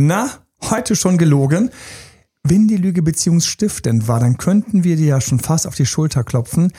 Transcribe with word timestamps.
Na, 0.00 0.30
heute 0.70 0.94
schon 0.94 1.18
gelogen? 1.18 1.70
Wenn 2.44 2.68
die 2.68 2.76
Lüge 2.76 3.02
beziehungsstiftend 3.02 4.06
war, 4.06 4.20
dann 4.20 4.38
könnten 4.38 4.84
wir 4.84 4.94
dir 4.94 5.06
ja 5.06 5.20
schon 5.20 5.40
fast 5.40 5.66
auf 5.66 5.74
die 5.74 5.86
Schulter 5.86 6.22
klopfen. 6.22 6.72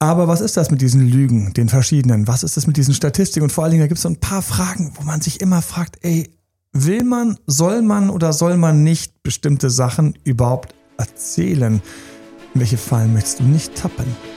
Aber 0.00 0.26
was 0.26 0.40
ist 0.40 0.56
das 0.56 0.72
mit 0.72 0.80
diesen 0.80 1.08
Lügen, 1.08 1.54
den 1.54 1.68
verschiedenen? 1.68 2.26
Was 2.26 2.42
ist 2.42 2.56
das 2.56 2.66
mit 2.66 2.76
diesen 2.76 2.92
Statistiken? 2.92 3.44
Und 3.44 3.50
vor 3.50 3.62
allen 3.62 3.70
Dingen, 3.70 3.84
da 3.84 3.86
gibt 3.86 3.98
es 3.98 4.02
so 4.02 4.08
ein 4.08 4.18
paar 4.18 4.42
Fragen, 4.42 4.90
wo 4.96 5.04
man 5.04 5.20
sich 5.20 5.40
immer 5.40 5.62
fragt, 5.62 5.98
ey, 6.02 6.28
will 6.72 7.04
man, 7.04 7.38
soll 7.46 7.80
man 7.80 8.10
oder 8.10 8.32
soll 8.32 8.56
man 8.56 8.82
nicht 8.82 9.22
bestimmte 9.22 9.70
Sachen 9.70 10.18
überhaupt 10.24 10.74
erzählen? 10.98 11.80
In 12.54 12.60
welche 12.60 12.76
Fallen 12.76 13.12
möchtest 13.12 13.38
du 13.38 13.44
nicht 13.44 13.76
tappen? 13.76 14.33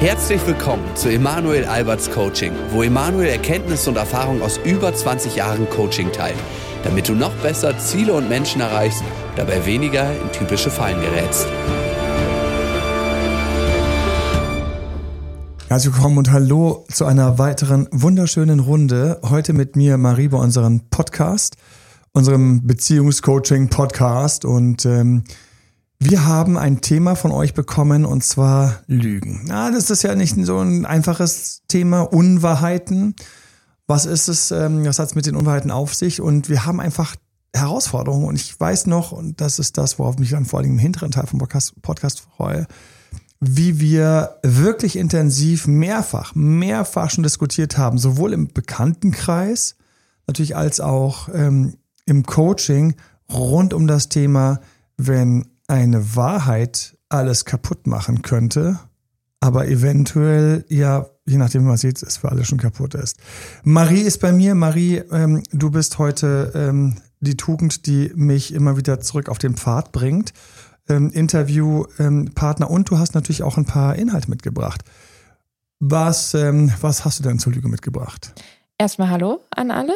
Herzlich 0.00 0.46
willkommen 0.46 0.84
zu 0.96 1.08
Emanuel 1.08 1.64
Alberts 1.64 2.10
Coaching, 2.10 2.52
wo 2.70 2.82
Emanuel 2.82 3.28
Erkenntnisse 3.28 3.88
und 3.88 3.96
Erfahrung 3.96 4.42
aus 4.42 4.58
über 4.64 4.92
20 4.94 5.36
Jahren 5.36 5.70
Coaching 5.70 6.12
teilt, 6.12 6.36
damit 6.82 7.08
du 7.08 7.14
noch 7.14 7.32
besser 7.36 7.78
Ziele 7.78 8.12
und 8.12 8.28
Menschen 8.28 8.60
erreichst, 8.60 9.02
dabei 9.36 9.64
weniger 9.64 10.10
in 10.10 10.30
typische 10.32 10.70
Fallen 10.70 11.00
gerätst. 11.00 11.46
Herzlich 15.68 15.94
willkommen 15.94 16.18
und 16.18 16.30
hallo 16.30 16.84
zu 16.92 17.06
einer 17.06 17.38
weiteren 17.38 17.88
wunderschönen 17.90 18.60
Runde. 18.60 19.20
Heute 19.28 19.54
mit 19.54 19.76
mir 19.76 19.96
Marie 19.96 20.28
bei 20.28 20.38
unserem 20.38 20.82
Podcast, 20.90 21.56
unserem 22.12 22.66
Beziehungscoaching-Podcast 22.66 24.44
und 24.44 24.84
ähm, 24.84 25.24
wir 25.98 26.26
haben 26.26 26.58
ein 26.58 26.80
Thema 26.80 27.14
von 27.14 27.30
euch 27.30 27.54
bekommen 27.54 28.04
und 28.04 28.24
zwar 28.24 28.82
Lügen. 28.86 29.42
Na, 29.46 29.70
das 29.70 29.90
ist 29.90 30.02
ja 30.02 30.14
nicht 30.14 30.36
so 30.44 30.58
ein 30.58 30.84
einfaches 30.86 31.62
Thema, 31.68 32.02
Unwahrheiten. 32.02 33.14
Was 33.86 34.06
ist 34.06 34.28
es, 34.28 34.50
ähm, 34.50 34.84
was 34.84 34.98
hat 34.98 35.08
es 35.08 35.14
mit 35.14 35.26
den 35.26 35.36
Unwahrheiten 35.36 35.70
auf 35.70 35.94
sich? 35.94 36.20
Und 36.20 36.48
wir 36.48 36.66
haben 36.66 36.80
einfach 36.80 37.16
Herausforderungen 37.54 38.26
und 38.26 38.36
ich 38.36 38.58
weiß 38.58 38.86
noch, 38.86 39.12
und 39.12 39.40
das 39.40 39.58
ist 39.58 39.78
das, 39.78 39.98
worauf 39.98 40.18
mich 40.18 40.30
dann 40.30 40.44
vor 40.44 40.58
allem 40.58 40.72
im 40.72 40.78
hinteren 40.78 41.12
Teil 41.12 41.26
vom 41.26 41.38
Podcast, 41.38 41.80
Podcast 41.82 42.20
freue, 42.36 42.66
wie 43.40 43.78
wir 43.78 44.38
wirklich 44.42 44.96
intensiv 44.96 45.66
mehrfach, 45.66 46.34
mehrfach 46.34 47.10
schon 47.10 47.22
diskutiert 47.22 47.78
haben, 47.78 47.98
sowohl 47.98 48.32
im 48.32 48.48
Bekanntenkreis, 48.48 49.76
natürlich 50.26 50.56
als 50.56 50.80
auch 50.80 51.28
ähm, 51.32 51.76
im 52.06 52.24
Coaching 52.24 52.94
rund 53.32 53.72
um 53.72 53.86
das 53.86 54.08
Thema, 54.08 54.60
wenn 54.96 55.46
eine 55.66 56.16
Wahrheit 56.16 56.96
alles 57.08 57.44
kaputt 57.44 57.86
machen 57.86 58.22
könnte, 58.22 58.78
aber 59.40 59.68
eventuell 59.68 60.64
ja, 60.68 61.06
je 61.26 61.36
nachdem, 61.36 61.62
wie 61.62 61.68
man 61.68 61.76
sieht, 61.76 62.02
es 62.02 62.18
für 62.18 62.30
alle 62.30 62.44
schon 62.44 62.58
kaputt 62.58 62.94
ist. 62.94 63.18
Marie 63.62 64.00
ist 64.00 64.18
bei 64.18 64.32
mir. 64.32 64.54
Marie, 64.54 64.96
ähm, 65.10 65.42
du 65.52 65.70
bist 65.70 65.98
heute 65.98 66.52
ähm, 66.54 66.96
die 67.20 67.36
Tugend, 67.36 67.86
die 67.86 68.12
mich 68.14 68.52
immer 68.52 68.76
wieder 68.76 69.00
zurück 69.00 69.28
auf 69.28 69.38
den 69.38 69.54
Pfad 69.54 69.92
bringt. 69.92 70.32
Ähm, 70.88 71.10
Interviewpartner 71.10 72.70
und 72.70 72.90
du 72.90 72.98
hast 72.98 73.14
natürlich 73.14 73.42
auch 73.42 73.56
ein 73.56 73.64
paar 73.64 73.96
Inhalte 73.96 74.28
mitgebracht. 74.28 74.82
Was, 75.80 76.34
ähm, 76.34 76.72
was 76.80 77.04
hast 77.04 77.18
du 77.18 77.22
denn 77.22 77.38
zur 77.38 77.52
Lüge 77.52 77.68
mitgebracht? 77.68 78.34
Erstmal 78.78 79.10
Hallo 79.10 79.40
an 79.50 79.70
alle. 79.70 79.94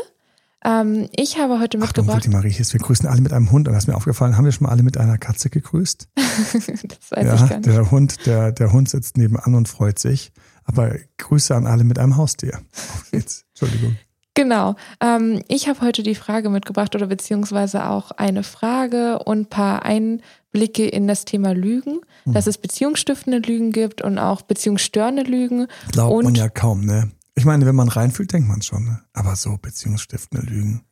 Ähm, 0.65 1.09
ich 1.15 1.39
habe 1.39 1.61
heute 1.61 1.79
mitgebracht. 1.79 2.19
Achtung, 2.19 2.33
Marie 2.33 2.49
ist, 2.49 2.73
wir 2.73 2.81
grüßen 2.81 3.09
alle 3.09 3.21
mit 3.21 3.33
einem 3.33 3.51
Hund. 3.51 3.69
Und 3.69 3.75
das 3.75 3.85
ist 3.85 3.89
mir 3.89 3.97
aufgefallen, 3.97 4.37
haben 4.37 4.45
wir 4.45 4.53
schon 4.53 4.67
mal 4.67 4.73
alle 4.73 4.83
mit 4.83 4.99
einer 4.99 5.19
Katze 5.19 5.51
gegrüßt? 5.51 6.09
das 6.17 6.55
weiß 6.55 7.25
ja, 7.25 7.35
ich 7.35 7.49
gar 7.49 7.57
nicht. 7.59 7.67
Der 7.67 7.91
Hund, 7.91 8.27
der, 8.27 8.53
der 8.53 8.73
Hund 8.73 8.89
sitzt 8.89 9.17
nebenan 9.17 9.55
und 9.55 9.69
freut 9.69 9.99
sich. 9.99 10.33
Aber 10.65 10.95
Grüße 11.19 11.55
an 11.55 11.67
alle 11.67 11.85
mit 11.85 11.99
einem 11.99 12.17
Haustier. 12.17 12.61
Auf 12.95 13.11
geht's. 13.11 13.45
Entschuldigung. 13.61 13.97
Genau. 14.35 14.77
Ähm, 15.01 15.43
ich 15.49 15.69
habe 15.69 15.81
heute 15.81 16.05
die 16.05 16.15
Frage 16.15 16.49
mitgebracht 16.49 16.95
oder 16.95 17.09
beziehungsweise 17.09 17.87
auch 17.87 18.13
eine 18.13 18.45
Frage 18.45 19.19
und 19.19 19.41
ein 19.41 19.47
paar 19.47 19.83
Einblicke 19.85 20.87
in 20.87 21.09
das 21.09 21.25
Thema 21.25 21.55
Lügen, 21.55 22.01
hm. 22.23 22.35
dass 22.35 22.47
es 22.47 22.57
beziehungsstiftende 22.59 23.39
Lügen 23.39 23.73
gibt 23.73 24.01
und 24.01 24.19
auch 24.19 24.43
beziehungsstörende 24.43 25.23
Lügen. 25.23 25.67
Glaubt 25.91 26.15
und 26.15 26.25
man 26.25 26.35
ja 26.37 26.49
kaum, 26.49 26.85
ne? 26.85 27.11
Ich 27.39 27.45
meine, 27.45 27.65
wenn 27.67 27.77
man 27.77 27.89
reinfühlt, 27.89 28.33
denkt 28.33 28.49
man 28.49 28.63
schon. 28.63 28.85
Ne? 28.85 29.01
Aber 29.13 29.37
so 29.37 29.57
beziehungsstiftende 29.59 30.45
Lügen. 30.45 30.83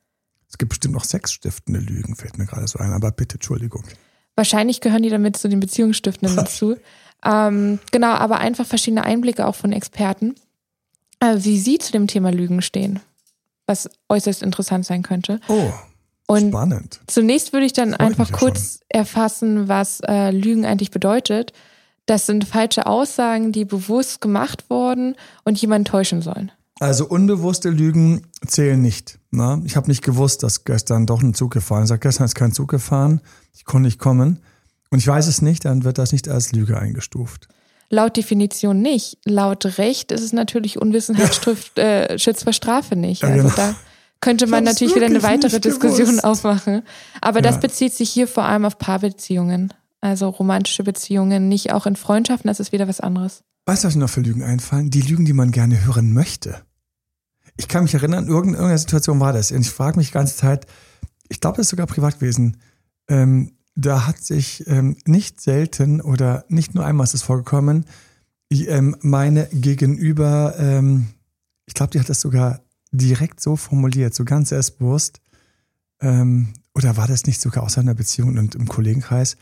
Es 0.48 0.58
gibt 0.58 0.68
bestimmt 0.68 0.96
auch 0.96 1.02
sexstiftende 1.02 1.80
Lügen, 1.80 2.14
fällt 2.14 2.38
mir 2.38 2.46
gerade 2.46 2.68
so 2.68 2.78
ein. 2.78 2.92
Aber 2.92 3.10
bitte, 3.10 3.34
Entschuldigung. 3.34 3.82
Wahrscheinlich 4.36 4.80
gehören 4.80 5.02
die 5.02 5.10
damit 5.10 5.36
zu 5.36 5.48
den 5.48 5.58
Beziehungsstiftenden 5.58 6.36
dazu. 6.44 6.76
Ähm, 7.24 7.80
genau, 7.90 8.12
aber 8.12 8.38
einfach 8.38 8.64
verschiedene 8.64 9.02
Einblicke 9.02 9.44
auch 9.44 9.56
von 9.56 9.72
Experten, 9.72 10.36
äh, 11.18 11.34
wie 11.38 11.58
sie 11.58 11.78
zu 11.78 11.90
dem 11.90 12.06
Thema 12.06 12.30
Lügen 12.30 12.62
stehen, 12.62 13.00
was 13.66 13.90
äußerst 14.08 14.44
interessant 14.44 14.86
sein 14.86 15.02
könnte. 15.02 15.40
Oh, 15.48 15.72
Und 16.28 16.50
spannend. 16.50 17.00
Zunächst 17.08 17.54
würde 17.54 17.66
ich 17.66 17.72
dann 17.72 17.90
Freut 17.90 18.00
einfach 18.02 18.30
ja 18.30 18.36
kurz 18.36 18.78
erfassen, 18.88 19.66
was 19.66 19.98
äh, 20.06 20.30
Lügen 20.30 20.64
eigentlich 20.64 20.92
bedeutet. 20.92 21.52
Das 22.06 22.26
sind 22.26 22.44
falsche 22.46 22.86
Aussagen, 22.86 23.52
die 23.52 23.64
bewusst 23.64 24.20
gemacht 24.20 24.64
wurden 24.70 25.16
und 25.44 25.60
jemanden 25.60 25.84
täuschen 25.86 26.22
sollen. 26.22 26.52
Also 26.78 27.06
unbewusste 27.06 27.70
Lügen 27.70 28.26
zählen 28.46 28.80
nicht. 28.80 29.18
Ne? 29.30 29.62
Ich 29.64 29.76
habe 29.76 29.88
nicht 29.88 30.02
gewusst, 30.04 30.42
dass 30.42 30.64
gestern 30.64 31.06
doch 31.06 31.22
ein 31.22 31.34
Zug 31.34 31.52
gefahren 31.52 31.82
ist. 31.82 31.88
Ich 31.88 31.94
sag, 31.94 32.00
gestern 32.02 32.24
ist 32.26 32.34
kein 32.34 32.52
Zug 32.52 32.68
gefahren, 32.68 33.20
ich 33.54 33.64
konnte 33.64 33.86
nicht 33.86 33.98
kommen. 33.98 34.40
Und 34.90 34.98
ich 34.98 35.06
weiß 35.06 35.26
es 35.26 35.42
nicht, 35.42 35.64
dann 35.64 35.84
wird 35.84 35.98
das 35.98 36.12
nicht 36.12 36.28
als 36.28 36.52
Lüge 36.52 36.78
eingestuft. 36.78 37.48
Laut 37.88 38.16
Definition 38.16 38.82
nicht. 38.82 39.18
Laut 39.24 39.78
Recht 39.78 40.12
ist 40.12 40.20
es 40.22 40.32
natürlich 40.32 40.80
Unwissenheit 40.80 41.34
schützt 41.34 41.78
äh, 41.78 42.18
schützt 42.18 42.44
vor 42.44 42.52
Strafe 42.52 42.94
nicht. 42.94 43.22
Ja, 43.22 43.28
Also 43.30 43.42
genau. 43.44 43.54
da 43.56 43.74
könnte 44.20 44.46
man 44.46 44.64
natürlich 44.64 44.94
wieder 44.94 45.06
eine 45.06 45.22
weitere 45.22 45.60
Diskussion 45.60 46.06
gewusst. 46.08 46.24
aufmachen. 46.24 46.82
Aber 47.20 47.42
das 47.42 47.56
Ja. 47.56 47.60
bezieht 47.62 47.94
sich 47.94 48.10
hier 48.10 48.28
vor 48.28 48.44
allem 48.44 48.64
auf 48.64 48.78
Paarbeziehungen. 48.78 49.72
Also 50.06 50.28
romantische 50.28 50.84
Beziehungen, 50.84 51.48
nicht 51.48 51.72
auch 51.72 51.84
in 51.84 51.96
Freundschaften, 51.96 52.46
das 52.46 52.60
ist 52.60 52.70
wieder 52.70 52.86
was 52.86 53.00
anderes. 53.00 53.42
Weißt 53.64 53.82
du, 53.82 53.88
was 53.88 53.96
mir 53.96 54.02
noch 54.02 54.08
für 54.10 54.20
Lügen 54.20 54.44
einfallen? 54.44 54.88
Die 54.88 55.00
Lügen, 55.00 55.24
die 55.24 55.32
man 55.32 55.50
gerne 55.50 55.84
hören 55.84 56.12
möchte. 56.12 56.62
Ich 57.56 57.66
kann 57.66 57.82
mich 57.82 57.94
erinnern, 57.94 58.28
irgend- 58.28 58.52
irgendeine 58.54 58.78
Situation 58.78 59.18
war 59.18 59.32
das. 59.32 59.50
Und 59.50 59.62
ich 59.62 59.70
frage 59.70 59.98
mich 59.98 60.06
die 60.08 60.12
ganze 60.12 60.36
Zeit, 60.36 60.66
ich 61.28 61.40
glaube, 61.40 61.56
das 61.56 61.66
ist 61.66 61.70
sogar 61.70 61.88
privat 61.88 62.20
gewesen. 62.20 62.58
Ähm, 63.08 63.56
da 63.74 64.06
hat 64.06 64.18
sich 64.22 64.64
ähm, 64.68 64.96
nicht 65.06 65.40
selten 65.40 66.00
oder 66.00 66.44
nicht 66.48 66.76
nur 66.76 66.86
einmal 66.86 67.02
ist 67.02 67.14
es 67.14 67.22
vorgekommen, 67.22 67.84
ich, 68.48 68.68
ähm, 68.68 68.94
meine 69.00 69.48
Gegenüber, 69.50 70.54
ähm, 70.56 71.08
ich 71.66 71.74
glaube, 71.74 71.90
die 71.90 71.98
hat 71.98 72.08
das 72.08 72.20
sogar 72.20 72.60
direkt 72.92 73.40
so 73.40 73.56
formuliert, 73.56 74.14
so 74.14 74.24
ganz 74.24 74.50
selbstbewusst. 74.50 75.20
Ähm, 76.00 76.54
oder 76.76 76.96
war 76.96 77.08
das 77.08 77.26
nicht 77.26 77.40
sogar 77.40 77.64
aus 77.64 77.76
einer 77.76 77.94
Beziehung 77.94 78.38
und 78.38 78.54
im 78.54 78.68
Kollegenkreis? 78.68 79.36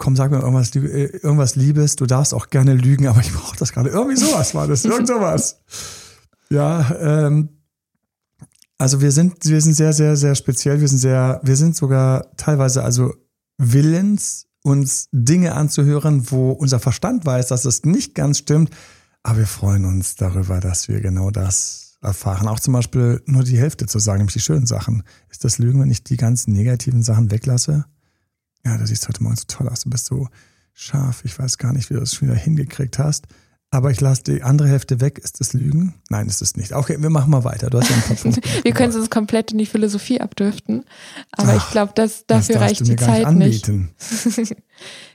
Komm, 0.00 0.16
sag 0.16 0.30
mir 0.30 0.38
irgendwas, 0.38 0.74
äh, 0.74 1.18
irgendwas 1.18 1.56
Liebes, 1.56 1.94
du 1.94 2.06
darfst 2.06 2.32
auch 2.32 2.48
gerne 2.48 2.72
lügen, 2.72 3.06
aber 3.06 3.20
ich 3.20 3.34
brauche 3.34 3.54
das 3.58 3.70
gerade. 3.70 3.90
Irgendwie 3.90 4.16
sowas 4.16 4.54
war 4.54 4.66
das, 4.66 4.86
irgend 4.86 5.06
sowas. 5.06 5.60
Ja, 6.48 6.90
ähm, 6.98 7.50
also 8.78 9.02
wir 9.02 9.12
sind, 9.12 9.44
wir 9.44 9.60
sind 9.60 9.74
sehr, 9.74 9.92
sehr, 9.92 10.16
sehr 10.16 10.34
speziell. 10.34 10.80
Wir 10.80 10.88
sind 10.88 11.00
sehr, 11.00 11.38
wir 11.44 11.54
sind 11.54 11.76
sogar 11.76 12.34
teilweise 12.38 12.82
also 12.82 13.12
willens, 13.58 14.46
uns 14.62 15.10
Dinge 15.12 15.54
anzuhören, 15.54 16.30
wo 16.30 16.52
unser 16.52 16.80
Verstand 16.80 17.26
weiß, 17.26 17.48
dass 17.48 17.66
es 17.66 17.84
nicht 17.84 18.14
ganz 18.14 18.38
stimmt. 18.38 18.70
Aber 19.22 19.40
wir 19.40 19.46
freuen 19.46 19.84
uns 19.84 20.16
darüber, 20.16 20.60
dass 20.60 20.88
wir 20.88 21.02
genau 21.02 21.30
das 21.30 21.98
erfahren. 22.00 22.48
Auch 22.48 22.58
zum 22.58 22.72
Beispiel 22.72 23.22
nur 23.26 23.44
die 23.44 23.58
Hälfte 23.58 23.84
zu 23.84 23.98
sagen, 23.98 24.20
nämlich 24.20 24.32
die 24.32 24.40
schönen 24.40 24.64
Sachen. 24.64 25.02
Ist 25.28 25.44
das 25.44 25.58
Lügen, 25.58 25.82
wenn 25.82 25.90
ich 25.90 26.04
die 26.04 26.16
ganzen 26.16 26.54
negativen 26.54 27.02
Sachen 27.02 27.30
weglasse? 27.30 27.84
Ja, 28.64 28.76
du 28.76 28.86
siehst 28.86 29.08
heute 29.08 29.22
Morgen 29.22 29.36
so 29.36 29.44
toll 29.48 29.68
aus. 29.68 29.80
Du 29.80 29.90
bist 29.90 30.06
so 30.06 30.28
scharf. 30.74 31.22
Ich 31.24 31.38
weiß 31.38 31.58
gar 31.58 31.72
nicht, 31.72 31.90
wie 31.90 31.94
du 31.94 32.00
das 32.00 32.14
schon 32.14 32.28
wieder 32.28 32.36
hingekriegt 32.38 32.98
hast. 32.98 33.26
Aber 33.72 33.92
ich 33.92 34.00
lasse 34.00 34.24
die 34.24 34.42
andere 34.42 34.66
Hälfte 34.68 35.00
weg. 35.00 35.18
Ist 35.20 35.38
das 35.40 35.52
Lügen? 35.52 35.94
Nein, 36.08 36.26
ist 36.26 36.42
es 36.42 36.56
nicht. 36.56 36.72
Okay, 36.72 36.96
wir 37.00 37.08
machen 37.10 37.30
mal 37.30 37.44
weiter. 37.44 37.70
Du 37.70 37.78
hast 37.78 37.88
ja 37.88 37.94
einen 37.94 38.04
Kopf. 38.04 38.24
Wir 38.64 38.72
können 38.72 38.92
uns 38.92 39.10
komplett 39.10 39.52
in 39.52 39.58
die 39.58 39.66
Philosophie 39.66 40.20
abdriften. 40.20 40.84
Aber 41.30 41.54
ich 41.54 41.62
Ach, 41.62 41.70
glaube, 41.70 41.92
das, 41.94 42.26
Das 42.26 42.48
dafür 42.48 42.60
darfst 42.60 42.80
reicht 42.80 42.88
die 42.88 42.96
Zeit 42.96 43.32
nicht. 43.32 43.70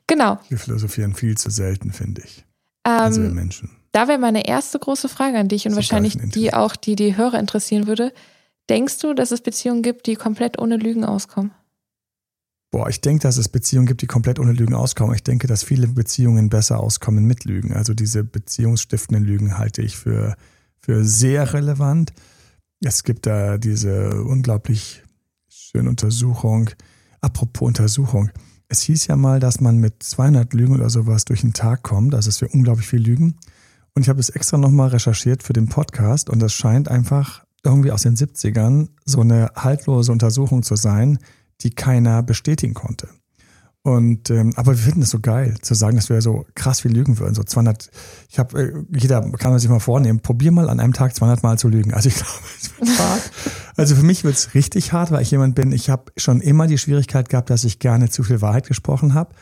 Genau. 0.08 0.38
Wir 0.50 0.58
philosophieren 0.60 1.16
viel 1.16 1.36
zu 1.36 1.50
selten, 1.50 1.92
finde 1.92 2.22
ich. 2.24 2.46
Also 2.84 3.22
wir 3.22 3.30
Ähm, 3.30 3.36
Menschen. 3.36 3.72
da 3.92 4.08
wäre 4.08 4.20
meine 4.20 4.48
erste 4.48 4.78
große 4.80 5.10
Frage 5.10 5.38
an 5.40 5.48
dich 5.48 5.66
und 5.66 5.72
So 5.72 5.78
wahrscheinlich 5.78 6.16
die 6.18 6.54
auch, 6.54 6.76
die 6.76 6.96
die 6.96 7.18
Hörer 7.18 7.40
interessieren 7.40 7.88
würde. 7.88 8.14
Denkst 8.70 9.00
du, 9.00 9.14
dass 9.14 9.32
es 9.32 9.42
Beziehungen 9.42 9.82
gibt, 9.82 10.06
die 10.06 10.16
komplett 10.16 10.60
ohne 10.60 10.78
Lügen 10.78 11.04
auskommen? 11.04 11.52
Boah, 12.76 12.90
ich 12.90 13.00
denke, 13.00 13.22
dass 13.22 13.38
es 13.38 13.48
Beziehungen 13.48 13.88
gibt, 13.88 14.02
die 14.02 14.06
komplett 14.06 14.38
ohne 14.38 14.52
Lügen 14.52 14.74
auskommen. 14.74 15.16
Ich 15.16 15.24
denke, 15.24 15.48
dass 15.48 15.64
viele 15.64 15.88
Beziehungen 15.88 16.50
besser 16.50 16.82
auskommen 16.82 17.24
mit 17.24 17.46
Lügen. 17.46 17.72
Also 17.72 17.94
diese 17.94 18.26
beziehungsstiftenden 18.26 19.24
Lügen 19.24 19.58
halte 19.58 19.82
ich 19.82 19.96
für, 19.96 20.36
für 20.82 21.06
sehr 21.06 21.54
relevant. 21.54 22.12
Es 22.84 23.06
gibt 23.06 23.28
da 23.28 23.58
diese 23.58 24.22
unglaublich 24.24 25.04
schöne 25.48 25.88
Untersuchung. 25.88 26.70
Apropos 27.22 27.66
Untersuchung. 27.66 28.30
Es 28.68 28.82
hieß 28.82 29.08
ja 29.08 29.16
mal, 29.16 29.40
dass 29.40 29.62
man 29.62 29.78
mit 29.78 30.04
200 30.04 30.54
Lügen 30.54 30.76
oder 30.76 30.90
sowas 30.90 31.24
durch 31.24 31.40
den 31.40 31.54
Tag 31.54 31.82
kommt. 31.82 32.14
Also 32.14 32.28
es 32.28 32.42
wir 32.42 32.54
unglaublich 32.54 32.88
viel 32.88 33.02
Lügen. 33.02 33.38
Und 33.94 34.02
ich 34.02 34.10
habe 34.10 34.20
es 34.20 34.28
extra 34.28 34.58
nochmal 34.58 34.90
recherchiert 34.90 35.44
für 35.44 35.54
den 35.54 35.70
Podcast 35.70 36.30
und 36.30 36.42
das 36.42 36.52
scheint 36.52 36.90
einfach 36.90 37.46
irgendwie 37.64 37.94
aus 37.94 38.02
den 38.02 38.18
70ern 38.18 38.90
so 39.06 39.22
eine 39.22 39.54
haltlose 39.56 40.12
Untersuchung 40.12 40.62
zu 40.62 40.76
sein, 40.76 41.20
die 41.62 41.72
keiner 41.72 42.24
bestätigen 42.24 42.74
konnte. 42.74 43.10
Und 43.86 44.32
ähm, 44.32 44.52
aber 44.56 44.72
wir 44.72 44.80
finden 44.80 45.04
es 45.04 45.12
so 45.12 45.20
geil, 45.20 45.58
zu 45.62 45.76
sagen, 45.76 45.96
dass 45.96 46.10
wir 46.10 46.20
so 46.20 46.48
krass 46.56 46.82
viel 46.82 46.92
lügen 46.92 47.20
würden. 47.20 47.36
So 47.36 47.44
200, 47.44 47.92
ich 48.30 48.40
habe, 48.40 48.60
äh, 48.60 48.74
jeder 48.98 49.22
kann 49.34 49.52
man 49.52 49.60
sich 49.60 49.70
mal 49.70 49.80
vornehmen, 49.80 50.22
probier 50.22 50.52
mal 50.52 50.70
an 50.70 50.80
einem 50.80 50.94
Tag 50.94 51.16
200 51.16 51.44
Mal 51.44 51.60
zu 51.60 51.70
lügen. 51.70 51.94
Also 51.94 52.10
ich 52.10 52.16
glaube, 52.16 52.32
es 52.60 52.80
wird 52.80 53.00
hart. 53.00 53.32
Also 53.76 53.96
für 53.96 54.02
mich 54.02 54.24
wird 54.24 54.34
es 54.34 54.56
richtig 54.56 54.92
hart, 54.92 55.12
weil 55.12 55.22
ich 55.22 55.30
jemand 55.30 55.54
bin, 55.54 55.72
ich 55.72 55.92
habe 55.92 56.12
schon 56.18 56.42
immer 56.42 56.66
die 56.66 56.80
Schwierigkeit 56.80 57.30
gehabt, 57.30 57.52
dass 57.52 57.64
ich 57.64 57.78
gerne 57.78 58.10
zu 58.10 58.24
viel 58.24 58.42
Wahrheit 58.42 58.68
gesprochen 58.68 59.14
habe. 59.14 59.36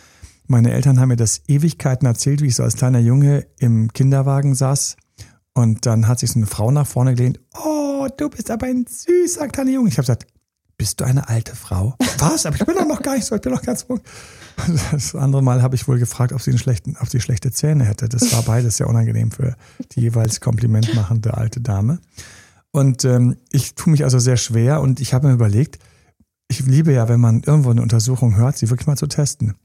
Meine 0.48 0.74
Eltern 0.74 1.00
haben 1.00 1.08
mir 1.08 1.16
das 1.16 1.44
Ewigkeiten 1.48 2.06
erzählt, 2.06 2.42
wie 2.42 2.48
ich 2.48 2.56
so 2.56 2.64
als 2.64 2.76
kleiner 2.76 3.00
Junge 3.00 3.48
im 3.60 3.94
Kinderwagen 3.94 4.56
saß. 4.56 4.98
Und 5.54 5.86
dann 5.86 6.10
hat 6.10 6.20
sich 6.20 6.32
so 6.32 6.40
eine 6.40 6.48
Frau 6.48 6.70
nach 6.70 6.86
vorne 6.86 7.16
gelehnt. 7.16 7.40
Oh, 7.64 8.10
du 8.18 8.30
bist 8.30 8.52
aber 8.52 8.66
ein 8.66 8.86
süßer 8.90 9.48
kleiner 9.48 9.72
Junge. 9.72 9.88
Ich 9.88 9.96
habe 9.96 10.04
gesagt, 10.04 10.28
bist 10.78 11.00
du 11.00 11.06
eine 11.06 11.30
alte 11.30 11.56
Frau? 11.56 11.96
Was? 12.20 12.46
Aber 12.46 12.56
ich 12.56 12.66
bin 12.66 12.76
doch 12.76 12.88
noch 12.88 13.02
gar 13.02 13.16
nicht 13.16 13.26
so, 13.26 13.36
ich 13.36 13.42
bin 13.42 13.54
noch 13.54 13.62
ganz 13.62 13.86
jung. 13.88 14.02
Das 14.92 15.16
andere 15.16 15.42
Mal 15.42 15.62
habe 15.62 15.76
ich 15.76 15.88
wohl 15.88 15.98
gefragt, 15.98 16.32
ob 16.32 16.42
sie, 16.42 16.52
einen 16.52 16.60
schlechten, 16.60 16.96
ob 17.00 17.10
sie 17.10 17.20
schlechte 17.20 17.52
Zähne 17.52 17.86
hätte. 17.86 18.08
Das 18.08 18.32
war 18.34 18.44
beides 18.44 18.78
sehr 18.78 18.88
unangenehm 18.88 19.32
für 19.32 19.56
die 19.92 20.02
jeweils 20.02 20.42
komplimentmachende 20.42 21.36
alte 21.36 21.60
Dame. 21.60 22.00
Und 22.72 23.06
ähm, 23.06 23.38
ich 23.52 23.76
tue 23.76 23.92
mich 23.92 24.04
also 24.04 24.20
sehr 24.20 24.38
schwer 24.38 24.82
und 24.82 25.00
ich 25.00 25.14
habe 25.14 25.28
mir 25.28 25.34
überlegt, 25.34 25.80
ich 26.48 26.60
liebe 26.62 26.94
ja, 26.94 27.10
wenn 27.10 27.20
man 27.20 27.42
irgendwo 27.42 27.72
eine 27.72 27.82
Untersuchung 27.82 28.36
hört, 28.36 28.58
sie 28.58 28.70
wirklich 28.70 28.88
mal 28.88 28.98
zu 28.98 29.08
testen. 29.08 29.56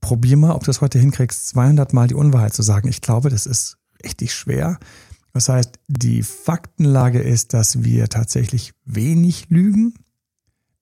Probier 0.00 0.36
mal, 0.36 0.52
ob 0.52 0.64
du 0.64 0.70
es 0.70 0.80
heute 0.80 0.98
hinkriegst, 0.98 1.48
200 1.48 1.92
Mal 1.92 2.08
die 2.08 2.14
Unwahrheit 2.14 2.54
zu 2.54 2.62
sagen. 2.62 2.88
Ich 2.88 3.00
glaube, 3.00 3.30
das 3.30 3.46
ist 3.46 3.78
richtig 4.04 4.34
schwer. 4.34 4.78
Das 5.32 5.48
heißt, 5.48 5.78
die 5.88 6.22
Faktenlage 6.22 7.20
ist, 7.20 7.52
dass 7.52 7.82
wir 7.82 8.08
tatsächlich 8.08 8.72
wenig 8.84 9.48
lügen 9.48 9.94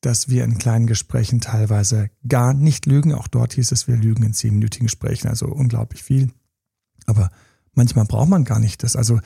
dass 0.05 0.29
wir 0.29 0.45
in 0.45 0.59
kleinen 0.59 0.87
Gesprächen 0.87 1.41
teilweise 1.41 2.11
gar 2.29 2.53
nicht 2.53 2.87
lügen. 2.87 3.15
Auch 3.15 3.29
dort 3.29 3.55
hieß 3.55 3.73
es, 3.73 3.89
wir 3.89 3.97
lügen 3.97 4.23
in 4.23 4.35
zehnminütigen 4.35 4.87
Gesprächen, 4.87 5.29
also 5.29 5.47
unglaublich 5.47 6.03
viel. 6.03 6.31
Aber 7.07 7.31
manchmal 7.73 8.05
braucht 8.05 8.29
man 8.29 8.45
gar 8.45 8.59
nicht 8.59 8.83
das. 8.83 8.97
Also 8.97 9.21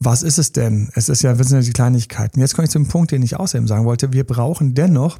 was 0.00 0.22
ist 0.22 0.38
es 0.38 0.52
denn? 0.52 0.90
Es 0.94 1.08
ist 1.08 1.22
ja, 1.22 1.34
sind 1.34 1.50
ja 1.50 1.60
die 1.60 1.72
Kleinigkeiten. 1.72 2.40
Jetzt 2.40 2.54
komme 2.54 2.64
ich 2.64 2.70
zum 2.70 2.88
Punkt, 2.88 3.10
den 3.10 3.22
ich 3.22 3.36
außerdem 3.36 3.68
sagen 3.68 3.84
wollte. 3.84 4.12
Wir 4.12 4.24
brauchen 4.24 4.74
dennoch, 4.74 5.18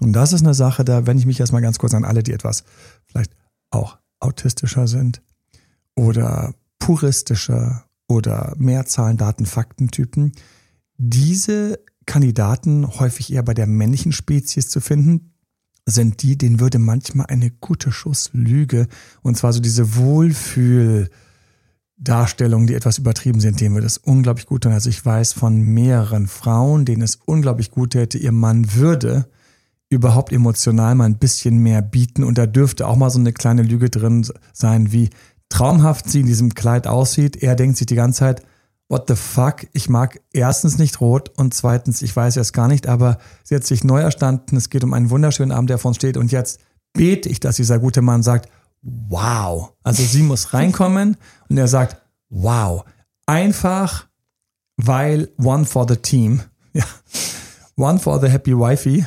und 0.00 0.12
das 0.12 0.32
ist 0.32 0.42
eine 0.42 0.54
Sache, 0.54 0.84
da 0.84 1.06
wende 1.06 1.20
ich 1.20 1.26
mich 1.26 1.40
erstmal 1.40 1.62
ganz 1.62 1.78
kurz 1.78 1.94
an 1.94 2.04
alle, 2.04 2.22
die 2.22 2.32
etwas 2.32 2.64
vielleicht 3.06 3.32
auch 3.70 3.98
autistischer 4.20 4.86
sind 4.86 5.22
oder 5.94 6.54
puristischer 6.78 7.84
oder 8.08 8.54
Mehrzahlen, 8.56 9.16
Daten, 9.16 9.46
Faktentypen. 9.46 10.32
Diese 10.96 11.80
Kandidaten 12.06 12.98
häufig 12.98 13.32
eher 13.32 13.42
bei 13.42 13.54
der 13.54 13.66
männlichen 13.66 14.12
Spezies 14.12 14.68
zu 14.68 14.80
finden, 14.80 15.32
sind 15.86 16.22
die, 16.22 16.38
denen 16.38 16.60
würde 16.60 16.78
manchmal 16.78 17.26
eine 17.26 17.50
gute 17.50 17.92
Schuss 17.92 18.30
Lüge, 18.32 18.88
und 19.22 19.36
zwar 19.36 19.52
so 19.52 19.60
diese 19.60 19.96
Wohlfühldarstellungen, 19.96 22.66
die 22.66 22.74
etwas 22.74 22.98
übertrieben 22.98 23.40
sind, 23.40 23.60
denen 23.60 23.74
würde 23.74 23.86
es 23.86 23.98
unglaublich 23.98 24.46
gut 24.46 24.62
tun. 24.62 24.72
Also 24.72 24.88
ich 24.88 25.04
weiß 25.04 25.34
von 25.34 25.60
mehreren 25.60 26.26
Frauen, 26.26 26.86
denen 26.86 27.02
es 27.02 27.16
unglaublich 27.26 27.70
gut 27.70 27.90
täte, 27.90 28.18
ihr 28.18 28.32
Mann 28.32 28.74
würde 28.74 29.28
überhaupt 29.90 30.32
emotional 30.32 30.94
mal 30.94 31.04
ein 31.04 31.18
bisschen 31.18 31.58
mehr 31.58 31.82
bieten 31.82 32.24
und 32.24 32.38
da 32.38 32.46
dürfte 32.46 32.86
auch 32.86 32.96
mal 32.96 33.10
so 33.10 33.18
eine 33.18 33.32
kleine 33.32 33.62
Lüge 33.62 33.90
drin 33.90 34.26
sein, 34.52 34.92
wie 34.92 35.10
traumhaft 35.50 36.08
sie 36.08 36.20
in 36.20 36.26
diesem 36.26 36.54
Kleid 36.54 36.86
aussieht. 36.86 37.42
Er 37.42 37.54
denkt 37.54 37.76
sich 37.76 37.86
die 37.86 37.94
ganze 37.94 38.20
Zeit, 38.20 38.42
what 38.88 39.04
the 39.08 39.16
fuck, 39.16 39.66
ich 39.72 39.88
mag 39.88 40.20
erstens 40.32 40.78
nicht 40.78 41.00
rot 41.00 41.30
und 41.36 41.54
zweitens, 41.54 42.02
ich 42.02 42.14
weiß 42.14 42.36
es 42.36 42.52
gar 42.52 42.68
nicht, 42.68 42.86
aber 42.86 43.18
sie 43.42 43.54
hat 43.54 43.64
sich 43.64 43.84
neu 43.84 44.00
erstanden, 44.00 44.56
es 44.56 44.70
geht 44.70 44.84
um 44.84 44.92
einen 44.92 45.10
wunderschönen 45.10 45.52
Abend, 45.52 45.70
der 45.70 45.78
vor 45.78 45.90
uns 45.90 45.96
steht 45.96 46.16
und 46.16 46.32
jetzt 46.32 46.60
bete 46.92 47.28
ich, 47.28 47.40
dass 47.40 47.56
dieser 47.56 47.78
gute 47.78 48.02
Mann 48.02 48.22
sagt, 48.22 48.48
wow. 48.82 49.72
Also 49.82 50.02
sie 50.02 50.22
muss 50.22 50.52
reinkommen 50.54 51.16
und 51.48 51.56
er 51.56 51.68
sagt, 51.68 52.00
wow. 52.28 52.84
Einfach, 53.26 54.06
weil 54.76 55.30
one 55.42 55.64
for 55.64 55.86
the 55.88 55.96
team, 55.96 56.42
ja, 56.72 56.84
one 57.76 57.98
for 57.98 58.20
the 58.20 58.28
happy 58.28 58.56
wifey. 58.56 59.04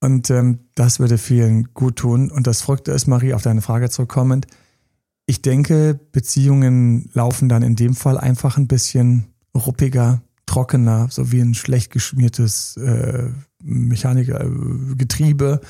Und 0.00 0.30
ähm, 0.30 0.60
das 0.74 0.98
würde 0.98 1.16
vielen 1.16 1.74
gut 1.74 1.96
tun. 1.96 2.30
Und 2.30 2.48
das 2.48 2.62
Verrückte 2.62 2.90
ist, 2.90 3.06
Marie, 3.06 3.34
auf 3.34 3.42
deine 3.42 3.62
Frage 3.62 3.88
zurückkommend, 3.88 4.48
ich 5.32 5.40
denke, 5.40 5.98
Beziehungen 6.12 7.08
laufen 7.14 7.48
dann 7.48 7.62
in 7.62 7.74
dem 7.74 7.94
Fall 7.94 8.18
einfach 8.18 8.58
ein 8.58 8.66
bisschen 8.66 9.32
ruppiger, 9.56 10.20
trockener, 10.44 11.06
so 11.08 11.32
wie 11.32 11.40
ein 11.40 11.54
schlecht 11.54 11.90
geschmiertes 11.90 12.76
äh, 12.76 13.30
Mechanikergetriebe 13.62 15.62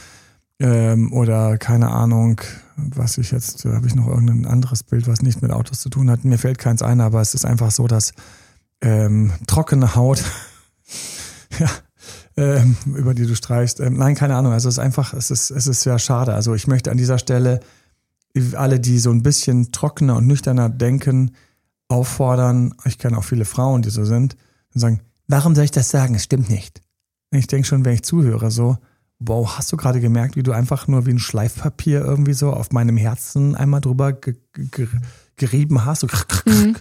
äh, 0.59 0.93
ähm, 0.93 1.12
oder 1.12 1.59
keine 1.59 1.93
Ahnung, 1.93 2.41
was 2.75 3.19
ich 3.19 3.31
jetzt, 3.31 3.64
habe 3.64 3.87
ich 3.87 3.94
noch 3.94 4.09
irgendein 4.09 4.47
anderes 4.47 4.82
Bild, 4.82 5.06
was 5.06 5.23
nicht 5.23 5.43
mit 5.43 5.53
Autos 5.53 5.79
zu 5.79 5.91
tun 5.91 6.11
hat. 6.11 6.25
Mir 6.25 6.38
fällt 6.38 6.58
keins 6.58 6.82
ein, 6.82 7.00
aber 7.00 7.20
es 7.20 7.32
ist 7.32 7.44
einfach 7.44 7.70
so, 7.70 7.87
dass 7.87 8.15
ähm, 8.81 9.31
trockene 9.47 9.94
Haut, 9.94 10.25
ja, 11.61 11.70
ähm, 12.37 12.76
über 12.87 13.15
die 13.15 13.26
du 13.26 13.37
streichst. 13.37 13.79
Ähm, 13.79 13.97
nein, 13.97 14.17
keine 14.17 14.35
Ahnung. 14.35 14.53
Also 14.53 14.69
es 14.69 14.75
ist 14.75 14.81
einfach, 14.81 15.15
es 15.15 15.31
ist, 15.31 15.53
es 15.53 15.69
ist 15.69 15.82
sehr 15.82 16.00
schade. 16.00 16.35
Also 16.35 16.53
ich 16.53 16.67
möchte 16.67 16.91
an 16.91 16.97
dieser 16.97 17.19
Stelle 17.19 17.61
alle, 18.55 18.81
die 18.81 18.99
so 18.99 19.11
ein 19.11 19.23
bisschen 19.23 19.73
trockener 19.73 20.17
und 20.17 20.26
nüchterner 20.26 20.69
denken, 20.69 21.32
auffordern, 21.88 22.75
ich 22.84 22.99
kenne 22.99 23.19
auch 23.19 23.25
viele 23.25 23.44
Frauen, 23.44 23.82
die 23.82 23.90
so 23.90 24.05
sind, 24.05 24.37
und 24.75 24.81
sagen, 24.81 25.00
warum 25.29 25.55
soll 25.55 25.64
ich 25.64 25.70
das 25.70 25.90
sagen? 25.90 26.14
Es 26.14 26.25
stimmt 26.25 26.49
nicht. 26.49 26.81
Ich 27.31 27.46
denke 27.46 27.67
schon, 27.67 27.84
wenn 27.84 27.94
ich 27.94 28.02
zuhöre, 28.02 28.50
so, 28.50 28.79
wow, 29.19 29.56
hast 29.56 29.73
du 29.73 29.76
gerade 29.76 30.00
gemerkt, 30.00 30.37
wie 30.37 30.43
du 30.43 30.52
einfach 30.52 30.88
nur 30.88 31.06
wie 31.06 31.12
ein 31.12 31.19
Schleifpapier 31.19 32.00
irgendwie 32.02 32.32
so 32.34 32.52
auf 32.52 32.73
meinem 32.73 32.96
Herzen 32.96 33.55
einmal 33.55 33.81
drüber 33.81 34.12
ge 34.12 34.37
ge 34.52 34.88
gerieben 35.37 35.84
hast? 35.84 36.00
So, 36.00 36.06
mhm. 36.46 36.76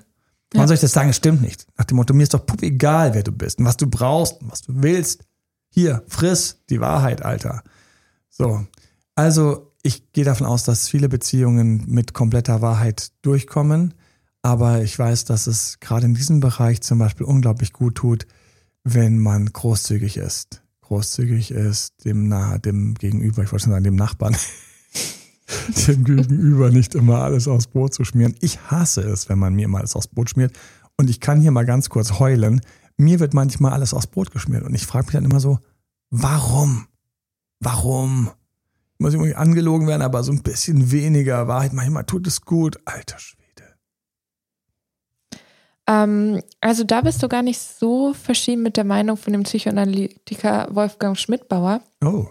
Warum 0.53 0.63
ja. 0.63 0.67
soll 0.67 0.75
ich 0.75 0.81
das 0.81 0.91
sagen? 0.91 1.09
Es 1.09 1.17
stimmt 1.17 1.41
nicht. 1.41 1.65
Nach 1.77 1.85
dem 1.85 1.97
Motto, 1.97 2.13
mir 2.13 2.23
ist 2.23 2.33
doch 2.33 2.45
pup 2.45 2.61
egal, 2.61 3.13
wer 3.13 3.23
du 3.23 3.31
bist 3.31 3.59
und 3.59 3.65
was 3.65 3.77
du 3.77 3.87
brauchst 3.87 4.41
und 4.41 4.51
was 4.51 4.61
du 4.61 4.73
willst. 4.75 5.23
Hier, 5.69 6.03
friss 6.07 6.57
die 6.69 6.81
Wahrheit, 6.81 7.23
Alter. 7.23 7.63
So. 8.29 8.65
Also, 9.15 9.70
ich 9.83 10.11
gehe 10.11 10.25
davon 10.25 10.47
aus, 10.47 10.63
dass 10.63 10.87
viele 10.87 11.09
Beziehungen 11.09 11.85
mit 11.87 12.13
kompletter 12.13 12.61
Wahrheit 12.61 13.11
durchkommen. 13.21 13.93
Aber 14.41 14.81
ich 14.81 14.97
weiß, 14.97 15.25
dass 15.25 15.47
es 15.47 15.79
gerade 15.79 16.05
in 16.05 16.15
diesem 16.15 16.39
Bereich 16.39 16.81
zum 16.81 16.97
Beispiel 16.97 17.25
unglaublich 17.25 17.73
gut 17.73 17.95
tut, 17.95 18.25
wenn 18.83 19.19
man 19.19 19.45
großzügig 19.45 20.17
ist. 20.17 20.63
Großzügig 20.81 21.51
ist 21.51 22.05
dem, 22.05 22.27
nahe, 22.27 22.59
dem 22.59 22.95
Gegenüber, 22.95 23.43
ich 23.43 23.51
wollte 23.51 23.63
schon 23.63 23.71
sagen, 23.71 23.83
dem 23.83 23.95
Nachbarn, 23.95 24.35
dem 25.87 26.03
Gegenüber 26.03 26.71
nicht 26.71 26.95
immer 26.95 27.21
alles 27.21 27.47
aufs 27.47 27.67
Brot 27.67 27.93
zu 27.93 28.03
schmieren. 28.03 28.35
Ich 28.41 28.59
hasse 28.71 29.01
es, 29.01 29.29
wenn 29.29 29.37
man 29.37 29.53
mir 29.53 29.65
immer 29.65 29.79
alles 29.79 29.95
aufs 29.95 30.07
Brot 30.07 30.31
schmiert. 30.31 30.57
Und 30.97 31.09
ich 31.09 31.19
kann 31.19 31.39
hier 31.39 31.51
mal 31.51 31.65
ganz 31.65 31.89
kurz 31.89 32.19
heulen. 32.19 32.61
Mir 32.97 33.19
wird 33.19 33.33
manchmal 33.33 33.73
alles 33.73 33.93
aufs 33.93 34.07
Brot 34.07 34.31
geschmiert. 34.31 34.63
Und 34.63 34.73
ich 34.73 34.85
frage 34.85 35.05
mich 35.05 35.13
dann 35.13 35.25
immer 35.25 35.39
so, 35.39 35.59
warum? 36.09 36.87
Warum? 37.59 38.31
Muss 39.01 39.13
irgendwie 39.13 39.35
angelogen 39.35 39.87
werden, 39.87 40.01
aber 40.01 40.23
so 40.23 40.31
ein 40.31 40.43
bisschen 40.43 40.91
weniger 40.91 41.47
Wahrheit. 41.47 41.73
Manchmal 41.73 42.05
tut 42.05 42.27
es 42.27 42.41
gut. 42.41 42.77
Alter 42.85 43.19
Schwede. 43.19 43.41
Ähm, 45.87 46.41
also 46.61 46.83
da 46.83 47.01
bist 47.01 47.21
du 47.21 47.27
gar 47.27 47.41
nicht 47.41 47.59
so 47.59 48.13
verschieden 48.13 48.63
mit 48.63 48.77
der 48.77 48.83
Meinung 48.83 49.17
von 49.17 49.33
dem 49.33 49.43
Psychoanalytiker 49.43 50.69
Wolfgang 50.71 51.17
Schmidbauer. 51.17 51.81
Oh. 52.03 52.27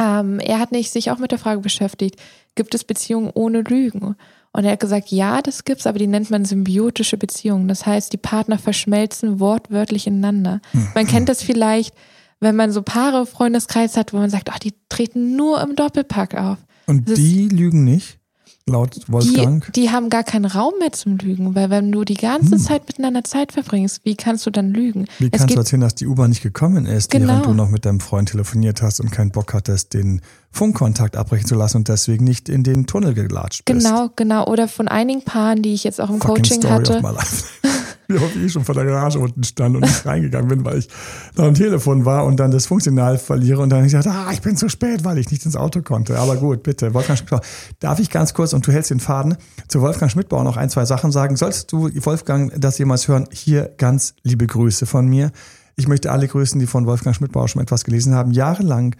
Ähm, 0.00 0.40
er 0.40 0.58
hat 0.58 0.72
nicht 0.72 0.90
sich 0.90 1.10
auch 1.10 1.18
mit 1.18 1.30
der 1.30 1.38
Frage 1.38 1.60
beschäftigt, 1.60 2.20
gibt 2.56 2.74
es 2.74 2.84
Beziehungen 2.84 3.30
ohne 3.32 3.60
Lügen? 3.60 4.16
Und 4.52 4.64
er 4.64 4.72
hat 4.72 4.80
gesagt, 4.80 5.10
ja, 5.10 5.42
das 5.42 5.64
gibt's, 5.64 5.86
aber 5.86 5.98
die 5.98 6.06
nennt 6.06 6.30
man 6.30 6.44
symbiotische 6.44 7.16
Beziehungen. 7.16 7.66
Das 7.66 7.86
heißt, 7.86 8.12
die 8.12 8.18
Partner 8.18 8.58
verschmelzen 8.58 9.40
wortwörtlich 9.40 10.06
ineinander. 10.06 10.60
Mhm. 10.72 10.88
Man 10.94 11.06
kennt 11.06 11.28
das 11.28 11.42
vielleicht, 11.42 11.94
wenn 12.40 12.56
man 12.56 12.72
so 12.72 12.82
Paare 12.82 13.26
Freundeskreis 13.26 13.96
hat, 13.96 14.12
wo 14.12 14.18
man 14.18 14.30
sagt, 14.30 14.50
ach, 14.50 14.58
die 14.58 14.74
treten 14.88 15.36
nur 15.36 15.60
im 15.62 15.76
Doppelpack 15.76 16.34
auf. 16.34 16.58
Und 16.86 17.08
das 17.08 17.16
die 17.16 17.48
lügen 17.48 17.84
nicht? 17.84 18.18
Laut 18.66 18.98
Wolfgang? 19.08 19.62
Die, 19.72 19.82
die, 19.82 19.90
haben 19.90 20.08
gar 20.08 20.24
keinen 20.24 20.46
Raum 20.46 20.72
mehr 20.78 20.90
zum 20.90 21.18
Lügen, 21.18 21.54
weil 21.54 21.68
wenn 21.68 21.92
du 21.92 22.02
die 22.04 22.14
ganze 22.14 22.52
hm. 22.52 22.58
Zeit 22.58 22.86
miteinander 22.86 23.22
Zeit 23.22 23.52
verbringst, 23.52 24.00
wie 24.04 24.16
kannst 24.16 24.46
du 24.46 24.50
dann 24.50 24.70
lügen? 24.70 25.06
Wie 25.18 25.28
es 25.30 25.38
kannst 25.38 25.54
du 25.54 25.58
erzählen, 25.58 25.82
dass 25.82 25.94
die 25.94 26.06
U-Bahn 26.06 26.30
nicht 26.30 26.42
gekommen 26.42 26.86
ist, 26.86 27.10
genau. 27.10 27.28
während 27.28 27.46
du 27.46 27.52
noch 27.52 27.68
mit 27.68 27.84
deinem 27.84 28.00
Freund 28.00 28.30
telefoniert 28.30 28.80
hast 28.80 29.00
und 29.00 29.10
keinen 29.10 29.32
Bock 29.32 29.52
hattest, 29.52 29.92
den 29.92 30.22
Funkkontakt 30.54 31.16
abbrechen 31.16 31.46
zu 31.46 31.54
lassen 31.54 31.78
und 31.78 31.88
deswegen 31.88 32.24
nicht 32.24 32.48
in 32.48 32.62
den 32.62 32.86
Tunnel 32.86 33.12
gelatscht 33.12 33.64
bist? 33.64 33.84
Genau, 33.84 34.10
genau. 34.14 34.46
Oder 34.46 34.68
von 34.68 34.88
einigen 34.88 35.22
Paaren, 35.22 35.62
die 35.62 35.74
ich 35.74 35.84
jetzt 35.84 36.00
auch 36.00 36.10
im 36.10 36.20
Fucking 36.20 36.36
Coaching 36.36 36.62
Story 36.62 36.72
hatte. 36.72 37.02
wie 38.08 38.18
oft 38.18 38.36
ich 38.36 38.52
schon 38.52 38.64
vor 38.64 38.74
der 38.74 38.84
Garage 38.84 39.18
unten 39.18 39.42
stand 39.44 39.76
und 39.76 39.82
nicht 39.82 40.06
reingegangen 40.06 40.48
bin, 40.48 40.64
weil 40.64 40.78
ich 40.78 40.88
noch 41.36 41.44
am 41.44 41.54
Telefon 41.54 42.04
war 42.04 42.24
und 42.24 42.38
dann 42.38 42.50
das 42.50 42.66
Funktional 42.66 43.18
verliere 43.18 43.62
und 43.62 43.70
dann 43.70 43.84
ich 43.84 43.92
gesagt, 43.92 44.06
ah, 44.06 44.30
ich 44.32 44.42
bin 44.42 44.56
zu 44.56 44.68
spät, 44.68 45.04
weil 45.04 45.18
ich 45.18 45.30
nicht 45.30 45.44
ins 45.44 45.56
Auto 45.56 45.82
konnte. 45.82 46.18
Aber 46.18 46.36
gut, 46.36 46.62
bitte, 46.62 46.94
Wolfgang 46.94 47.18
Schmidtbauer. 47.18 47.42
Darf 47.80 47.98
ich 47.98 48.10
ganz 48.10 48.34
kurz, 48.34 48.52
und 48.52 48.66
du 48.66 48.72
hältst 48.72 48.90
den 48.90 49.00
Faden, 49.00 49.36
zu 49.68 49.80
Wolfgang 49.80 50.10
Schmidtbauer 50.10 50.44
noch 50.44 50.56
ein, 50.56 50.70
zwei 50.70 50.84
Sachen 50.84 51.12
sagen? 51.12 51.36
Solltest 51.36 51.72
du, 51.72 51.90
Wolfgang, 52.04 52.52
das 52.56 52.78
jemals 52.78 53.08
hören, 53.08 53.26
hier 53.32 53.72
ganz 53.78 54.14
liebe 54.22 54.46
Grüße 54.46 54.86
von 54.86 55.06
mir. 55.06 55.32
Ich 55.76 55.88
möchte 55.88 56.12
alle 56.12 56.28
grüßen, 56.28 56.60
die 56.60 56.66
von 56.66 56.86
Wolfgang 56.86 57.16
Schmidbauer 57.16 57.48
schon 57.48 57.62
etwas 57.62 57.84
gelesen 57.84 58.14
haben. 58.14 58.30
Jahrelang 58.30 58.94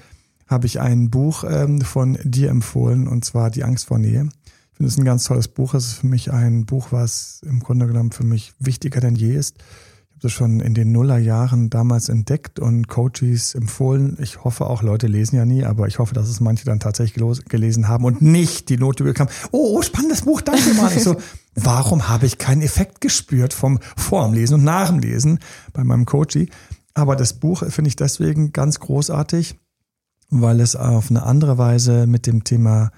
habe 0.47 0.67
ich 0.67 0.81
ein 0.81 1.11
Buch 1.11 1.45
ähm, 1.49 1.81
von 1.81 2.19
dir 2.23 2.51
empfohlen, 2.51 3.09
und 3.09 3.25
zwar 3.25 3.51
Die 3.51 3.65
Angst 3.65 3.87
vor 3.87 3.99
Nähe. 3.99 4.29
Ich 4.75 4.79
finde 4.79 4.91
es 4.91 4.99
ein 4.99 5.05
ganz 5.05 5.25
tolles 5.25 5.47
Buch. 5.47 5.75
Es 5.75 5.87
ist 5.87 5.93
für 5.95 6.09
mich 6.09 6.33
ein 6.33 6.67
Buch, 6.67 6.89
was 6.91 7.41
im 7.47 7.61
Grunde 7.61 7.87
genommen 7.87 8.11
für 8.11 8.25
mich 8.25 8.55
wichtiger 8.59 9.01
denn 9.01 9.15
je 9.15 9.33
ist. 9.33 9.59
Ich 9.59 10.11
habe 10.11 10.23
das 10.23 10.33
schon 10.33 10.59
in 10.59 10.75
den 10.75 10.91
Nullerjahren 10.91 11.71
damals 11.71 12.09
entdeckt 12.09 12.59
und 12.59 12.89
Coaches 12.89 13.55
empfohlen. 13.55 14.17
Ich 14.21 14.43
hoffe 14.43 14.67
auch, 14.67 14.83
Leute 14.83 15.07
lesen 15.07 15.37
ja 15.37 15.45
nie, 15.45 15.65
aber 15.65 15.87
ich 15.87 16.01
hoffe, 16.01 16.13
dass 16.15 16.29
es 16.29 16.41
manche 16.41 16.65
dann 16.65 16.81
tatsächlich 16.81 17.23
gelesen 17.49 17.87
haben 17.87 18.05
und 18.05 18.21
nicht 18.21 18.69
die 18.69 18.77
Note 18.77 19.05
bekam. 19.05 19.29
Oh, 19.53 19.77
oh 19.79 19.83
spannendes 19.83 20.23
Buch, 20.23 20.41
danke 20.41 20.75
mal. 20.75 20.93
Ich 20.93 21.05
so, 21.05 21.17
warum 21.55 22.09
habe 22.09 22.27
ich 22.27 22.39
keinen 22.39 22.63
Effekt 22.63 23.01
gespürt 23.01 23.53
vom 23.53 23.79
vor 23.97 24.25
dem 24.25 24.35
Lesen 24.35 24.55
und 24.55 24.65
nach 24.65 24.89
dem 24.89 24.99
Lesen 24.99 25.39
bei 25.73 25.85
meinem 25.85 26.05
Coachie? 26.05 26.51
Aber 26.95 27.15
das 27.15 27.35
Buch 27.35 27.65
finde 27.69 27.89
ich 27.89 27.97
deswegen 27.97 28.53
ganz 28.53 28.81
großartig, 28.81 29.57
weil 30.31 30.61
es 30.61 30.76
auf 30.76 31.11
eine 31.11 31.25
andere 31.25 31.59
Weise 31.59 32.07
mit 32.07 32.26
dem 32.26 32.45
Thema 32.45 32.90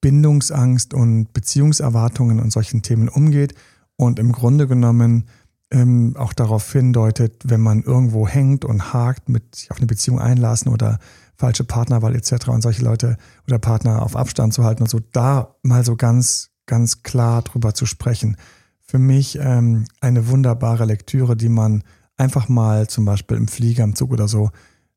Bindungsangst 0.00 0.94
und 0.94 1.32
Beziehungserwartungen 1.32 2.40
und 2.40 2.52
solchen 2.52 2.82
Themen 2.82 3.08
umgeht 3.08 3.54
und 3.96 4.18
im 4.18 4.32
Grunde 4.32 4.66
genommen 4.66 5.24
ähm, 5.70 6.14
auch 6.16 6.32
darauf 6.32 6.72
hindeutet, 6.72 7.42
wenn 7.44 7.60
man 7.60 7.82
irgendwo 7.82 8.26
hängt 8.26 8.64
und 8.64 8.92
hakt, 8.92 9.28
mit 9.28 9.54
sich 9.54 9.70
auf 9.70 9.76
eine 9.76 9.86
Beziehung 9.86 10.18
einlassen 10.18 10.72
oder 10.72 10.98
falsche 11.36 11.64
Partnerwahl 11.64 12.14
etc. 12.16 12.48
und 12.48 12.62
solche 12.62 12.82
Leute 12.82 13.16
oder 13.46 13.58
Partner 13.58 14.02
auf 14.02 14.16
Abstand 14.16 14.52
zu 14.52 14.64
halten 14.64 14.82
und 14.82 14.90
so, 14.90 15.00
da 15.12 15.54
mal 15.62 15.84
so 15.84 15.96
ganz, 15.96 16.50
ganz 16.66 17.02
klar 17.02 17.42
drüber 17.42 17.74
zu 17.74 17.86
sprechen. 17.86 18.36
Für 18.80 18.98
mich 18.98 19.38
ähm, 19.40 19.84
eine 20.00 20.28
wunderbare 20.28 20.84
Lektüre, 20.84 21.36
die 21.36 21.48
man 21.48 21.82
einfach 22.16 22.48
mal 22.48 22.88
zum 22.88 23.04
Beispiel 23.04 23.36
im 23.36 23.48
Flieger, 23.48 23.84
im 23.84 23.94
Zug 23.94 24.12
oder 24.12 24.28
so 24.28 24.50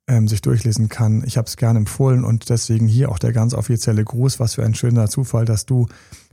ähm, 0.07 0.27
sich 0.27 0.41
durchlesen 0.41 0.89
kann. 0.89 1.24
Ich 1.25 1.38
habe 1.38 1.48
es 1.48 1.57
gerne 1.57 1.79
empfohlen 1.79 2.24
und 2.24 2.50
deswegen 2.50 2.88
hier 2.88 3.10
auch 3.10 3.19
der 3.19 3.33
ganz 3.33 3.53
offizielle 3.53 4.03
Gruß. 4.03 4.39
Was 4.39 4.55
für 4.55 4.63
ein 4.63 4.75
schöner 4.75 5.10
Zufall, 5.10 5.45
dass 5.45 5.65
du 5.65 5.88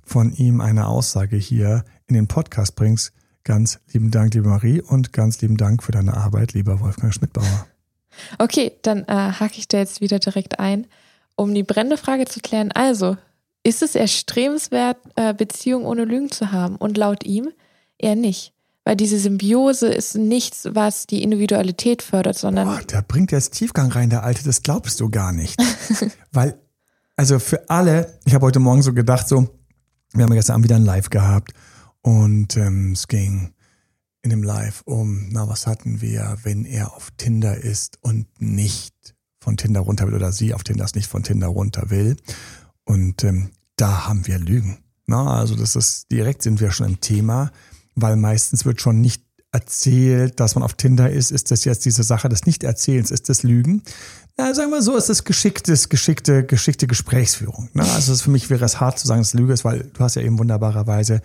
von 0.05 0.33
ihm 0.33 0.61
eine 0.61 0.87
Aussage 0.87 1.37
hier 1.37 1.85
in 2.07 2.15
den 2.15 2.27
Podcast 2.27 2.75
bringst. 2.75 3.13
Ganz 3.45 3.79
lieben 3.93 4.11
Dank, 4.11 4.35
liebe 4.35 4.49
Marie, 4.49 4.83
und 4.83 5.13
ganz 5.13 5.41
lieben 5.41 5.57
Dank 5.57 5.83
für 5.83 5.93
deine 5.93 6.17
Arbeit, 6.17 6.53
lieber 6.53 6.81
Wolfgang 6.81 7.15
Schmidbauer. 7.15 7.67
Okay, 8.39 8.73
dann 8.83 9.05
äh, 9.05 9.33
hake 9.33 9.59
ich 9.59 9.69
da 9.69 9.79
jetzt 9.79 10.01
wieder 10.01 10.19
direkt 10.19 10.59
ein, 10.59 10.87
um 11.37 11.55
die 11.55 11.63
brennende 11.63 11.97
Frage 11.97 12.27
zu 12.27 12.41
klären. 12.41 12.73
Also, 12.73 13.17
ist 13.63 13.83
es 13.83 13.95
erstrebenswert, 13.95 14.99
äh, 15.17 15.33
Beziehungen 15.33 15.87
ohne 15.87 16.05
Lügen 16.05 16.31
zu 16.31 16.53
haben? 16.53 16.77
Und 16.77 16.99
laut 16.99 17.25
ihm 17.25 17.51
eher 17.99 18.17
nicht. 18.17 18.53
Weil 18.85 18.97
diese 18.97 19.19
Symbiose 19.19 19.89
ist 19.89 20.17
nichts, 20.17 20.69
was 20.73 21.07
die 21.07 21.23
Individualität 21.23 22.03
fördert, 22.03 22.39
sondern. 22.39 22.67
Boah, 22.67 22.81
der 22.81 23.03
bringt 23.03 23.31
jetzt 23.31 23.55
Tiefgang 23.55 23.93
rein, 23.93 24.11
der 24.11 24.25
Alte, 24.25 24.43
das 24.43 24.63
glaubst 24.63 25.01
du 25.01 25.11
gar 25.11 25.33
nicht. 25.33 25.61
Weil, 26.33 26.59
also 27.17 27.39
für 27.39 27.69
alle, 27.69 28.19
ich 28.25 28.35
habe 28.35 28.47
heute 28.47 28.59
Morgen 28.59 28.83
so 28.83 28.95
gedacht, 28.95 29.29
so, 29.29 29.49
wir 30.15 30.25
haben 30.25 30.33
gestern 30.33 30.55
Abend 30.55 30.65
wieder 30.65 30.77
ein 30.77 30.85
Live 30.85 31.11
gehabt 31.11 31.53
und 32.01 32.57
ähm, 32.57 32.93
es 32.93 33.07
ging 33.07 33.53
in 34.23 34.31
dem 34.31 34.43
Live 34.43 34.83
um, 34.85 35.29
na, 35.31 35.49
was 35.49 35.67
hatten 35.67 36.01
wir, 36.01 36.39
wenn 36.43 36.65
er 36.65 36.95
auf 36.95 37.11
Tinder 37.17 37.57
ist 37.57 37.99
und 38.01 38.27
nicht 38.41 39.15
von 39.41 39.57
Tinder 39.57 39.81
runter 39.81 40.07
will 40.07 40.15
oder 40.15 40.33
sie 40.33 40.53
auf 40.53 40.65
Tinder 40.65 40.85
ist, 40.85 40.97
nicht 40.97 41.09
von 41.09 41.23
Tinder 41.23 41.49
runter 41.49 41.91
will. 41.91 42.17
Und 42.85 43.25
ähm, 43.25 43.51
da 43.77 44.07
haben 44.07 44.27
wir 44.27 44.39
Lügen. 44.39 44.79
Na, 45.07 45.39
also 45.39 45.57
das 45.57 45.77
ist 45.77 46.11
direkt 46.11 46.43
sind 46.43 46.61
wir 46.61 46.71
schon 46.71 46.89
im 46.89 47.01
Thema 47.01 47.51
weil 47.95 48.17
meistens 48.17 48.65
wird 48.65 48.81
schon 48.81 49.01
nicht 49.01 49.23
erzählt, 49.53 50.39
dass 50.39 50.55
man 50.55 50.63
auf 50.63 50.75
Tinder 50.75 51.11
ist. 51.11 51.33
Ist 51.33 51.51
das 51.51 51.65
jetzt 51.65 51.85
diese 51.85 52.03
Sache 52.05 52.29
des 52.29 52.47
Nicht-Erzählens? 52.47 53.11
Ist 53.11 53.29
das 53.29 53.43
Lügen? 53.43 53.83
Na, 54.37 54.55
sagen 54.55 54.71
wir 54.71 54.83
so, 54.83 54.97
ist 54.97 55.09
das 55.09 55.25
geschicktes, 55.25 55.89
geschickte, 55.89 56.45
geschickte 56.45 56.87
Gesprächsführung. 56.87 57.69
Na, 57.75 57.83
also 57.83 58.15
für 58.15 58.31
mich 58.31 58.49
wäre 58.49 58.65
es 58.65 58.81
hart 58.81 58.99
zu 58.99 59.07
sagen, 59.07 59.21
dass 59.21 59.29
es 59.29 59.35
Lüge 59.35 59.53
ist, 59.53 59.65
weil 59.65 59.91
du 59.93 60.01
hast 60.01 60.15
ja 60.15 60.23
eben 60.23 60.39
wunderbarerweise 60.39 61.21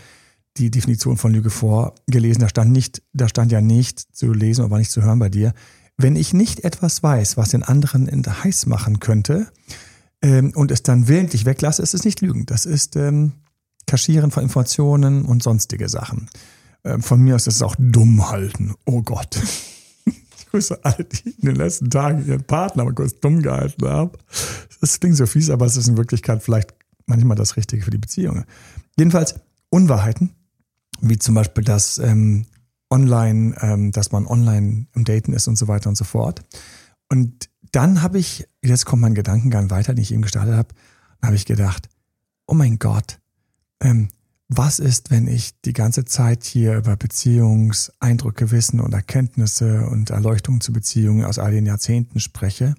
die 0.57 0.72
Definition 0.72 1.17
von 1.17 1.34
Lüge 1.34 1.50
vorgelesen. 1.50 2.41
Da 2.41 2.50
stand 2.50 2.72
nicht, 2.72 3.03
da 3.13 3.27
stand 3.27 3.51
ja 3.51 3.62
nicht 3.62 4.00
zu 4.15 4.34
lesen, 4.34 4.63
aber 4.65 4.79
nicht 4.79 4.91
zu 4.91 5.03
hören 5.03 5.19
bei 5.19 5.29
dir. 5.29 5.53
Wenn 5.98 6.15
ich 6.15 6.34
nicht 6.34 6.63
etwas 6.63 7.03
weiß, 7.03 7.38
was 7.38 7.50
den 7.50 7.63
anderen 7.63 8.10
heiß 8.43 8.65
machen 8.65 9.00
könnte, 9.00 9.48
ähm, 10.22 10.51
und 10.55 10.72
es 10.72 10.81
dann 10.81 11.07
willentlich 11.07 11.45
weglasse, 11.45 11.84
ist 11.84 11.93
es 11.93 12.03
nicht 12.03 12.22
Lügen. 12.22 12.45
Das 12.45 12.65
ist 12.65 12.95
ähm, 12.95 13.34
Kaschieren 13.88 14.32
von 14.32 14.44
Informationen 14.44 15.25
und 15.25 15.44
sonstige 15.44 15.89
Sachen. 15.89 16.30
Ähm, 16.84 17.01
von 17.01 17.22
mir 17.22 17.36
aus 17.36 17.48
ist 17.48 17.56
es 17.56 17.62
auch 17.62 17.75
dumm 17.77 18.30
halten. 18.30 18.74
Oh 18.86 19.01
Gott. 19.01 19.39
Ich 20.38 20.51
grüße 20.51 20.86
alle, 20.86 21.04
die 21.04 21.32
in 21.32 21.48
den 21.48 21.56
letzten 21.56 21.89
Tagen 21.89 22.25
ihren 22.25 22.46
Partner 22.46 22.86
mal 22.86 22.94
kurz 22.94 23.20
dumm 23.20 23.42
gehalten 23.42 23.89
haben. 23.89 24.12
Das 24.80 25.01
klingt 25.01 25.18
so 25.18 25.25
fies, 25.25 25.50
aber 25.50 25.65
es 25.65 25.75
ist 25.75 25.89
in 25.89 25.98
Wirklichkeit 25.98 26.42
vielleicht 26.42 26.74
manchmal 27.08 27.36
das 27.36 27.58
Richtige 27.58 27.84
für 27.84 27.92
die 27.92 27.98
Beziehungen. 27.98 28.46
Jedenfalls 28.98 29.36
Unwahrheiten, 29.70 30.32
wie 31.01 31.20
zum 31.20 31.36
Beispiel 31.36 31.65
das 31.65 31.98
ähm, 31.98 32.46
online, 32.89 33.56
ähm, 33.62 33.92
dass 33.92 34.12
man 34.13 34.25
online 34.27 34.88
im 34.94 35.04
Daten 35.04 35.34
ist 35.34 35.48
und 35.48 35.58
so 35.58 35.68
weiter 35.68 35.89
und 35.89 35.98
so 35.98 36.06
fort. 36.06 36.42
Und 37.10 37.50
dann 37.72 38.01
habe 38.01 38.18
ich, 38.20 38.48
jetzt 38.63 38.86
kommt 38.86 39.01
mein 39.01 39.15
Gedankengang 39.15 39.70
weiter, 39.70 39.94
den 39.94 40.01
ich 40.01 40.13
eben 40.13 40.22
gestartet 40.22 40.56
habe, 40.56 40.70
habe 41.22 41.36
ich 41.36 41.46
gedacht, 41.46 41.89
oh 42.48 42.54
mein 42.54 42.80
Gott, 42.80 43.20
ähm, 43.86 44.10
was 44.48 44.80
ist, 44.80 45.10
wenn 45.10 45.27
ich 45.27 45.60
die 45.62 45.74
ganze 45.74 46.06
Zeit 46.06 46.44
hier 46.44 46.77
über 46.77 46.96
Beziehungseindrücke, 46.96 48.51
Wissen 48.51 48.80
und 48.80 48.94
Erkenntnisse 48.94 49.88
und 49.88 50.12
Erleuchtungen 50.12 50.62
zu 50.62 50.72
Beziehungen 50.72 51.25
aus 51.25 51.39
all 51.39 51.51
den 51.51 51.65
Jahrzehnten 51.65 52.20
spreche 52.20 52.75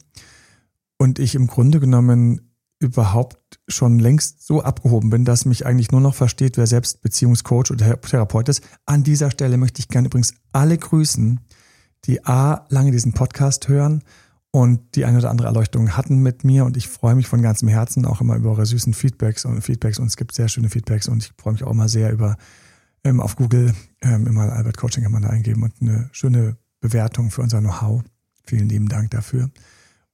und 0.96 1.18
ich 1.18 1.34
im 1.34 1.46
Grunde 1.48 1.80
genommen 1.80 2.52
überhaupt 2.78 3.58
schon 3.68 3.98
längst 3.98 4.46
so 4.46 4.62
abgehoben 4.62 5.10
bin, 5.10 5.24
dass 5.24 5.44
mich 5.44 5.64
eigentlich 5.64 5.90
nur 5.90 6.00
noch 6.00 6.14
versteht, 6.14 6.56
wer 6.56 6.66
selbst 6.66 7.00
Beziehungscoach 7.00 7.70
oder 7.70 8.00
Therapeut 8.00 8.48
ist. 8.48 8.62
An 8.84 9.02
dieser 9.02 9.30
Stelle 9.30 9.56
möchte 9.56 9.80
ich 9.80 9.88
gerne 9.88 10.06
übrigens 10.06 10.34
alle 10.52 10.76
grüßen, 10.76 11.40
die 12.04 12.24
A, 12.26 12.66
lange 12.68 12.92
diesen 12.92 13.12
Podcast 13.12 13.68
hören 13.68 14.04
und 14.56 14.96
die 14.96 15.04
eine 15.04 15.18
oder 15.18 15.28
andere 15.28 15.48
Erleuchtung 15.48 15.98
hatten 15.98 16.22
mit 16.22 16.42
mir 16.42 16.64
und 16.64 16.78
ich 16.78 16.88
freue 16.88 17.14
mich 17.14 17.28
von 17.28 17.42
ganzem 17.42 17.68
Herzen 17.68 18.06
auch 18.06 18.22
immer 18.22 18.36
über 18.36 18.52
eure 18.52 18.64
süßen 18.64 18.94
Feedbacks 18.94 19.44
und 19.44 19.60
Feedbacks 19.60 19.98
und 19.98 20.06
es 20.06 20.16
gibt 20.16 20.34
sehr 20.34 20.48
schöne 20.48 20.70
Feedbacks 20.70 21.08
und 21.08 21.22
ich 21.22 21.32
freue 21.36 21.52
mich 21.52 21.62
auch 21.62 21.72
immer 21.72 21.90
sehr 21.90 22.10
über 22.10 22.38
ähm, 23.04 23.20
auf 23.20 23.36
Google 23.36 23.74
ähm, 24.00 24.26
immer 24.26 24.50
Albert 24.50 24.78
Coaching 24.78 25.02
kann 25.02 25.12
man 25.12 25.20
da 25.20 25.28
eingeben 25.28 25.62
und 25.62 25.74
eine 25.82 26.08
schöne 26.10 26.56
Bewertung 26.80 27.30
für 27.30 27.42
unser 27.42 27.60
Know-how. 27.60 28.02
Vielen 28.46 28.70
lieben 28.70 28.88
Dank 28.88 29.10
dafür. 29.10 29.50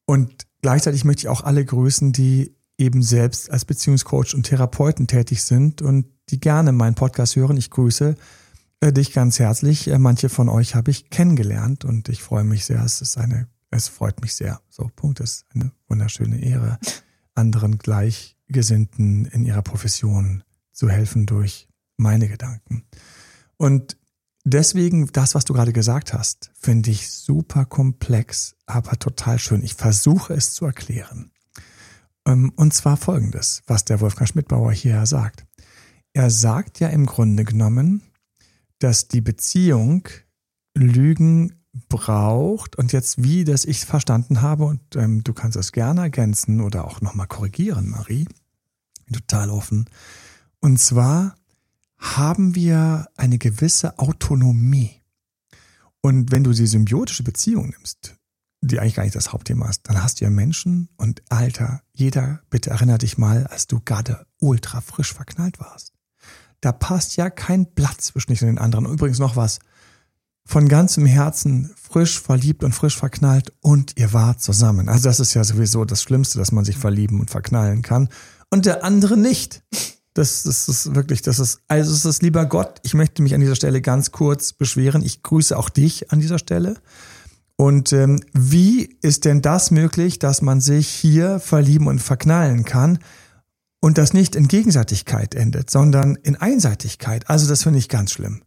Und 0.07 0.49
gleichzeitig 0.61 1.05
möchte 1.05 1.21
ich 1.21 1.29
auch 1.29 1.45
alle 1.45 1.65
grüßen, 1.65 2.13
die 2.13 2.57
eben 2.79 3.01
selbst 3.01 3.49
als 3.49 3.65
Beziehungscoach 3.65 4.35
und 4.35 4.43
Therapeuten 4.43 5.07
tätig 5.07 5.45
sind 5.45 5.83
und 5.83 6.07
die 6.31 6.41
gerne 6.41 6.73
meinen 6.73 6.97
Podcast 6.97 7.37
hören. 7.37 7.57
Ich 7.59 7.71
grüße 7.71 8.17
äh, 8.81 8.93
dich 8.93 9.13
ganz 9.13 9.39
herzlich. 9.39 9.87
Äh, 9.87 9.99
manche 10.01 10.29
von 10.29 10.49
euch 10.49 10.75
habe 10.75 10.91
ich 10.91 11.11
kennengelernt 11.11 11.85
und 11.85 12.09
ich 12.09 12.25
freue 12.25 12.43
mich 12.43 12.65
sehr. 12.65 12.83
Es 12.83 13.01
ist 13.03 13.17
eine 13.19 13.47
es 13.73 13.89
freut 13.89 14.21
mich 14.21 14.35
sehr. 14.35 14.61
So, 14.69 14.91
Punkt 14.95 15.21
ist 15.21 15.47
eine 15.55 15.73
wunderschöne 15.89 16.41
Ehre, 16.41 16.79
anderen 17.35 17.79
Gleichgesinnten 17.79 19.25
in 19.27 19.45
ihrer 19.45 19.63
Profession 19.63 20.45
zu 20.73 20.89
helfen 20.89 21.27
durch 21.27 21.69
meine 21.97 22.29
Gedanken. 22.29 22.85
Und 23.57 23.97
deswegen, 24.45 25.07
das, 25.13 25.35
was 25.35 25.45
du 25.45 25.55
gerade 25.55 25.73
gesagt 25.73 26.13
hast, 26.13 26.51
finde 26.55 26.91
ich 26.91 27.11
super 27.11 27.65
komplex, 27.65 28.55
aber 28.67 28.99
total 28.99 29.39
schön. 29.39 29.63
Ich 29.63 29.75
versuche 29.75 30.35
es 30.35 30.53
zu 30.53 30.67
erklären. 30.67 31.33
Ähm, 32.27 32.53
und 32.57 32.75
zwar 32.75 32.97
folgendes, 32.99 33.63
was 33.67 33.85
der 33.85 34.01
Wolfgang 34.01 34.29
Schmidbauer 34.29 34.73
hier 34.73 35.07
sagt. 35.07 35.47
Er 36.13 36.29
sagt 36.29 36.79
ja 36.81 36.89
im 36.89 37.07
Grunde 37.07 37.45
genommen, 37.45 38.03
dass 38.79 39.09
die 39.09 39.23
Beziehung 39.23 40.09
Lügen 40.75 41.62
braucht 41.89 42.77
und 42.77 42.93
jetzt 42.93 43.23
wie 43.23 43.45
das 43.45 43.65
ich 43.65 43.85
verstanden 43.85 44.43
habe 44.43 44.65
und 44.65 44.81
ähm, 44.97 45.25
du 45.25 45.33
kannst 45.33 45.57
das 45.57 45.73
gerne 45.73 46.03
ergänzen 46.03 46.61
oder 46.61 46.85
auch 46.87 47.01
nochmal 47.01 47.27
korrigieren, 47.27 47.89
Marie, 47.89 48.27
total 49.11 49.51
offen. 49.51 49.87
Und 50.61 50.79
zwar 50.79 51.35
haben 51.99 52.55
wir 52.55 53.07
eine 53.17 53.39
gewisse 53.39 53.99
Autonomie. 53.99 55.01
Und 56.01 56.33
wenn 56.33 56.45
du 56.45 56.53
die 56.53 56.67
symbiotische 56.67 57.23
Beziehung 57.23 57.71
nimmst, 57.71 58.17
die 58.61 58.79
eigentlich 58.79 58.95
gar 58.95 59.05
nicht 59.05 59.17
das 59.17 59.33
Hauptthema 59.33 59.69
ist, 59.69 59.89
dann 59.89 60.03
hast 60.03 60.21
du 60.21 60.25
ja 60.25 60.31
Menschen 60.31 60.89
und 60.97 61.23
Alter, 61.31 61.83
jeder, 61.93 62.41
bitte 62.51 62.71
erinnere 62.71 62.99
dich 62.99 63.19
mal, 63.19 63.47
als 63.47 63.67
du 63.67 63.81
gerade 63.81 64.27
ultra 64.39 64.81
frisch 64.81 65.13
verknallt 65.13 65.59
warst. 65.59 65.95
Da 66.61 66.71
passt 66.71 67.17
ja 67.17 67.31
kein 67.31 67.67
Blatt 67.67 68.01
zwischen 68.01 68.33
dich 68.33 68.43
und 68.43 68.49
den 68.49 68.59
anderen. 68.59 68.87
übrigens 68.87 69.19
noch 69.19 69.37
was, 69.37 69.59
von 70.45 70.69
ganzem 70.69 71.07
Herzen 71.07 71.71
frisch 71.77 72.21
verliebt 72.21 72.65
und 72.65 72.75
frisch 72.75 72.97
verknallt 72.97 73.53
und 73.61 73.99
ihr 73.99 74.13
wart 74.13 74.41
zusammen. 74.41 74.89
Also 74.89 75.09
das 75.09 75.21
ist 75.21 75.35
ja 75.35 75.45
sowieso 75.45 75.85
das 75.85 76.03
Schlimmste, 76.03 76.39
dass 76.39 76.53
man 76.53 76.65
sich 76.65 76.77
verlieben 76.77 77.21
und 77.21 77.31
verknallen 77.31 77.83
kann 77.83 78.09
und 78.51 78.67
der 78.67 78.85
andere 78.85 79.17
nicht. 79.17 79.63
Das, 80.15 80.43
das 80.43 80.69
ist 80.69 80.95
wirklich, 80.95 81.23
das 81.23 81.39
ist, 81.39 81.61
also 81.69 81.93
es 81.93 82.05
ist 82.05 82.23
lieber 82.23 82.45
Gott. 82.45 82.81
Ich 82.83 82.93
möchte 82.93 83.23
mich 83.23 83.35
an 83.35 83.41
dieser 83.41 83.57
Stelle 83.57 83.81
ganz 83.81 84.11
kurz 84.11 84.53
beschweren. 84.53 85.03
Ich 85.03 85.23
grüße 85.23 85.57
auch 85.57 85.71
dich 85.71 86.13
an 86.13 86.21
dieser 86.21 86.39
Stelle 86.39 86.75
Und 87.57 87.93
ähm, 87.93 88.21
wie 88.33 88.97
ist 89.03 89.25
denn 89.25 89.41
das 89.41 89.71
möglich, 89.71 90.19
dass 90.19 90.43
man 90.43 90.61
sich 90.61 90.89
hier 90.89 91.39
verlieben 91.39 91.87
und 91.87 92.01
verknallen 92.01 92.65
kann 92.65 92.99
und 93.81 93.99
das 93.99 94.13
nicht 94.13 94.35
in 94.35 94.49
Gegenseitigkeit 94.49 95.35
endet, 95.35 95.71
sondern 95.71 96.17
in 96.17 96.37
Einseitigkeit? 96.37 97.31
Also 97.31 97.49
das 97.49 97.63
finde 97.63 97.79
ich 97.79 97.89
ganz 97.89 98.11
schlimm. 98.11 98.43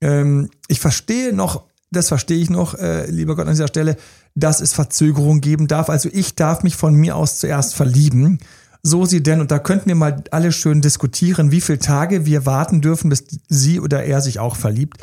Ähm, 0.00 0.50
ich 0.68 0.80
verstehe 0.80 1.32
noch, 1.32 1.64
das 1.90 2.08
verstehe 2.08 2.38
ich 2.38 2.50
noch, 2.50 2.74
äh, 2.74 3.10
lieber 3.10 3.36
Gott 3.36 3.46
an 3.46 3.54
dieser 3.54 3.68
Stelle, 3.68 3.96
dass 4.34 4.60
es 4.60 4.72
Verzögerung 4.72 5.40
geben 5.40 5.66
darf. 5.66 5.90
Also 5.90 6.08
ich 6.12 6.34
darf 6.34 6.62
mich 6.62 6.76
von 6.76 6.94
mir 6.94 7.16
aus 7.16 7.38
zuerst 7.38 7.74
verlieben. 7.74 8.38
So 8.82 9.04
sie 9.04 9.22
denn, 9.22 9.40
und 9.40 9.50
da 9.50 9.58
könnten 9.58 9.88
wir 9.88 9.94
mal 9.94 10.24
alle 10.30 10.52
schön 10.52 10.80
diskutieren, 10.80 11.50
wie 11.50 11.60
viele 11.60 11.80
Tage 11.80 12.24
wir 12.24 12.46
warten 12.46 12.80
dürfen, 12.80 13.10
bis 13.10 13.24
sie 13.48 13.78
oder 13.78 14.04
er 14.04 14.22
sich 14.22 14.38
auch 14.38 14.56
verliebt. 14.56 14.98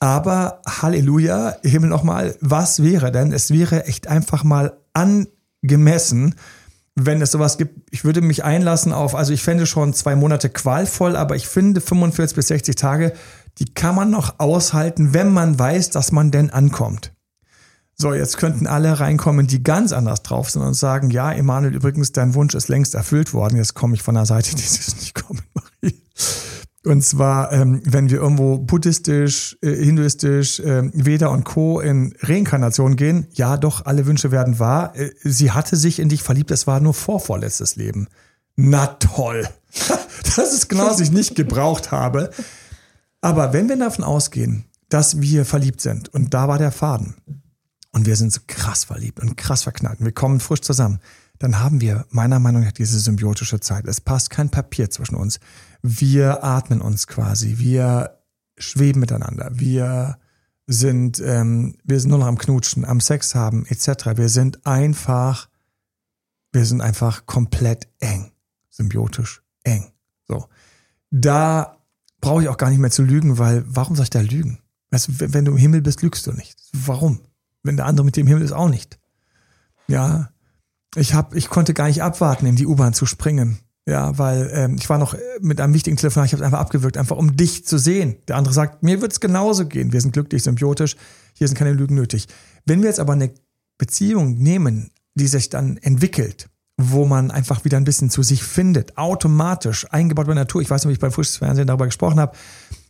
Aber 0.00 0.62
Halleluja, 0.66 1.56
Himmel 1.62 1.90
nochmal, 1.90 2.36
was 2.40 2.82
wäre 2.82 3.12
denn? 3.12 3.32
Es 3.32 3.50
wäre 3.50 3.84
echt 3.84 4.06
einfach 4.06 4.44
mal 4.44 4.78
angemessen, 4.94 6.36
wenn 6.94 7.20
es 7.20 7.32
sowas 7.32 7.58
gibt. 7.58 7.88
Ich 7.90 8.04
würde 8.04 8.20
mich 8.20 8.44
einlassen 8.44 8.92
auf, 8.92 9.14
also 9.14 9.32
ich 9.32 9.42
fände 9.42 9.66
schon 9.66 9.92
zwei 9.92 10.16
Monate 10.16 10.48
qualvoll, 10.48 11.16
aber 11.16 11.36
ich 11.36 11.48
finde 11.48 11.80
45 11.80 12.36
bis 12.36 12.48
60 12.48 12.76
Tage, 12.76 13.12
die 13.58 13.72
kann 13.74 13.94
man 13.94 14.10
noch 14.10 14.38
aushalten, 14.38 15.14
wenn 15.14 15.32
man 15.32 15.58
weiß, 15.58 15.90
dass 15.90 16.12
man 16.12 16.30
denn 16.30 16.50
ankommt. 16.50 17.12
So, 18.00 18.14
jetzt 18.14 18.38
könnten 18.38 18.68
alle 18.68 19.00
reinkommen, 19.00 19.48
die 19.48 19.64
ganz 19.64 19.92
anders 19.92 20.22
drauf 20.22 20.50
sind 20.50 20.62
und 20.62 20.74
sagen, 20.74 21.10
ja, 21.10 21.32
Emanuel, 21.32 21.74
übrigens, 21.74 22.12
dein 22.12 22.34
Wunsch 22.34 22.54
ist 22.54 22.68
längst 22.68 22.94
erfüllt 22.94 23.34
worden. 23.34 23.56
Jetzt 23.56 23.74
komme 23.74 23.94
ich 23.94 24.02
von 24.02 24.14
der 24.14 24.26
Seite, 24.26 24.50
die 24.54 24.62
es 24.62 24.96
nicht 24.96 25.14
kommen, 25.14 25.42
Marie. 25.54 26.00
Und 26.84 27.02
zwar, 27.02 27.52
ähm, 27.52 27.82
wenn 27.84 28.08
wir 28.08 28.20
irgendwo 28.20 28.58
buddhistisch, 28.58 29.58
äh, 29.62 29.74
hinduistisch, 29.74 30.60
äh, 30.60 30.88
Veda 30.94 31.26
und 31.26 31.44
Co. 31.44 31.80
in 31.80 32.14
Reinkarnation 32.20 32.94
gehen, 32.94 33.26
ja 33.32 33.56
doch, 33.56 33.84
alle 33.84 34.06
Wünsche 34.06 34.30
werden 34.30 34.60
wahr. 34.60 34.96
Äh, 34.96 35.10
sie 35.24 35.50
hatte 35.50 35.76
sich 35.76 35.98
in 35.98 36.08
dich 36.08 36.22
verliebt, 36.22 36.52
es 36.52 36.68
war 36.68 36.78
nur 36.78 36.94
vorvorletztes 36.94 37.74
Leben. 37.74 38.06
Na 38.54 38.86
toll. 38.86 39.48
das 40.36 40.54
ist 40.54 40.68
genau, 40.68 40.86
was 40.86 41.00
ich 41.00 41.10
nicht 41.10 41.34
gebraucht 41.34 41.90
habe. 41.90 42.30
Aber 43.20 43.52
wenn 43.52 43.68
wir 43.68 43.76
davon 43.76 44.04
ausgehen, 44.04 44.64
dass 44.88 45.20
wir 45.20 45.44
verliebt 45.44 45.80
sind, 45.80 46.08
und 46.08 46.34
da 46.34 46.48
war 46.48 46.58
der 46.58 46.72
Faden, 46.72 47.16
und 47.92 48.06
wir 48.06 48.16
sind 48.16 48.32
so 48.32 48.40
krass 48.46 48.84
verliebt 48.84 49.20
und 49.20 49.36
krass 49.36 49.62
verknallt, 49.64 50.00
und 50.00 50.06
wir 50.06 50.12
kommen 50.12 50.40
frisch 50.40 50.60
zusammen, 50.60 51.00
dann 51.38 51.60
haben 51.60 51.80
wir 51.80 52.06
meiner 52.10 52.38
Meinung 52.38 52.64
nach 52.64 52.72
diese 52.72 52.98
symbiotische 52.98 53.60
Zeit. 53.60 53.86
Es 53.86 54.00
passt 54.00 54.30
kein 54.30 54.50
Papier 54.50 54.90
zwischen 54.90 55.14
uns. 55.14 55.38
Wir 55.82 56.42
atmen 56.42 56.80
uns 56.80 57.06
quasi, 57.06 57.58
wir 57.58 58.18
schweben 58.56 59.00
miteinander, 59.00 59.50
wir 59.52 60.18
sind, 60.66 61.20
ähm, 61.24 61.76
wir 61.84 62.00
sind 62.00 62.10
nur 62.10 62.18
noch 62.18 62.26
am 62.26 62.38
Knutschen, 62.38 62.84
am 62.84 63.00
Sex 63.00 63.34
haben, 63.34 63.64
etc. 63.66 64.16
Wir 64.16 64.28
sind 64.28 64.66
einfach, 64.66 65.48
wir 66.52 66.66
sind 66.66 66.80
einfach 66.80 67.26
komplett 67.26 67.88
eng, 68.00 68.32
symbiotisch 68.68 69.42
eng. 69.62 69.92
So. 70.26 70.46
Da 71.10 71.77
brauche 72.20 72.42
ich 72.42 72.48
auch 72.48 72.56
gar 72.56 72.70
nicht 72.70 72.78
mehr 72.78 72.90
zu 72.90 73.02
lügen, 73.02 73.38
weil 73.38 73.64
warum 73.66 73.96
soll 73.96 74.04
ich 74.04 74.10
da 74.10 74.20
lügen? 74.20 74.58
Weißt 74.90 75.08
du, 75.08 75.12
wenn 75.32 75.44
du 75.44 75.52
im 75.52 75.58
Himmel 75.58 75.82
bist, 75.82 76.02
lügst 76.02 76.26
du 76.26 76.32
nicht. 76.32 76.56
Warum? 76.72 77.20
Wenn 77.62 77.76
der 77.76 77.86
andere 77.86 78.04
mit 78.04 78.16
dem 78.16 78.26
Himmel 78.26 78.42
ist, 78.42 78.52
auch 78.52 78.68
nicht. 78.68 78.98
Ja, 79.86 80.30
ich 80.94 81.14
hab, 81.14 81.34
ich 81.34 81.48
konnte 81.48 81.74
gar 81.74 81.88
nicht 81.88 82.02
abwarten, 82.02 82.46
in 82.46 82.56
die 82.56 82.66
U-Bahn 82.66 82.94
zu 82.94 83.06
springen. 83.06 83.58
Ja, 83.86 84.18
weil 84.18 84.50
ähm, 84.52 84.76
ich 84.78 84.88
war 84.90 84.98
noch 84.98 85.14
äh, 85.14 85.18
mit 85.40 85.60
einem 85.60 85.72
wichtigen 85.72 85.96
Telefonat, 85.96 86.26
ich 86.26 86.32
habe 86.32 86.42
es 86.42 86.46
einfach 86.46 86.60
abgewürgt, 86.60 86.98
einfach 86.98 87.16
um 87.16 87.36
dich 87.36 87.66
zu 87.66 87.78
sehen. 87.78 88.16
Der 88.28 88.36
andere 88.36 88.52
sagt, 88.52 88.82
mir 88.82 89.00
wird 89.00 89.12
es 89.12 89.20
genauso 89.20 89.66
gehen. 89.66 89.92
Wir 89.92 90.00
sind 90.02 90.12
glücklich, 90.12 90.42
symbiotisch, 90.42 90.96
hier 91.32 91.48
sind 91.48 91.56
keine 91.56 91.72
Lügen 91.72 91.94
nötig. 91.94 92.26
Wenn 92.66 92.82
wir 92.82 92.88
jetzt 92.88 93.00
aber 93.00 93.14
eine 93.14 93.32
Beziehung 93.78 94.36
nehmen, 94.36 94.90
die 95.14 95.26
sich 95.26 95.48
dann 95.48 95.78
entwickelt, 95.78 96.50
wo 96.80 97.04
man 97.04 97.32
einfach 97.32 97.64
wieder 97.64 97.76
ein 97.76 97.84
bisschen 97.84 98.08
zu 98.08 98.22
sich 98.22 98.44
findet, 98.44 98.96
automatisch, 98.96 99.84
eingebaut 99.90 100.28
bei 100.28 100.34
Natur. 100.34 100.62
Ich 100.62 100.70
weiß 100.70 100.84
nicht, 100.84 100.90
ob 100.90 100.92
ich 100.92 101.00
beim 101.00 101.10
Frühstücksfernsehen 101.10 101.66
darüber 101.66 101.86
gesprochen 101.86 102.20
habe, 102.20 102.36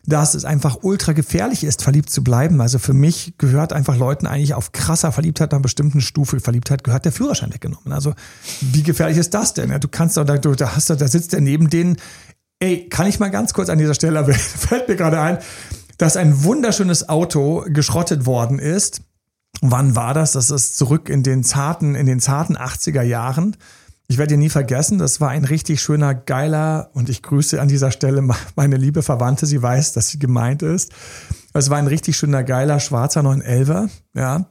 dass 0.05 0.35
es 0.35 0.45
einfach 0.45 0.79
ultra 0.83 1.13
gefährlich 1.13 1.65
ist, 1.65 1.83
verliebt 1.83 2.11
zu 2.11 2.23
bleiben. 2.23 2.61
Also 2.61 2.79
für 2.79 2.93
mich 2.93 3.35
gehört 3.39 3.73
einfach 3.73 3.97
Leuten 3.97 4.27
eigentlich 4.27 4.53
auf 4.53 4.73
krasser 4.73 5.11
Verliebtheit, 5.11 5.53
einer 5.53 5.63
bestimmten 5.63 6.03
Stufe 6.03 6.39
Verliebtheit, 6.39 6.85
gehört 6.85 7.07
der 7.07 7.13
Führerschein 7.13 7.53
weggenommen. 7.53 7.93
Also 7.93 8.13
wie 8.61 8.83
gefährlich 8.83 9.17
ist 9.17 9.33
das 9.33 9.55
denn? 9.55 9.75
Du 9.81 9.89
kannst 9.89 10.19
doch, 10.19 10.25
da, 10.25 10.37
da 10.37 10.77
hast 10.77 10.91
du, 10.91 10.95
da 10.95 11.09
sitzt 11.09 11.33
der 11.33 11.41
neben 11.41 11.71
denen. 11.71 11.97
Ey, 12.61 12.89
kann 12.91 13.07
ich 13.07 13.19
mal 13.19 13.31
ganz 13.31 13.55
kurz 13.55 13.71
an 13.71 13.79
dieser 13.79 13.95
Stelle, 13.95 14.23
fällt 14.35 14.89
mir 14.89 14.97
gerade 14.97 15.21
ein, 15.21 15.39
dass 15.97 16.19
ein 16.19 16.45
wunderschönes 16.45 17.09
Auto 17.09 17.65
geschrottet 17.69 18.27
worden 18.27 18.59
ist. 18.59 19.01
Wann 19.61 19.97
war 19.97 20.15
das? 20.15 20.33
Das 20.33 20.51
ist 20.51 20.77
zurück 20.77 21.09
in 21.09 21.23
den 21.23 21.43
zarten, 21.43 21.95
in 21.95 22.07
den 22.07 22.21
zarten 22.21 22.57
80er 22.57 23.03
Jahren. 23.03 23.57
Ich 24.07 24.17
werde 24.17 24.35
ihn 24.35 24.41
nie 24.41 24.49
vergessen, 24.49 24.97
das 24.97 25.21
war 25.21 25.29
ein 25.29 25.45
richtig 25.45 25.83
schöner, 25.83 26.15
geiler, 26.15 26.91
und 26.95 27.11
ich 27.11 27.23
grüße 27.23 27.61
an 27.61 27.69
dieser 27.69 27.91
Stelle 27.91 28.27
meine 28.57 28.77
liebe 28.77 29.03
Verwandte, 29.03 29.45
sie 29.45 29.61
weiß, 29.61 29.93
dass 29.93 30.09
sie 30.09 30.19
gemeint 30.19 30.63
ist. 30.63 30.93
Es 31.53 31.69
war 31.69 31.77
ein 31.77 31.87
richtig 31.87 32.17
schöner, 32.17 32.43
geiler, 32.43 32.81
schwarzer 32.81 33.21
911er, 33.21 33.91
ja. 34.15 34.47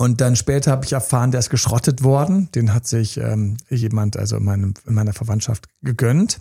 Und 0.00 0.22
dann 0.22 0.34
später 0.34 0.70
habe 0.70 0.86
ich 0.86 0.94
erfahren, 0.94 1.30
der 1.30 1.40
ist 1.40 1.50
geschrottet 1.50 2.02
worden. 2.02 2.50
Den 2.52 2.72
hat 2.72 2.86
sich 2.86 3.18
ähm, 3.18 3.58
jemand, 3.68 4.16
also 4.16 4.38
in, 4.38 4.44
meinem, 4.44 4.72
in 4.86 4.94
meiner 4.94 5.12
Verwandtschaft, 5.12 5.66
gegönnt. 5.82 6.40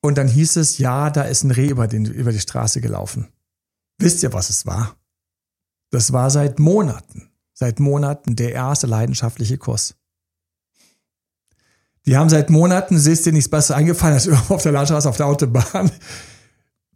Und 0.00 0.16
dann 0.16 0.28
hieß 0.28 0.54
es, 0.54 0.78
ja, 0.78 1.10
da 1.10 1.22
ist 1.22 1.42
ein 1.42 1.50
Reh 1.50 1.70
über, 1.70 1.88
den, 1.88 2.04
über 2.04 2.30
die 2.30 2.38
Straße 2.38 2.80
gelaufen. 2.80 3.26
Wisst 3.98 4.22
ihr, 4.22 4.32
was 4.32 4.48
es 4.48 4.64
war? 4.64 4.94
Das 5.90 6.12
war 6.12 6.30
seit 6.30 6.58
Monaten, 6.58 7.30
seit 7.54 7.80
Monaten 7.80 8.36
der 8.36 8.52
erste 8.52 8.86
leidenschaftliche 8.86 9.58
Kuss. 9.58 9.94
Die 12.06 12.16
haben 12.16 12.30
seit 12.30 12.50
Monaten, 12.50 12.98
siehst 12.98 13.26
dir 13.26 13.32
nichts 13.32 13.50
besser 13.50 13.76
eingefallen 13.76 14.14
als 14.14 14.26
irgendwo 14.28 14.54
auf 14.54 14.62
der 14.62 14.72
Landstraße, 14.72 15.08
auf 15.08 15.16
der 15.16 15.26
Autobahn. 15.26 15.90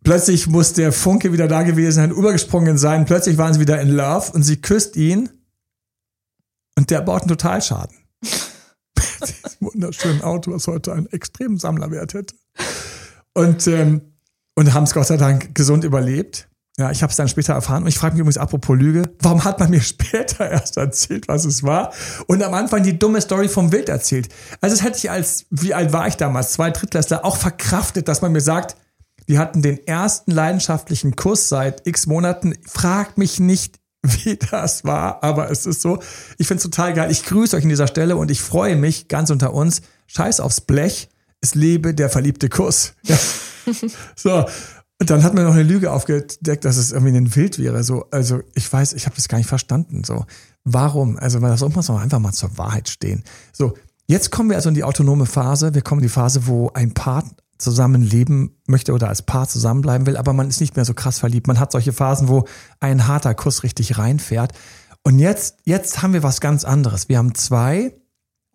Plötzlich 0.05 0.47
muss 0.47 0.73
der 0.73 0.93
Funke 0.93 1.33
wieder 1.33 1.49
da 1.49 1.63
gewesen 1.63 1.97
sein, 1.97 2.11
übergesprungen 2.11 2.77
sein. 2.77 3.05
Plötzlich 3.05 3.39
waren 3.39 3.55
sie 3.55 3.61
wieder 3.61 3.81
in 3.81 3.89
Love 3.91 4.33
und 4.33 4.43
sie 4.43 4.61
küsst 4.61 4.97
ihn 4.97 5.29
und 6.77 6.91
der 6.91 7.03
baut 7.03 7.23
einen 7.23 7.29
Totalschaden. 7.29 7.97
Dieses 8.23 9.61
wunderschöne 9.61 10.25
Auto, 10.25 10.53
was 10.53 10.67
heute 10.67 10.93
einen 10.93 11.07
extremen 11.07 11.59
Sammlerwert 11.59 12.15
hätte. 12.15 12.35
Und, 13.35 13.67
ähm, 13.69 14.01
und 14.55 14.75
haben 14.75 14.85
es 14.85 14.95
Gott 14.95 15.07
sei 15.07 15.17
Dank 15.17 15.55
gesund 15.55 15.85
überlebt. 15.85 16.49
Ja, 16.79 16.91
ich 16.91 17.03
habe 17.03 17.11
es 17.11 17.17
dann 17.17 17.29
später 17.29 17.53
erfahren 17.53 17.83
und 17.83 17.89
ich 17.89 17.99
frage 17.99 18.15
mich 18.15 18.21
übrigens 18.21 18.39
apropos 18.39 18.79
Lüge, 18.79 19.03
warum 19.21 19.45
hat 19.45 19.61
man 19.61 19.71
mir 19.71 19.81
später 19.83 20.51
erst 20.51 20.79
erzählt, 20.79 21.29
was 21.29 21.45
es 21.45 21.63
war 21.63 21.93
und 22.27 22.43
am 22.43 22.55
Anfang 22.55 22.83
die 22.83 22.99
dumme 22.99 23.21
Story 23.21 23.49
vom 23.49 23.73
Wild 23.73 23.91
erzählt? 23.91 24.29
Also 24.61 24.75
das 24.75 24.85
hätte 24.85 24.97
ich 24.97 25.11
als, 25.11 25.47
wie 25.51 25.75
alt 25.75 25.93
war 25.93 26.07
ich 26.09 26.17
damals, 26.17 26.53
zwei 26.53 26.71
Drittklässler, 26.71 27.25
auch 27.25 27.37
verkraftet, 27.37 28.09
dass 28.09 28.23
man 28.23 28.33
mir 28.33 28.41
sagt, 28.41 28.77
die 29.29 29.39
hatten 29.39 29.63
den 29.63 29.87
ersten 29.87 30.31
leidenschaftlichen 30.31 31.15
Kuss 31.15 31.49
seit 31.49 31.87
x 31.87 32.07
Monaten. 32.07 32.55
Frag 32.67 33.19
mich 33.19 33.39
nicht, 33.39 33.79
wie 34.03 34.37
das 34.37 34.85
war, 34.85 35.23
aber 35.23 35.51
es 35.51 35.67
ist 35.67 35.83
so. 35.83 36.03
Ich 36.39 36.49
finde 36.49 36.59
es 36.59 36.65
total 36.65 36.93
geil. 36.95 37.11
Ich 37.11 37.25
grüße 37.25 37.57
euch 37.57 37.63
an 37.63 37.69
dieser 37.69 37.87
Stelle 37.87 38.17
und 38.17 38.31
ich 38.31 38.43
freue 38.43 38.77
mich 38.77 39.09
ganz 39.09 39.31
unter 39.31 39.53
uns. 39.53 39.83
Scheiß 40.07 40.41
aufs 40.41 40.61
Blech. 40.61 41.09
Es 41.41 41.55
lebe 41.55 41.95
der 41.95 42.09
verliebte 42.09 42.49
Kuss. 42.49 42.95
Ja. 43.03 43.19
so, 44.17 44.45
und 45.03 45.11
dann 45.11 45.25
hat 45.25 45.35
man 45.35 45.45
noch 45.45 45.55
eine 45.55 45.65
Lüge 45.65 45.91
aufgedeckt, 45.91 46.65
dass 46.65 46.77
es 46.77 46.93
irgendwie 46.93 47.17
ein 47.17 47.35
Wild 47.35 47.59
wäre. 47.59 47.83
So, 47.83 48.07
also 48.13 48.41
ich 48.55 48.73
weiß, 48.73 48.93
ich 48.93 49.07
habe 49.07 49.17
das 49.17 49.27
gar 49.27 49.39
nicht 49.39 49.49
verstanden. 49.49 50.05
So, 50.05 50.27
warum? 50.63 51.19
Also, 51.19 51.43
weil 51.43 51.51
das 51.51 51.61
muss 51.61 51.89
man 51.89 51.99
einfach 51.99 52.21
mal 52.21 52.33
zur 52.33 52.57
Wahrheit 52.57 52.89
stehen. 52.89 53.25
So, 53.53 53.75
jetzt 54.07 54.31
kommen 54.31 54.49
wir 54.49 54.57
also 54.57 54.69
in 54.69 54.77
die 54.77 54.85
autonome 54.85 55.27
Phase. 55.27 55.75
Wir 55.75 55.83
kommen 55.83 56.01
in 56.01 56.07
die 56.07 56.13
Phase, 56.13 56.47
wo 56.47 56.71
ein 56.73 56.95
Paar 56.95 57.25
zusammen 57.59 58.03
leben 58.03 58.61
möchte 58.69 58.93
oder 58.93 59.09
als 59.09 59.23
Paar 59.23 59.49
zusammenbleiben 59.49 60.07
will, 60.07 60.17
aber 60.17 60.33
man 60.33 60.49
ist 60.49 60.61
nicht 60.61 60.77
mehr 60.77 60.85
so 60.85 60.95
krass 60.95 61.19
verliebt. 61.19 61.49
Man 61.49 61.59
hat 61.59 61.73
solche 61.73 61.93
Phasen, 61.93 62.29
wo 62.29 62.45
ein 62.79 63.09
harter 63.09 63.35
Kuss 63.35 63.65
richtig 63.65 63.99
reinfährt. 63.99 64.53
Und 65.03 65.19
jetzt, 65.19 65.57
jetzt 65.65 66.03
haben 66.03 66.13
wir 66.13 66.23
was 66.23 66.41
ganz 66.41 66.65
anderes. 66.65 67.09
Wir 67.09 67.19
haben 67.19 67.35
zwei, 67.35 67.95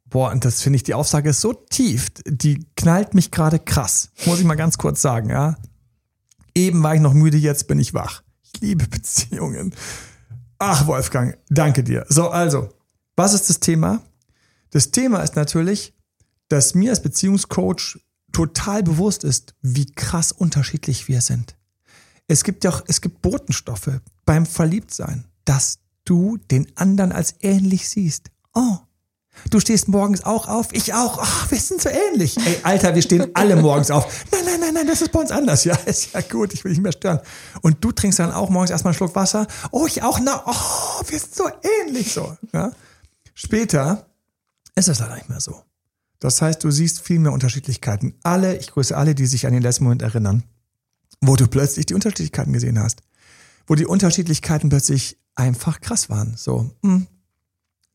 boah, 0.06 0.32
und 0.32 0.46
das 0.46 0.62
finde 0.62 0.78
ich, 0.78 0.84
die 0.84 0.94
Aussage 0.94 1.32
ist 1.32 1.42
so 1.42 1.54
tief, 1.54 2.08
die 2.26 2.66
knallt 2.76 3.14
mich 3.14 3.32
gerade 3.32 3.60
krass. 3.60 4.12
Muss 4.26 4.40
ich 4.40 4.46
mal 4.46 4.56
ganz 4.56 4.78
kurz 4.78 5.02
sagen, 5.02 5.30
ja. 5.30 5.58
Eben 6.58 6.82
war 6.82 6.96
ich 6.96 7.02
noch 7.02 7.14
müde, 7.14 7.38
jetzt 7.38 7.68
bin 7.68 7.78
ich 7.78 7.94
wach. 7.94 8.24
Ich 8.42 8.62
liebe 8.62 8.88
Beziehungen. 8.90 9.76
Ach, 10.58 10.88
Wolfgang, 10.88 11.38
danke 11.50 11.84
dir. 11.84 12.04
So, 12.10 12.30
also, 12.30 12.70
was 13.16 13.36
ist 13.36 13.48
das 13.48 13.60
Thema? 13.60 14.02
Das 14.72 14.90
Thema 14.90 15.22
ist 15.22 15.36
natürlich, 15.36 15.94
dass 16.50 16.74
mir 16.74 16.90
als 16.90 17.04
Beziehungscoach 17.04 18.00
total 18.32 18.82
bewusst 18.82 19.24
ist, 19.24 19.54
wie 19.62 19.86
krass 19.86 20.32
unterschiedlich 20.32 21.08
wir 21.08 21.22
sind. 21.22 21.56
Es 22.28 22.44
gibt 22.44 22.64
ja 22.64 22.72
auch, 22.72 22.84
es 22.88 23.02
gibt 23.02 23.22
Botenstoffe 23.22 24.02
beim 24.26 24.48
Verliebtsein, 24.48 25.26
dass 25.46 25.78
du 26.06 26.38
den 26.50 26.76
anderen 26.76 27.12
als 27.12 27.36
ähnlich 27.42 27.88
siehst. 27.88 28.32
Oh, 28.56 28.78
Du 29.50 29.60
stehst 29.60 29.88
morgens 29.88 30.24
auch 30.24 30.48
auf, 30.48 30.68
ich 30.72 30.94
auch. 30.94 31.20
Ach, 31.22 31.52
wir 31.52 31.60
sind 31.60 31.82
so 31.82 31.90
ähnlich. 31.90 32.38
Ey, 32.38 32.60
Alter, 32.64 32.96
wir 32.96 33.02
stehen 33.02 33.28
alle 33.34 33.56
morgens 33.56 33.92
auf. 33.92 34.26
Nein, 34.32 34.42
nein, 34.46 34.60
nein, 34.60 34.74
nein, 34.74 34.88
das 34.88 35.02
ist 35.02 35.12
bei 35.12 35.20
uns 35.20 35.32
anders. 35.32 35.64
Ja, 35.64 35.76
ist 35.86 36.14
ja 36.14 36.22
gut, 36.22 36.54
ich 36.54 36.64
will 36.64 36.72
nicht 36.72 36.82
mehr 36.82 36.92
stören. 36.92 37.20
Und 37.62 37.84
du 37.84 37.92
trinkst 37.92 38.20
dann 38.20 38.32
auch 38.32 38.50
morgens 38.50 38.72
erstmal 38.72 38.92
einen 38.92 38.98
Schluck 38.98 39.16
Wasser. 39.16 39.48
Oh, 39.72 39.86
ich 39.88 40.04
auch. 40.04 40.20
Na, 40.20 40.44
oh, 40.46 41.04
wir 41.08 41.20
sind 41.20 41.36
so 41.36 41.50
ähnlich 41.82 42.14
so. 42.14 42.36
Ja? 42.54 42.72
Später 43.34 44.08
ist 44.76 44.90
es 44.90 45.00
leider 45.00 45.16
nicht 45.16 45.30
mehr 45.30 45.40
so. 45.40 45.64
Das 46.20 46.42
heißt, 46.42 46.64
du 46.64 46.72
siehst 46.72 47.02
viel 47.02 47.20
mehr 47.20 47.32
Unterschiedlichkeiten. 47.32 48.16
Alle, 48.24 48.58
ich 48.58 48.72
grüße 48.72 48.98
alle, 48.98 49.16
die 49.16 49.28
sich 49.28 49.46
an 49.46 49.54
den 49.54 49.62
letzten 49.62 49.84
Moment 49.84 50.02
erinnern, 50.02 50.44
wo 51.22 51.36
du 51.36 51.48
plötzlich 51.48 51.86
die 51.86 51.94
Unterschiedlichkeiten 51.94 52.54
gesehen 52.54 52.80
hast. 52.80 53.02
Wo 53.68 53.76
die 53.76 53.86
Unterschiedlichkeiten 53.86 54.70
plötzlich 54.70 55.18
einfach 55.36 55.82
krass 55.82 56.10
waren. 56.10 56.36
So, 56.36 56.72
hm, 56.84 57.08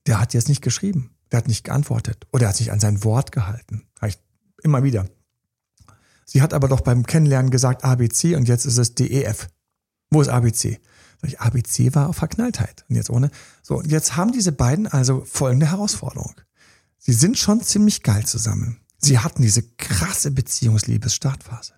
der 0.07 0.21
hat 0.21 0.35
jetzt 0.35 0.49
nicht 0.49 0.63
geschrieben. 0.63 1.11
Der 1.33 1.39
hat 1.39 1.49
nicht 1.49 1.65
geantwortet 1.65 2.27
oder 2.33 2.45
er 2.45 2.49
hat 2.51 2.57
sich 2.57 2.71
an 2.71 2.81
sein 2.81 3.03
Wort 3.05 3.33
gehalten. 3.33 3.89
Ich, 4.07 4.19
immer 4.63 4.83
wieder. 4.83 5.09
Sie 6.25 6.43
hat 6.43 6.55
aber 6.55 6.69
doch 6.69 6.83
beim 6.83 7.05
Kennenlernen 7.07 7.51
gesagt 7.51 7.85
ABC 7.85 8.37
und 8.37 8.47
jetzt 8.47 8.67
ist 8.67 8.79
es 8.79 8.95
DEF. 8.95 9.49
Wo 10.11 10.21
ist 10.21 10.29
ABC? 10.29 10.79
ABC 11.39 11.95
war 11.95 12.09
auf 12.09 12.17
Verknalltheit 12.17 12.85
und 12.89 12.97
jetzt 12.97 13.11
ohne. 13.11 13.31
So, 13.63 13.79
und 13.79 13.91
jetzt 13.91 14.17
haben 14.17 14.33
diese 14.33 14.53
beiden 14.53 14.87
also 14.87 15.25
folgende 15.25 15.71
Herausforderung. 15.71 16.35
Sie 16.99 17.13
sind 17.13 17.39
schon 17.39 17.61
ziemlich 17.63 18.03
geil 18.03 18.27
zusammen. 18.27 18.81
Sie 18.99 19.19
hatten 19.19 19.43
diese 19.43 19.63
krasse 19.63 20.31
Beziehungsliebes-Startphase. 20.31 21.75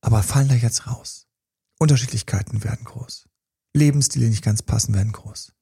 Aber 0.00 0.22
fallen 0.22 0.48
da 0.48 0.54
jetzt 0.54 0.86
raus. 0.86 1.26
Unterschiedlichkeiten 1.78 2.64
werden 2.64 2.84
groß. 2.84 3.28
Lebensstile 3.74 4.28
nicht 4.28 4.44
ganz 4.44 4.62
passen 4.62 4.94
werden 4.94 5.12
groß. 5.12 5.55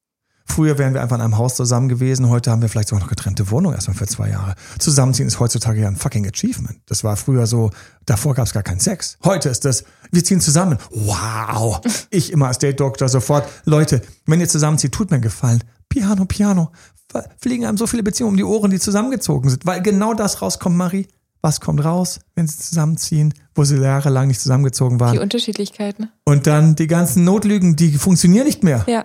Früher 0.46 0.78
wären 0.78 0.94
wir 0.94 1.02
einfach 1.02 1.16
in 1.16 1.22
einem 1.22 1.38
Haus 1.38 1.54
zusammen 1.54 1.88
gewesen, 1.88 2.28
heute 2.28 2.50
haben 2.50 2.61
wir 2.62 2.68
vielleicht 2.68 2.88
sogar 2.88 3.02
noch 3.02 3.09
getrennte 3.09 3.50
Wohnungen 3.50 3.74
erstmal 3.74 3.96
für 3.96 4.07
zwei 4.07 4.28
Jahre. 4.28 4.54
Zusammenziehen 4.78 5.26
ist 5.26 5.40
heutzutage 5.40 5.80
ja 5.80 5.88
ein 5.88 5.96
fucking 5.96 6.26
Achievement. 6.26 6.80
Das 6.87 7.02
war 7.02 7.16
früher 7.16 7.46
so, 7.46 7.70
davor 8.04 8.35
gab 8.35 8.46
es 8.46 8.52
gar 8.52 8.62
keinen 8.62 8.80
Sex. 8.80 9.16
Heute 9.24 9.48
ist 9.48 9.64
das, 9.64 9.85
wir 10.12 10.22
ziehen 10.22 10.40
zusammen. 10.40 10.78
Wow. 10.90 11.80
Ich 12.11 12.30
immer 12.30 12.48
als 12.48 12.59
Date-Doktor 12.59 13.09
sofort, 13.09 13.48
Leute, 13.64 14.02
wenn 14.26 14.40
ihr 14.40 14.48
zusammenzieht, 14.48 14.92
tut 14.92 15.11
mir 15.11 15.16
einen 15.16 15.22
Gefallen. 15.22 15.64
Piano, 15.88 16.24
Piano. 16.26 16.70
Fliegen 17.40 17.64
einem 17.64 17.78
so 17.78 17.87
viele 17.87 18.02
Beziehungen 18.02 18.33
um 18.33 18.37
die 18.37 18.44
Ohren, 18.44 18.70
die 18.70 18.80
zusammengezogen 18.80 19.48
sind. 19.48 19.64
Weil 19.64 19.80
genau 19.83 20.14
das 20.14 20.42
rauskommt, 20.42 20.76
Marie. 20.76 21.07
Was 21.40 21.61
kommt 21.61 21.85
raus, 21.85 22.20
wenn 22.35 22.46
sie 22.46 22.57
zusammenziehen, 22.57 23.35
wo 23.54 23.64
sie 23.64 23.76
jahrelang 23.76 24.28
nicht 24.28 24.40
zusammengezogen 24.40 24.98
waren? 24.98 25.12
Die 25.12 25.18
Unterschiedlichkeiten. 25.18 26.11
Und 26.24 26.46
dann 26.46 26.74
die 26.74 26.87
ganzen 26.87 27.24
Notlügen, 27.24 27.76
die 27.76 27.92
funktionieren 27.98 28.46
nicht 28.46 28.64
mehr. 28.64 28.85
Ja. 28.88 29.04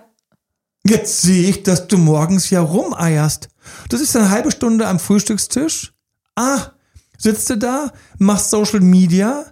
Jetzt 0.86 1.22
sehe 1.22 1.48
ich, 1.50 1.62
dass 1.62 1.88
du 1.88 1.98
morgens 1.98 2.50
ja 2.50 2.60
rumeierst. 2.60 3.48
Du 3.88 3.96
sitzt 3.96 4.16
eine 4.16 4.30
halbe 4.30 4.50
Stunde 4.50 4.86
am 4.86 4.98
Frühstückstisch. 4.98 5.92
Ah, 6.36 6.72
sitzt 7.18 7.50
du 7.50 7.56
da, 7.56 7.92
machst 8.18 8.50
Social 8.50 8.80
Media. 8.80 9.44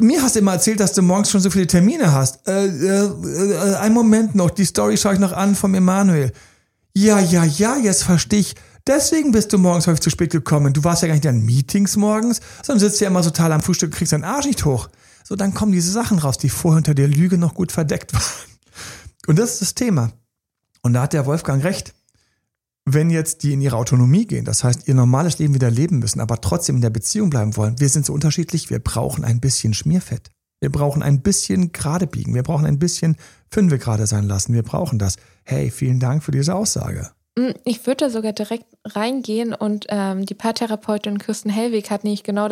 Mir 0.00 0.22
hast 0.22 0.36
du 0.36 0.40
immer 0.40 0.52
erzählt, 0.52 0.80
dass 0.80 0.92
du 0.92 1.02
morgens 1.02 1.30
schon 1.30 1.40
so 1.40 1.50
viele 1.50 1.66
Termine 1.66 2.12
hast. 2.12 2.46
Äh, 2.46 2.66
äh, 2.66 3.04
äh, 3.04 3.74
ein 3.76 3.92
Moment 3.92 4.34
noch, 4.34 4.50
die 4.50 4.64
Story 4.64 4.96
schaue 4.96 5.14
ich 5.14 5.18
noch 5.18 5.32
an 5.32 5.54
vom 5.54 5.74
Emanuel. 5.74 6.32
Ja, 6.94 7.18
ja, 7.18 7.44
ja, 7.44 7.76
jetzt 7.76 8.04
verstehe 8.04 8.40
ich. 8.40 8.54
Deswegen 8.86 9.32
bist 9.32 9.52
du 9.52 9.58
morgens 9.58 9.86
häufig 9.86 10.00
zu 10.00 10.10
spät 10.10 10.30
gekommen. 10.30 10.72
Du 10.72 10.82
warst 10.84 11.02
ja 11.02 11.08
gar 11.08 11.14
nicht 11.14 11.24
in 11.24 11.44
Meetings 11.44 11.96
morgens, 11.96 12.40
sondern 12.62 12.80
sitzt 12.80 13.00
ja 13.00 13.08
immer 13.08 13.22
total 13.22 13.52
am 13.52 13.60
Frühstück 13.60 13.90
und 13.90 13.96
kriegst 13.96 14.12
deinen 14.12 14.24
Arsch 14.24 14.46
nicht 14.46 14.64
hoch. 14.64 14.88
So, 15.24 15.36
dann 15.36 15.54
kommen 15.54 15.72
diese 15.72 15.92
Sachen 15.92 16.18
raus, 16.18 16.38
die 16.38 16.48
vorher 16.48 16.78
unter 16.78 16.94
der 16.94 17.08
Lüge 17.08 17.38
noch 17.38 17.54
gut 17.54 17.70
verdeckt 17.70 18.12
waren. 18.12 18.22
Und 19.26 19.38
das 19.38 19.52
ist 19.52 19.62
das 19.62 19.74
Thema. 19.74 20.10
Und 20.82 20.94
da 20.94 21.02
hat 21.02 21.12
der 21.12 21.26
Wolfgang 21.26 21.64
recht. 21.64 21.94
Wenn 22.84 23.10
jetzt 23.10 23.44
die 23.44 23.52
in 23.52 23.60
ihre 23.60 23.76
Autonomie 23.76 24.26
gehen, 24.26 24.44
das 24.44 24.64
heißt 24.64 24.88
ihr 24.88 24.94
normales 24.94 25.38
Leben 25.38 25.54
wieder 25.54 25.70
leben 25.70 26.00
müssen, 26.00 26.20
aber 26.20 26.40
trotzdem 26.40 26.76
in 26.76 26.82
der 26.82 26.90
Beziehung 26.90 27.30
bleiben 27.30 27.56
wollen, 27.56 27.78
wir 27.78 27.88
sind 27.88 28.04
so 28.04 28.12
unterschiedlich, 28.12 28.70
wir 28.70 28.80
brauchen 28.80 29.24
ein 29.24 29.40
bisschen 29.40 29.72
Schmierfett. 29.72 30.30
Wir 30.62 30.70
brauchen 30.70 31.02
ein 31.02 31.22
bisschen 31.22 31.72
gerade 31.72 32.06
biegen. 32.06 32.34
Wir 32.34 32.44
brauchen 32.44 32.66
ein 32.66 32.78
bisschen 32.78 33.16
Fünfe 33.50 33.78
gerade 33.78 34.06
sein 34.06 34.24
lassen. 34.28 34.54
Wir 34.54 34.62
brauchen 34.62 34.98
das. 34.98 35.16
Hey, 35.44 35.72
vielen 35.72 35.98
Dank 35.98 36.22
für 36.22 36.30
diese 36.30 36.54
Aussage. 36.54 37.10
Mm, 37.36 37.50
ich 37.64 37.84
würde 37.86 38.04
da 38.04 38.10
sogar 38.10 38.32
direkt 38.32 38.66
reingehen 38.84 39.54
und 39.54 39.86
ähm, 39.88 40.24
die 40.24 40.34
Paartherapeutin 40.34 41.18
Kirsten 41.18 41.50
Hellwig 41.50 41.90
hat 41.90 42.04
nämlich 42.04 42.22
genau 42.22 42.48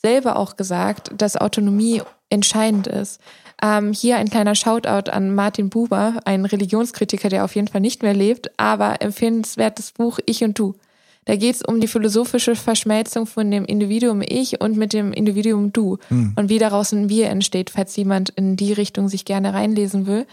dasselbe 0.00 0.36
auch 0.36 0.56
gesagt, 0.56 1.10
dass 1.16 1.36
Autonomie 1.36 2.02
entscheidend 2.30 2.86
ist. 2.86 3.20
Ähm, 3.62 3.92
hier 3.92 4.16
ein 4.18 4.30
kleiner 4.30 4.54
Shoutout 4.54 5.10
an 5.10 5.34
Martin 5.34 5.70
Buber, 5.70 6.20
ein 6.24 6.44
Religionskritiker, 6.44 7.28
der 7.28 7.44
auf 7.44 7.56
jeden 7.56 7.68
Fall 7.68 7.80
nicht 7.80 8.02
mehr 8.02 8.14
lebt, 8.14 8.50
aber 8.58 9.00
empfehlenswertes 9.00 9.92
Buch 9.92 10.18
Ich 10.26 10.44
und 10.44 10.58
Du. 10.58 10.74
Da 11.24 11.36
geht 11.36 11.56
es 11.56 11.62
um 11.62 11.80
die 11.80 11.88
philosophische 11.88 12.56
Verschmelzung 12.56 13.26
von 13.26 13.50
dem 13.50 13.64
Individuum 13.64 14.22
Ich 14.22 14.60
und 14.60 14.76
mit 14.76 14.92
dem 14.92 15.12
Individuum 15.12 15.72
Du 15.72 15.98
hm. 16.08 16.32
und 16.36 16.48
wie 16.48 16.58
daraus 16.58 16.92
ein 16.92 17.08
Wir 17.08 17.28
entsteht, 17.28 17.70
falls 17.70 17.96
jemand 17.96 18.30
in 18.30 18.56
die 18.56 18.72
Richtung 18.72 19.08
sich 19.08 19.24
gerne 19.24 19.52
reinlesen 19.52 20.06
will. 20.06 20.26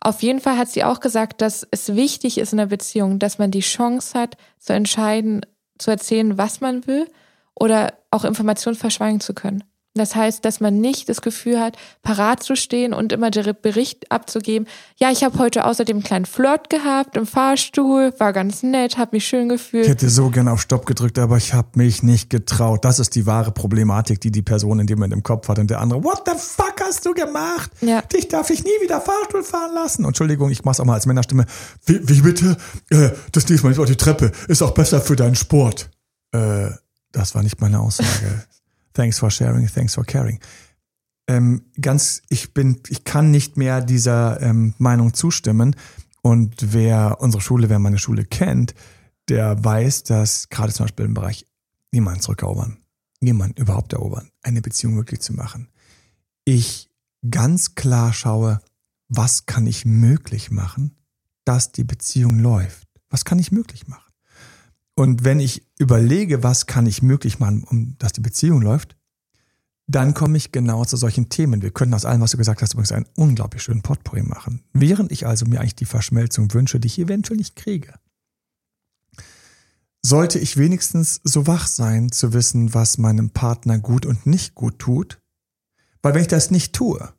Auf 0.00 0.22
jeden 0.22 0.40
Fall 0.40 0.58
hat 0.58 0.68
sie 0.68 0.84
auch 0.84 1.00
gesagt, 1.00 1.40
dass 1.40 1.66
es 1.70 1.94
wichtig 1.94 2.36
ist 2.36 2.52
in 2.52 2.58
der 2.58 2.66
Beziehung, 2.66 3.18
dass 3.18 3.38
man 3.38 3.52
die 3.52 3.60
Chance 3.60 4.18
hat, 4.18 4.36
zu 4.58 4.74
entscheiden, 4.74 5.46
zu 5.78 5.90
erzählen, 5.90 6.36
was 6.36 6.60
man 6.60 6.86
will 6.86 7.06
oder 7.54 7.94
auch 8.10 8.24
Informationen 8.24 8.76
verschweigen 8.76 9.20
zu 9.20 9.34
können. 9.34 9.64
Das 9.96 10.16
heißt, 10.16 10.44
dass 10.44 10.58
man 10.58 10.80
nicht 10.80 11.08
das 11.08 11.22
Gefühl 11.22 11.60
hat, 11.60 11.76
parat 12.02 12.42
zu 12.42 12.56
stehen 12.56 12.92
und 12.92 13.12
immer 13.12 13.30
den 13.30 13.54
Bericht 13.62 14.10
abzugeben. 14.10 14.66
Ja, 14.96 15.12
ich 15.12 15.22
habe 15.22 15.38
heute 15.38 15.64
außerdem 15.66 15.98
einen 15.98 16.02
kleinen 16.02 16.26
Flirt 16.26 16.68
gehabt 16.68 17.16
im 17.16 17.28
Fahrstuhl, 17.28 18.12
war 18.18 18.32
ganz 18.32 18.64
nett, 18.64 18.98
habe 18.98 19.14
mich 19.14 19.24
schön 19.24 19.48
gefühlt. 19.48 19.84
Ich 19.84 19.90
hätte 19.90 20.10
so 20.10 20.30
gern 20.30 20.48
auf 20.48 20.60
Stopp 20.60 20.86
gedrückt, 20.86 21.16
aber 21.20 21.36
ich 21.36 21.54
habe 21.54 21.68
mich 21.76 22.02
nicht 22.02 22.28
getraut. 22.28 22.84
Das 22.84 22.98
ist 22.98 23.14
die 23.14 23.24
wahre 23.24 23.52
Problematik, 23.52 24.20
die 24.20 24.32
die 24.32 24.42
Person 24.42 24.80
in 24.80 24.88
dem 24.88 24.98
Moment 24.98 25.12
im 25.12 25.22
Kopf 25.22 25.46
hat 25.46 25.60
und 25.60 25.70
der 25.70 25.80
andere. 25.80 26.02
What 26.02 26.24
the 26.26 26.36
fuck 26.36 26.74
hast 26.80 27.06
du 27.06 27.14
gemacht? 27.14 27.70
Ja. 27.80 28.02
Dich 28.02 28.26
darf 28.26 28.50
ich 28.50 28.64
nie 28.64 28.82
wieder 28.82 29.00
Fahrstuhl 29.00 29.44
fahren 29.44 29.74
lassen. 29.74 30.04
Entschuldigung, 30.04 30.50
ich 30.50 30.64
mach's 30.64 30.80
auch 30.80 30.84
mal 30.86 30.94
als 30.94 31.06
Männerstimme. 31.06 31.46
Wie, 31.86 32.00
wie 32.08 32.20
bitte? 32.20 32.56
Äh, 32.90 33.10
das 33.30 33.48
nächste 33.48 33.62
Mal 33.64 33.70
nicht 33.70 33.78
auf 33.78 33.86
die 33.86 33.94
Treppe. 33.94 34.32
Ist 34.48 34.60
auch 34.60 34.72
besser 34.72 35.00
für 35.00 35.14
deinen 35.14 35.36
Sport. 35.36 35.88
Äh, 36.32 36.70
das 37.14 37.34
war 37.34 37.42
nicht 37.42 37.60
meine 37.60 37.80
Aussage. 37.80 38.44
Thanks 38.92 39.18
for 39.18 39.30
sharing, 39.30 39.66
thanks 39.66 39.94
for 39.94 40.04
caring. 40.04 40.38
Ähm, 41.26 41.62
ganz, 41.80 42.22
ich 42.28 42.54
bin, 42.54 42.80
ich 42.88 43.02
kann 43.02 43.30
nicht 43.32 43.56
mehr 43.56 43.80
dieser 43.80 44.40
ähm, 44.40 44.74
Meinung 44.78 45.14
zustimmen. 45.14 45.74
Und 46.22 46.72
wer 46.72 47.20
unsere 47.20 47.40
Schule, 47.40 47.68
wer 47.68 47.80
meine 47.80 47.98
Schule 47.98 48.24
kennt, 48.24 48.74
der 49.28 49.62
weiß, 49.64 50.04
dass 50.04 50.48
gerade 50.48 50.72
zum 50.72 50.84
Beispiel 50.84 51.06
im 51.06 51.14
Bereich 51.14 51.46
niemand 51.92 52.22
zurückerobern, 52.22 52.78
niemand 53.20 53.58
überhaupt 53.58 53.92
erobern, 53.94 54.30
eine 54.42 54.60
Beziehung 54.60 54.94
möglich 54.94 55.20
zu 55.20 55.32
machen. 55.32 55.68
Ich 56.44 56.88
ganz 57.28 57.74
klar 57.74 58.12
schaue, 58.12 58.60
was 59.08 59.46
kann 59.46 59.66
ich 59.66 59.84
möglich 59.84 60.50
machen, 60.50 60.96
dass 61.44 61.72
die 61.72 61.84
Beziehung 61.84 62.38
läuft? 62.38 62.88
Was 63.08 63.24
kann 63.24 63.38
ich 63.38 63.50
möglich 63.50 63.88
machen? 63.88 64.03
Und 64.94 65.24
wenn 65.24 65.40
ich 65.40 65.66
überlege, 65.78 66.42
was 66.42 66.66
kann 66.66 66.86
ich 66.86 67.02
möglich 67.02 67.38
machen, 67.38 67.64
um 67.64 67.96
dass 67.98 68.12
die 68.12 68.20
Beziehung 68.20 68.62
läuft, 68.62 68.96
dann 69.86 70.14
komme 70.14 70.36
ich 70.36 70.52
genau 70.52 70.84
zu 70.84 70.96
solchen 70.96 71.28
Themen. 71.28 71.60
Wir 71.60 71.70
könnten 71.70 71.94
aus 71.94 72.04
allem, 72.04 72.20
was 72.20 72.30
du 72.30 72.38
gesagt 72.38 72.62
hast, 72.62 72.72
übrigens 72.72 72.92
einen 72.92 73.08
unglaublich 73.16 73.62
schönen 73.62 73.82
Potpourri 73.82 74.22
machen. 74.22 74.62
Während 74.72 75.12
ich 75.12 75.26
also 75.26 75.44
mir 75.46 75.60
eigentlich 75.60 75.74
die 75.74 75.84
Verschmelzung 75.84 76.52
wünsche, 76.54 76.80
die 76.80 76.86
ich 76.86 76.98
eventuell 76.98 77.36
nicht 77.36 77.56
kriege, 77.56 77.94
sollte 80.00 80.38
ich 80.38 80.56
wenigstens 80.56 81.20
so 81.24 81.46
wach 81.46 81.66
sein, 81.66 82.12
zu 82.12 82.32
wissen, 82.32 82.72
was 82.72 82.98
meinem 82.98 83.30
Partner 83.30 83.78
gut 83.78 84.06
und 84.06 84.26
nicht 84.26 84.54
gut 84.54 84.78
tut. 84.78 85.20
Weil 86.02 86.14
wenn 86.14 86.22
ich 86.22 86.28
das 86.28 86.50
nicht 86.50 86.74
tue, 86.74 87.12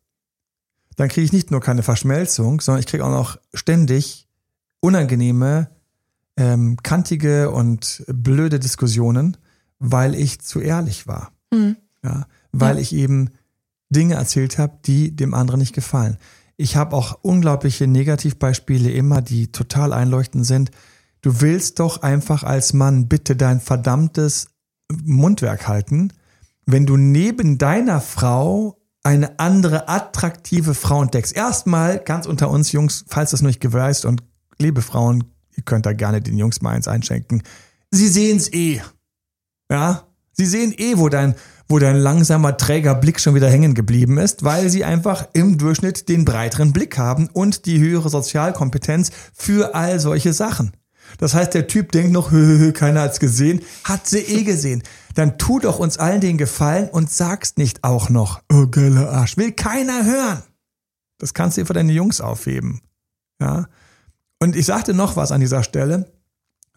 dann 0.96 1.10
kriege 1.10 1.26
ich 1.26 1.34
nicht 1.34 1.52
nur 1.52 1.62
keine 1.62 1.84
Verschmelzung, 1.84 2.62
sondern 2.62 2.80
ich 2.80 2.88
kriege 2.88 3.04
auch 3.04 3.10
noch 3.10 3.38
ständig 3.54 4.28
unangenehme 4.80 5.75
ähm, 6.38 6.78
kantige 6.84 7.52
und 7.52 8.04
blöde 8.08 8.60
Diskussionen, 8.60 9.38
weil 9.80 10.16
ich 10.16 10.42
zu 10.42 10.60
ehrlich 10.60 11.08
war. 11.08 11.32
Mhm. 11.52 11.78
Ja, 12.04 12.28
weil 12.52 12.76
ja. 12.76 12.82
ich 12.82 12.94
eben 12.94 13.30
Dinge 13.90 14.16
erzählt 14.16 14.58
habe, 14.58 14.80
die 14.86 15.16
dem 15.16 15.34
anderen 15.34 15.60
nicht 15.60 15.74
gefallen. 15.74 16.18
Ich 16.58 16.76
habe 16.76 16.96
auch 16.96 17.20
unglaubliche 17.22 17.88
Negativbeispiele 17.88 18.92
immer, 18.92 19.22
die 19.22 19.52
total 19.52 19.94
einleuchtend 19.94 20.46
sind. 20.46 20.72
Du 21.22 21.42
willst 21.42 21.80
doch 21.80 22.02
einfach 22.02 22.44
als 22.44 22.74
Mann 22.74 23.08
bitte 23.08 23.36
dein 23.36 23.60
verdammtes 23.60 24.48
Mundwerk 25.04 25.68
halten, 25.68 26.14
wenn 26.66 26.86
du 26.86 26.98
neben 26.98 27.58
deiner 27.58 28.00
Frau 28.00 28.78
eine 29.04 29.40
andere 29.40 29.88
attraktive 29.88 30.74
Frau 30.74 31.02
entdeckst. 31.02 31.36
Erstmal 31.36 32.00
ganz 32.00 32.26
unter 32.26 32.50
uns 32.50 32.72
Jungs, 32.72 33.06
falls 33.08 33.32
das 33.32 33.42
noch 33.42 33.50
nicht 33.50 33.62
geweißt 33.62 34.06
und 34.06 34.24
liebe 34.58 34.82
Frauen, 34.82 35.26
Ihr 35.56 35.64
könnt 35.64 35.86
da 35.86 35.94
gerne 35.94 36.22
den 36.22 36.38
Jungs 36.38 36.62
mal 36.62 36.72
eins 36.72 36.88
einschenken. 36.88 37.44
Sie 37.92 38.08
sehen's 38.08 38.52
eh. 38.52 38.82
Ja? 39.70 40.08
Sie 40.32 40.46
sehen 40.46 40.74
eh, 40.78 40.98
wo 40.98 41.10
dein, 41.10 41.36
wo 41.68 41.80
dein 41.80 41.96
langsamer, 41.96 42.58
träger 42.58 42.96
Blick 42.96 43.20
schon 43.20 43.36
wieder 43.36 43.50
hängen 43.50 43.74
geblieben 43.74 44.18
ist, 44.18 44.44
weil 44.44 44.70
sie 44.70 44.84
einfach 44.84 45.28
im 45.34 45.58
Durchschnitt 45.58 46.10
den 46.10 46.26
breiteren 46.26 46.74
Blick 46.74 46.98
haben 46.98 47.30
und 47.32 47.66
die 47.66 47.80
höhere 47.80 48.10
Sozialkompetenz 48.10 49.12
für 49.34 49.76
all 49.76 50.00
solche 50.00 50.34
Sachen. 50.34 50.74
Das 51.20 51.34
heißt, 51.34 51.54
der 51.54 51.68
Typ 51.68 51.92
denkt 51.92 52.12
noch, 52.12 52.32
hö, 52.32 52.60
hö, 52.60 52.72
keiner 52.74 53.02
hat's 53.02 53.20
gesehen, 53.20 53.62
hat 53.84 54.08
sie 54.08 54.20
eh 54.20 54.44
gesehen. 54.44 54.84
Dann 55.14 55.38
tu 55.38 55.60
doch 55.60 55.80
uns 55.80 55.98
allen 55.98 56.22
den 56.22 56.38
Gefallen 56.38 56.90
und 56.90 57.10
sagst 57.10 57.58
nicht 57.58 57.84
auch 57.84 58.10
noch, 58.10 58.42
oh 58.52 58.68
geiler 58.68 59.10
Arsch, 59.12 59.38
will 59.38 59.54
keiner 59.54 60.04
hören. 60.04 60.44
Das 61.18 61.34
kannst 61.34 61.56
du 61.56 61.62
dir 61.62 61.68
für 61.68 61.74
deine 61.74 61.94
Jungs 61.94 62.20
aufheben. 62.20 62.82
Ja. 63.42 63.68
Und 64.46 64.56
ich 64.56 64.68
sagte 64.68 64.94
noch 64.94 65.16
was 65.16 65.32
an 65.32 65.42
dieser 65.42 65.64
Stelle. 65.64 66.06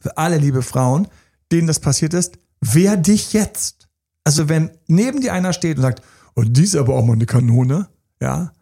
Für 0.01 0.17
alle 0.17 0.39
liebe 0.39 0.63
Frauen, 0.63 1.07
denen 1.53 1.67
das 1.67 1.81
passiert 1.81 2.15
ist, 2.15 2.39
wer 2.63 2.97
dich 2.97 3.35
jetzt. 3.35 3.89
Also 4.25 4.49
wenn 4.49 4.71
neben 4.87 5.21
dir 5.21 5.35
einer 5.35 5.53
steht 5.53 5.77
und 5.77 5.83
sagt, 5.83 6.01
oh, 6.35 6.45
die 6.45 6.65
ist 6.65 6.77
aber 6.77 6.95
auch 6.95 7.05
mal 7.05 7.13
eine 7.13 7.27
Kanone, 7.27 7.87
ja, 8.23 8.53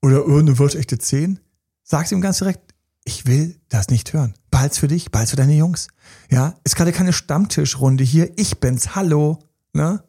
oder 0.00 0.26
oh, 0.26 0.38
eine 0.38 0.52
echte 0.58 0.96
10, 0.96 1.40
sagst 1.82 2.10
ihm 2.12 2.22
ganz 2.22 2.38
direkt, 2.38 2.72
ich 3.04 3.26
will 3.26 3.60
das 3.68 3.88
nicht 3.88 4.14
hören. 4.14 4.32
Bald's 4.50 4.78
für 4.78 4.88
dich, 4.88 5.10
bald's 5.10 5.32
für 5.32 5.36
deine 5.36 5.56
Jungs. 5.56 5.88
Ja, 6.30 6.54
ist 6.64 6.76
gerade 6.76 6.92
keine 6.92 7.12
Stammtischrunde 7.12 8.02
hier. 8.02 8.32
Ich 8.38 8.60
bin's. 8.60 8.94
Hallo. 8.94 9.40
Ne? 9.74 10.02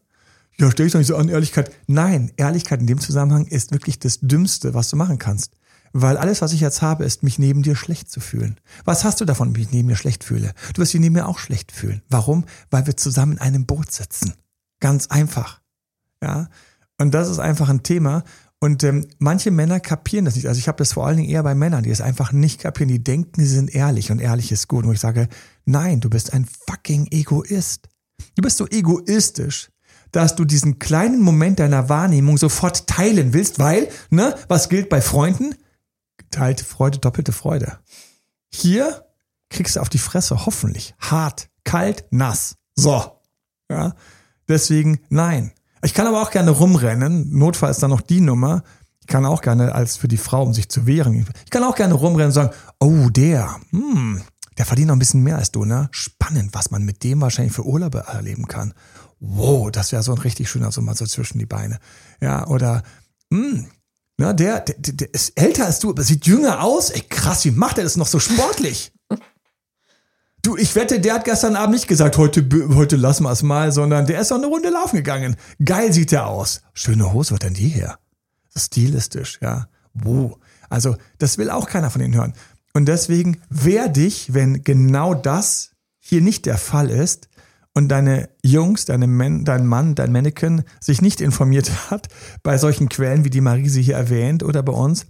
Ja, 0.57 0.71
stell 0.71 0.85
ich 0.85 0.93
doch 0.93 0.99
nicht 0.99 1.09
so 1.09 1.17
an, 1.17 1.27
Ehrlichkeit. 1.27 1.73
Nein, 1.87 2.31
Ehrlichkeit 2.37 2.79
in 2.79 2.87
dem 2.87 3.01
Zusammenhang 3.01 3.47
ist 3.47 3.73
wirklich 3.73 3.99
das 3.99 4.19
Dümmste, 4.21 4.73
was 4.73 4.89
du 4.89 4.95
machen 4.95 5.19
kannst. 5.19 5.57
Weil 5.97 6.17
alles, 6.17 6.41
was 6.41 6.51
ich 6.51 6.59
jetzt 6.59 6.81
habe, 6.81 7.05
ist, 7.05 7.23
mich 7.23 7.39
neben 7.39 7.63
dir 7.63 7.77
schlecht 7.77 8.11
zu 8.11 8.19
fühlen. 8.19 8.59
Was 8.83 9.05
hast 9.05 9.21
du 9.21 9.25
davon, 9.25 9.55
wenn 9.55 9.61
ich 9.61 9.71
neben 9.71 9.87
mir 9.87 9.95
schlecht 9.95 10.25
fühle? 10.25 10.53
Du 10.73 10.81
wirst 10.81 10.93
dich 10.93 10.99
neben 10.99 11.13
mir 11.13 11.25
auch 11.25 11.39
schlecht 11.39 11.71
fühlen. 11.71 12.01
Warum? 12.09 12.43
Weil 12.69 12.85
wir 12.85 12.97
zusammen 12.97 13.33
in 13.33 13.39
einem 13.39 13.65
Boot 13.65 13.93
sitzen. 13.93 14.33
Ganz 14.81 15.07
einfach. 15.07 15.61
Ja. 16.21 16.49
Und 16.97 17.13
das 17.13 17.29
ist 17.29 17.39
einfach 17.39 17.69
ein 17.69 17.83
Thema. 17.83 18.25
Und 18.59 18.83
ähm, 18.83 19.07
manche 19.19 19.51
Männer 19.51 19.79
kapieren 19.79 20.25
das 20.25 20.35
nicht. 20.35 20.49
Also 20.49 20.59
ich 20.59 20.67
habe 20.67 20.79
das 20.79 20.91
vor 20.91 21.07
allen 21.07 21.15
Dingen 21.15 21.29
eher 21.29 21.43
bei 21.43 21.55
Männern, 21.55 21.83
die 21.83 21.91
es 21.91 22.01
einfach 22.01 22.33
nicht 22.33 22.59
kapieren. 22.59 22.89
Die 22.89 23.01
denken, 23.01 23.39
sie 23.39 23.47
sind 23.47 23.73
ehrlich 23.73 24.11
und 24.11 24.19
ehrlich 24.19 24.51
ist 24.51 24.67
gut. 24.67 24.83
Und 24.83 24.91
ich 24.91 24.99
sage, 24.99 25.29
nein, 25.63 26.01
du 26.01 26.09
bist 26.09 26.33
ein 26.33 26.45
fucking 26.67 27.07
Egoist. 27.11 27.87
Du 28.35 28.41
bist 28.41 28.57
so 28.57 28.67
egoistisch, 28.67 29.69
dass 30.11 30.35
du 30.35 30.43
diesen 30.43 30.77
kleinen 30.77 31.21
Moment 31.21 31.59
deiner 31.59 31.87
Wahrnehmung 31.87 32.37
sofort 32.37 32.85
teilen 32.85 33.31
willst, 33.31 33.59
weil, 33.59 33.87
ne, 34.09 34.35
was 34.49 34.67
gilt 34.67 34.89
bei 34.89 34.99
Freunden? 34.99 35.55
Geteilte 36.35 36.65
Freude, 36.65 36.97
doppelte 36.97 37.31
Freude. 37.31 37.79
Hier 38.51 39.05
kriegst 39.49 39.77
du 39.77 39.79
auf 39.79 39.87
die 39.87 39.99
Fresse, 39.99 40.45
hoffentlich. 40.45 40.93
Hart, 40.99 41.47
kalt, 41.63 42.03
nass. 42.11 42.57
So. 42.75 43.21
Ja. 43.71 43.95
Deswegen, 44.45 44.99
nein. 45.07 45.53
Ich 45.81 45.93
kann 45.93 46.07
aber 46.07 46.21
auch 46.21 46.31
gerne 46.31 46.51
rumrennen. 46.51 47.29
Notfall 47.31 47.71
ist 47.71 47.81
dann 47.81 47.91
noch 47.91 48.01
die 48.01 48.19
Nummer. 48.19 48.63
Ich 48.99 49.07
kann 49.07 49.25
auch 49.25 49.41
gerne 49.41 49.73
als 49.73 49.95
für 49.95 50.09
die 50.09 50.17
Frau, 50.17 50.43
um 50.43 50.53
sich 50.53 50.67
zu 50.67 50.85
wehren. 50.85 51.25
Ich 51.45 51.51
kann 51.51 51.63
auch 51.63 51.75
gerne 51.75 51.93
rumrennen 51.93 52.27
und 52.27 52.33
sagen, 52.33 52.53
oh, 52.81 53.07
der, 53.09 53.55
hm, 53.69 54.21
der 54.57 54.65
verdient 54.65 54.89
noch 54.89 54.97
ein 54.97 54.99
bisschen 54.99 55.23
mehr 55.23 55.37
als 55.37 55.53
du, 55.53 55.63
ne? 55.63 55.87
Spannend, 55.91 56.53
was 56.53 56.69
man 56.69 56.83
mit 56.83 57.05
dem 57.05 57.21
wahrscheinlich 57.21 57.53
für 57.53 57.65
Urlaube 57.65 57.99
erleben 58.07 58.49
kann. 58.49 58.73
Wow, 59.21 59.71
das 59.71 59.93
wäre 59.93 60.03
so 60.03 60.11
ein 60.11 60.17
richtig 60.17 60.49
schöner 60.49 60.73
so 60.73 60.81
mal 60.81 60.97
so 60.97 61.05
zwischen 61.05 61.39
die 61.39 61.45
Beine. 61.45 61.79
Ja, 62.19 62.45
oder, 62.47 62.83
hm, 63.31 63.67
na, 64.17 64.33
der, 64.33 64.61
der, 64.61 64.93
der 64.93 65.13
ist 65.13 65.39
älter 65.39 65.65
als 65.65 65.79
du, 65.79 65.89
aber 65.89 66.03
sieht 66.03 66.25
jünger 66.25 66.63
aus. 66.63 66.89
Ey, 66.89 67.01
krass, 67.01 67.43
wie 67.45 67.51
macht 67.51 67.77
er 67.77 67.83
das 67.83 67.97
noch 67.97 68.07
so 68.07 68.19
sportlich? 68.19 68.91
Du, 70.41 70.55
ich 70.55 70.75
wette, 70.75 70.99
der 70.99 71.15
hat 71.15 71.25
gestern 71.25 71.55
Abend 71.55 71.73
nicht 71.73 71.87
gesagt, 71.87 72.19
heute, 72.19 72.47
heute 72.75 72.97
lassen 72.97 73.23
wir 73.23 73.31
es 73.31 73.41
mal, 73.41 73.71
sondern 73.71 74.05
der 74.05 74.21
ist 74.21 74.31
auch 74.31 74.37
eine 74.37 74.45
Runde 74.45 74.69
laufen 74.69 74.97
gegangen. 74.97 75.37
Geil 75.63 75.91
sieht 75.91 76.11
der 76.11 76.27
aus. 76.27 76.61
Schöne 76.75 77.11
Hose, 77.11 77.31
was 77.31 77.39
denn 77.39 77.55
die 77.55 77.69
her? 77.69 77.97
Stilistisch, 78.55 79.39
ja. 79.41 79.69
Wo? 79.95 80.37
Also, 80.69 80.97
das 81.17 81.39
will 81.39 81.49
auch 81.49 81.67
keiner 81.67 81.89
von 81.89 82.03
ihnen 82.03 82.13
hören. 82.13 82.33
Und 82.75 82.85
deswegen 82.85 83.41
wehr 83.49 83.87
dich, 83.87 84.35
wenn 84.35 84.63
genau 84.63 85.15
das 85.15 85.71
hier 85.97 86.21
nicht 86.21 86.45
der 86.45 86.59
Fall 86.59 86.91
ist 86.91 87.27
und 87.75 87.89
deine 87.89 88.29
Jungs, 88.43 88.85
deine 88.85 89.05
Men, 89.05 89.45
dein 89.45 89.67
Mann, 89.67 89.93
dein 89.93 90.11
Mannequin 90.11 90.63
sich 90.79 91.01
nicht 91.01 91.21
informiert 91.21 91.69
hat 91.91 92.07
bei 92.41 92.57
solchen 92.57 92.89
Quellen, 92.89 93.23
wie 93.23 93.29
die 93.29 93.41
Marise 93.41 93.79
hier 93.79 93.95
erwähnt 93.95 94.41
oder 94.41 94.63
bei 94.63 94.73
uns, 94.73 95.05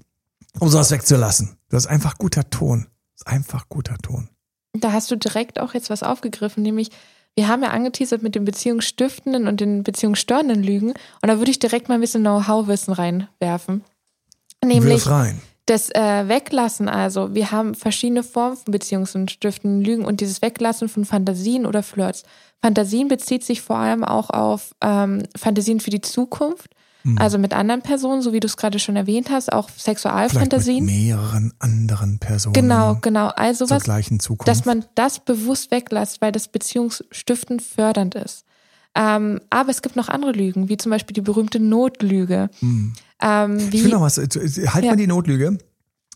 um 0.60 0.67
sowas 0.67 0.91
wegzulassen. 0.91 1.58
Das 1.69 1.86
ist 1.86 1.91
einfach 1.91 2.17
guter 2.17 2.49
Ton. 2.49 2.88
Das 3.13 3.21
ist 3.21 3.28
einfach 3.28 3.69
guter 3.69 3.97
Ton 3.99 4.30
da 4.82 4.91
hast 4.91 5.12
du 5.12 5.15
direkt 5.15 5.60
auch 5.60 5.73
jetzt 5.73 5.89
was 5.89 6.04
aufgegriffen, 6.04 6.63
nämlich 6.63 6.89
wir 7.36 7.47
haben 7.47 7.63
ja 7.63 7.69
angeteasert 7.69 8.23
mit 8.23 8.36
den 8.36 8.45
beziehungsstiftenden 8.45 9.47
und 9.47 9.60
den 9.60 9.84
beziehungsstörenden 9.84 10.63
Lügen 10.63 10.91
und 10.91 11.28
da 11.28 11.38
würde 11.38 11.51
ich 11.51 11.60
direkt 11.60 11.89
mal 11.89 11.95
ein 11.95 12.01
bisschen 12.01 12.21
Know-how-Wissen 12.21 12.93
reinwerfen. 12.93 13.84
Nämlich 14.63 15.08
rein. 15.08 15.41
Das 15.65 15.89
äh, 15.89 16.28
Weglassen, 16.28 16.88
also 16.88 17.34
wir 17.34 17.51
haben 17.51 17.75
verschiedene 17.75 18.23
Formen 18.23 18.58
von 18.58 18.71
beziehungsstiftenden 18.71 19.82
Lügen 19.82 20.06
und 20.06 20.21
dieses 20.21 20.41
Weglassen 20.41 20.89
von 20.89 21.06
Fantasien 21.06 21.65
oder 21.65 21.82
Flirts. 21.82 22.23
Fantasien 22.62 23.08
bezieht 23.08 23.43
sich 23.43 23.62
vor 23.62 23.78
allem 23.78 24.04
auch 24.04 24.30
auf 24.30 24.75
ähm, 24.82 25.23
Fantasien 25.36 25.80
für 25.80 25.89
die 25.89 26.01
Zukunft 26.01 26.69
Mhm. 27.06 27.19
Also 27.19 27.38
mit 27.38 27.54
anderen 27.54 27.84
Personen, 27.84 28.21
so 28.23 28.34
wie 28.34 28.39
du 28.39 28.47
es 28.47 28.58
gerade 28.58 28.80
schon 28.80 28.95
erwähnt 28.95 29.30
hast, 29.30 29.54
auch 29.54 29.69
Sexualfantasien. 29.69 30.88
Vielleicht 30.88 30.97
mit 30.97 31.06
mehreren 31.08 31.54
anderen 31.60 32.17
Personen. 32.17 32.54
Genau, 32.54 32.97
genau. 32.99 33.28
Also 33.28 33.69
was, 33.69 33.84
dass 34.45 34.65
man 34.65 34.86
das 34.95 35.19
bewusst 35.19 35.69
weglässt, 35.69 36.21
weil 36.21 36.32
das 36.32 36.47
beziehungsstiftend 36.47 37.62
fördernd 37.62 38.15
ist. 38.15 38.44
Ähm, 38.95 39.41
aber 39.49 39.69
es 39.69 39.81
gibt 39.81 39.95
noch 39.95 40.08
andere 40.08 40.31
Lügen, 40.31 40.69
wie 40.69 40.77
zum 40.77 40.89
Beispiel 40.89 41.13
die 41.13 41.21
berühmte 41.21 41.60
Notlüge. 41.60 42.49
Mhm. 42.62 42.93
Ähm, 43.21 43.71
wie, 43.71 43.77
ich 43.77 43.84
will 43.84 43.91
noch 43.91 44.01
was, 44.01 44.17
halt 44.17 44.58
ja. 44.58 44.91
mal 44.91 44.95
die 44.95 45.08
Notlüge. 45.08 45.58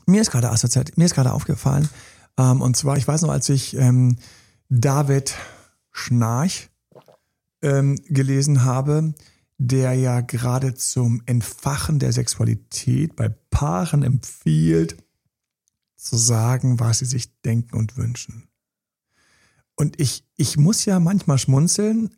Mir 0.05 0.21
ist 0.21 0.31
gerade 0.31 0.49
assoziiert, 0.49 0.97
mir 0.97 1.05
ist 1.05 1.13
gerade 1.13 1.33
aufgefallen, 1.33 1.87
ähm, 2.37 2.61
und 2.61 2.77
zwar, 2.77 2.97
ich 2.97 3.07
weiß 3.07 3.21
noch, 3.23 3.31
als 3.31 3.49
ich 3.49 3.75
ähm, 3.75 4.17
David 4.69 5.35
Schnarch 5.91 6.69
ähm, 7.61 7.99
gelesen 8.07 8.63
habe, 8.63 9.13
der 9.57 9.93
ja 9.93 10.21
gerade 10.21 10.73
zum 10.73 11.21
Entfachen 11.25 11.99
der 11.99 12.13
Sexualität 12.13 13.17
bei 13.17 13.27
Paaren 13.49 14.03
empfiehlt, 14.03 14.95
zu 15.97 16.15
sagen, 16.15 16.79
was 16.79 16.99
sie 16.99 17.05
sich 17.05 17.41
denken 17.41 17.75
und 17.75 17.97
wünschen. 17.97 18.47
Und 19.75 19.99
ich, 19.99 20.25
ich 20.35 20.57
muss 20.57 20.85
ja 20.85 20.99
manchmal 21.01 21.37
schmunzeln 21.37 22.09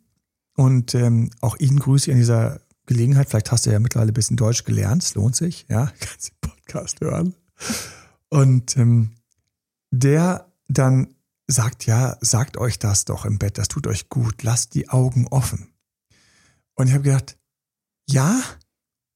und 0.54 0.94
ähm, 0.94 1.30
auch 1.40 1.56
ihn 1.58 1.78
grüße 1.78 2.10
ich 2.10 2.14
an 2.14 2.20
dieser 2.20 2.60
Gelegenheit. 2.86 3.28
Vielleicht 3.28 3.52
hast 3.52 3.66
du 3.66 3.70
ja 3.70 3.78
mittlerweile 3.78 4.12
ein 4.12 4.14
bisschen 4.14 4.36
Deutsch 4.36 4.64
gelernt, 4.64 5.02
es 5.02 5.14
lohnt 5.14 5.36
sich, 5.36 5.66
ja, 5.68 5.92
kannst 6.00 6.32
den 6.32 6.50
Podcast 6.50 7.00
hören. 7.00 7.34
Und 8.28 8.76
ähm, 8.76 9.12
der 9.90 10.52
dann 10.68 11.14
sagt, 11.46 11.86
ja, 11.86 12.16
sagt 12.20 12.56
euch 12.56 12.78
das 12.78 13.04
doch 13.04 13.24
im 13.24 13.38
Bett, 13.38 13.58
das 13.58 13.68
tut 13.68 13.86
euch 13.86 14.08
gut, 14.08 14.42
lasst 14.42 14.74
die 14.74 14.88
Augen 14.88 15.26
offen. 15.28 15.68
Und 16.74 16.88
ich 16.88 16.94
habe 16.94 17.04
gedacht, 17.04 17.38
ja 18.08 18.42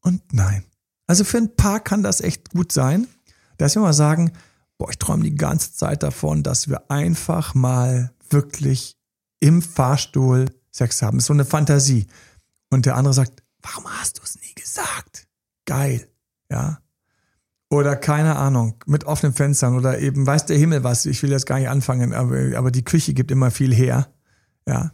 und 0.03 0.33
nein. 0.33 0.65
Also 1.07 1.25
für 1.25 1.39
ein 1.39 1.57
paar 1.57 1.81
kann 1.81 2.03
das 2.03 2.21
echt 2.21 2.51
gut 2.51 2.73
sein, 2.73 3.07
dass 3.59 3.75
wir 3.75 3.83
mal 3.83 3.93
sagen, 3.93 4.33
boah, 4.79 4.91
ich 4.91 4.99
träume 4.99 5.25
die 5.25 5.35
ganze 5.35 5.73
Zeit 5.73 6.03
davon, 6.03 6.43
dass 6.43 6.69
wir 6.69 6.91
einfach 6.91 7.55
mal 7.55 8.13
wirklich 8.29 8.97
im 9.41 9.63
Fahrstuhl 9.63 10.47
Sex 10.77 11.01
haben. 11.03 11.19
Ist 11.19 11.27
so 11.27 11.33
eine 11.33 11.45
Fantasie. 11.45 12.07
Und 12.71 12.87
der 12.87 12.97
andere 12.97 13.15
sagt, 13.15 13.43
warum 13.63 13.87
hast 13.87 14.19
du 14.19 14.23
es 14.23 14.37
nie 14.37 14.55
gesagt? 14.55 15.27
Geil, 15.65 16.09
ja. 16.51 16.81
Oder 17.69 17.97
keine 17.97 18.37
Ahnung, 18.37 18.83
mit 18.87 19.05
offenen 19.05 19.35
Fenstern 19.35 19.75
oder 19.77 19.99
eben 19.99 20.27
weiß 20.27 20.47
der 20.47 20.59
Himmel 20.59 20.85
was. 20.85 21.07
Ich 21.07 21.23
will 21.23 21.31
jetzt 21.31 21.47
gar 21.47 21.59
nicht 21.59 21.69
anfangen, 21.69 22.13
aber, 22.13 22.57
aber 22.57 22.71
die 22.71 22.85
Küche 22.85 23.13
gibt 23.15 23.31
immer 23.31 23.51
viel 23.51 23.75
her, 23.75 24.13
ja. 24.69 24.93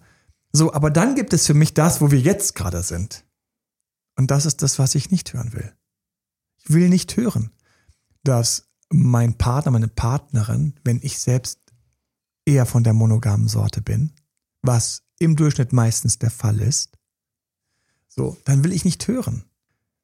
So, 0.53 0.73
aber 0.73 0.91
dann 0.91 1.15
gibt 1.15 1.33
es 1.33 1.47
für 1.47 1.55
mich 1.55 1.75
das, 1.75 2.01
wo 2.01 2.11
wir 2.11 2.21
jetzt 2.21 2.55
gerade 2.55 2.83
sind. 2.83 3.25
Und 4.17 4.31
das 4.31 4.47
ist 4.47 4.63
das, 4.63 4.79
was 4.79 4.95
ich 4.95 5.11
nicht 5.11 5.33
hören 5.33 5.53
will. 5.53 5.73
Ich 6.59 6.73
will 6.73 6.89
nicht 6.89 7.17
hören, 7.17 7.51
dass 8.23 8.69
mein 8.89 9.37
Partner, 9.37 9.73
meine 9.73 9.89
Partnerin, 9.89 10.75
wenn 10.85 11.01
ich 11.03 11.19
selbst 11.19 11.59
eher 12.45 12.67
von 12.67 12.85
der 12.85 12.93
monogamen 12.93 13.49
Sorte 13.49 13.83
bin, 13.83 14.13
was 14.63 15.03
im 15.25 15.37
Durchschnitt 15.37 15.73
meistens 15.73 16.19
der 16.19 16.31
Fall 16.31 16.61
ist, 16.61 16.91
so, 18.09 18.37
dann 18.45 18.63
will 18.65 18.73
ich 18.73 18.85
nicht 18.85 19.07
hören. 19.09 19.45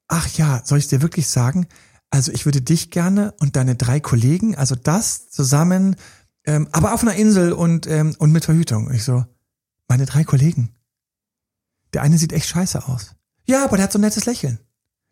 Ach 0.07 0.27
ja, 0.29 0.61
soll 0.65 0.79
ich 0.79 0.87
dir 0.87 1.01
wirklich 1.01 1.27
sagen? 1.27 1.67
Also 2.09 2.31
ich 2.31 2.45
würde 2.45 2.61
dich 2.61 2.89
gerne 2.89 3.33
und 3.39 3.55
deine 3.55 3.75
drei 3.75 3.99
Kollegen, 3.99 4.55
also 4.55 4.75
das 4.75 5.29
zusammen, 5.29 5.95
ähm, 6.45 6.67
aber 6.71 6.93
auf 6.93 7.03
einer 7.03 7.13
Insel 7.13 7.53
und, 7.53 7.85
ähm, 7.85 8.15
und 8.17 8.31
mit 8.31 8.45
Verhütung. 8.45 8.87
Und 8.87 8.95
ich 8.95 9.03
so, 9.03 9.23
meine 9.87 10.05
drei 10.05 10.23
Kollegen. 10.23 10.73
Der 11.93 12.01
eine 12.01 12.17
sieht 12.17 12.33
echt 12.33 12.47
scheiße 12.47 12.87
aus. 12.87 13.15
Ja, 13.45 13.63
aber 13.63 13.77
der 13.77 13.83
hat 13.83 13.91
so 13.91 13.99
ein 13.99 14.01
nettes 14.01 14.25
Lächeln. 14.25 14.59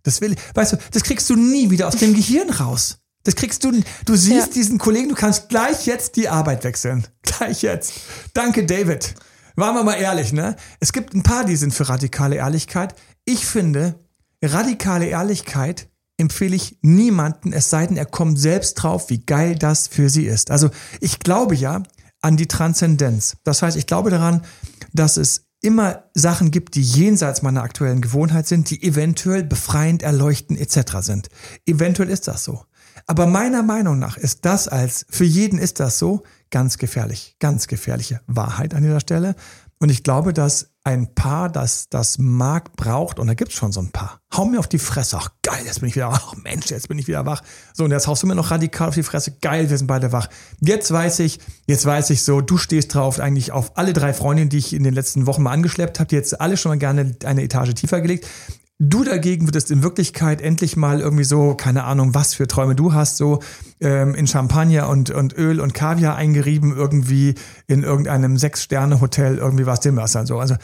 Das 0.04 0.22
will, 0.22 0.36
weißt 0.54 0.74
du, 0.74 0.78
das 0.92 1.04
kriegst 1.04 1.30
du 1.30 1.36
nie 1.36 1.70
wieder 1.70 1.88
aus 1.88 1.98
dem 1.98 2.16
Gehirn 2.16 2.50
raus. 2.50 3.00
Das 3.24 3.36
kriegst 3.36 3.64
du, 3.64 3.72
du 4.06 4.16
siehst 4.16 4.48
ja. 4.48 4.54
diesen 4.54 4.78
Kollegen, 4.78 5.10
du 5.10 5.16
kannst 5.16 5.50
gleich 5.50 5.86
jetzt 5.86 6.16
die 6.16 6.30
Arbeit 6.30 6.64
wechseln. 6.64 7.06
Gleich 7.24 7.62
jetzt. 7.62 7.94
Danke, 8.34 8.66
David. 8.66 9.16
Waren 9.58 9.74
wir 9.74 9.84
mal 9.84 9.96
ehrlich, 9.96 10.34
ne? 10.34 10.56
Es 10.80 10.94
gibt 10.94 11.16
ein 11.16 11.24
paar, 11.24 11.44
die 11.44 11.56
sind 11.56 11.74
für 11.74 11.90
radikale 11.90 12.36
Ehrlichkeit. 12.36 12.94
Ich 13.26 13.46
finde, 13.48 13.96
radikale 14.42 15.08
Ehrlichkeit 15.08 15.90
empfehle 16.18 16.56
ich 16.56 16.78
niemanden, 16.84 17.54
es 17.54 17.72
sei 17.72 17.88
denn, 17.88 17.98
er 17.98 18.06
kommt 18.06 18.40
selbst 18.40 18.76
drauf, 18.76 19.10
wie 19.10 19.26
geil 19.26 19.56
das 19.56 19.88
für 19.88 20.10
sie 20.10 20.26
ist. 20.26 20.52
Also 20.52 20.70
ich 21.02 21.20
glaube 21.20 21.56
ja, 21.56 21.82
an 22.22 22.38
die 22.38 22.48
Transzendenz. 22.48 23.38
Das 23.44 23.64
heißt, 23.64 23.78
ich 23.78 23.88
glaube 23.88 24.12
daran, 24.12 24.44
dass 24.94 25.18
es 25.18 25.48
immer 25.62 26.04
Sachen 26.14 26.52
gibt, 26.52 26.76
die 26.76 26.84
jenseits 26.84 27.42
meiner 27.42 27.64
aktuellen 27.64 28.02
Gewohnheit 28.02 28.48
sind, 28.48 28.70
die 28.70 28.84
eventuell 28.84 29.44
befreiend, 29.44 30.04
erleuchtend 30.04 30.60
etc. 30.60 30.98
sind. 31.00 31.30
Eventuell 31.66 32.10
ist 32.10 32.28
das 32.28 32.44
so. 32.44 32.64
Aber 33.08 33.26
meiner 33.26 33.64
Meinung 33.64 33.98
nach 33.98 34.18
ist 34.18 34.46
das 34.46 34.68
als, 34.68 35.06
für 35.10 35.24
jeden 35.24 35.58
ist 35.58 35.80
das 35.80 35.98
so, 35.98 36.24
ganz 36.50 36.78
gefährlich, 36.78 37.36
ganz 37.40 37.68
gefährliche 37.68 38.22
Wahrheit 38.28 38.74
an 38.74 38.84
dieser 38.84 39.00
Stelle. 39.00 39.36
Und 39.80 39.90
ich 39.90 40.04
glaube, 40.04 40.34
dass 40.34 40.72
ein 40.84 41.14
Paar, 41.14 41.50
das 41.50 41.90
das 41.90 42.18
mag, 42.18 42.76
braucht, 42.76 43.20
und 43.20 43.28
da 43.28 43.36
gibt's 43.36 43.54
schon 43.54 43.72
so 43.72 43.80
ein 43.80 43.92
Paar. 43.92 44.22
Hau 44.34 44.46
mir 44.46 44.58
auf 44.58 44.68
die 44.68 44.80
Fresse. 44.80 45.18
Ach 45.20 45.30
geil, 45.44 45.62
jetzt 45.66 45.82
bin 45.82 45.90
ich 45.90 45.96
wieder 45.96 46.10
wach. 46.10 46.34
Ach 46.34 46.36
Mensch, 46.44 46.68
jetzt 46.72 46.88
bin 46.88 46.98
ich 46.98 47.08
wieder 47.08 47.26
wach. 47.26 47.44
So, 47.74 47.84
und 47.84 47.92
jetzt 47.92 48.08
haust 48.08 48.24
du 48.24 48.28
mir 48.28 48.34
noch 48.34 48.50
radikal 48.50 48.88
auf 48.88 48.96
die 48.96 49.04
Fresse. 49.04 49.38
Geil, 49.40 49.70
wir 49.70 49.78
sind 49.78 49.88
beide 49.88 50.12
wach. 50.12 50.30
Jetzt 50.62 50.92
weiß 50.92 51.20
ich, 51.20 51.40
jetzt 51.68 51.86
weiß 51.86 52.10
ich 52.10 52.24
so, 52.24 52.42
du 52.42 52.58
stehst 52.58 52.96
drauf 52.96 53.20
eigentlich 53.20 53.52
auf 53.52 53.78
alle 53.78 53.94
drei 53.94 54.14
Freundinnen, 54.14 54.50
die 54.50 54.58
ich 54.58 54.74
in 54.74 54.84
den 54.84 54.94
letzten 54.94 55.28
Wochen 55.28 55.44
mal 55.44 55.52
angeschleppt 55.52 56.00
habe, 56.00 56.08
die 56.08 56.16
jetzt 56.16 56.40
alle 56.42 56.58
schon 56.58 56.72
mal 56.72 56.80
gerne 56.80 57.16
eine 57.24 57.44
Etage 57.44 57.74
tiefer 57.76 58.02
gelegt. 58.02 58.26
Du 58.80 59.04
dagegen 59.04 59.48
würdest 59.48 59.72
in 59.72 59.82
Wirklichkeit 59.82 60.40
endlich 60.40 60.78
mal 60.78 61.00
irgendwie 61.00 61.24
so, 61.24 61.56
keine 61.56 61.86
Ahnung, 61.86 62.14
was 62.14 62.36
für 62.36 62.46
Träume 62.46 62.76
du 62.76 62.94
hast, 62.94 63.18
so 63.18 63.40
ähm, 63.80 64.14
in 64.14 64.28
Champagner 64.28 64.88
und, 64.88 65.10
und 65.10 65.36
Öl 65.36 65.60
und 65.60 65.74
Kaviar 65.74 66.16
eingerieben, 66.16 66.76
irgendwie 66.76 67.34
in 67.66 67.82
irgendeinem 67.82 68.38
Sechs-Sterne-Hotel, 68.38 69.40
irgendwie 69.40 69.66
was 69.66 69.80
dem 69.80 69.96
was 69.96 70.12
dann 70.12 70.28
so. 70.28 70.38
Also, 70.40 70.56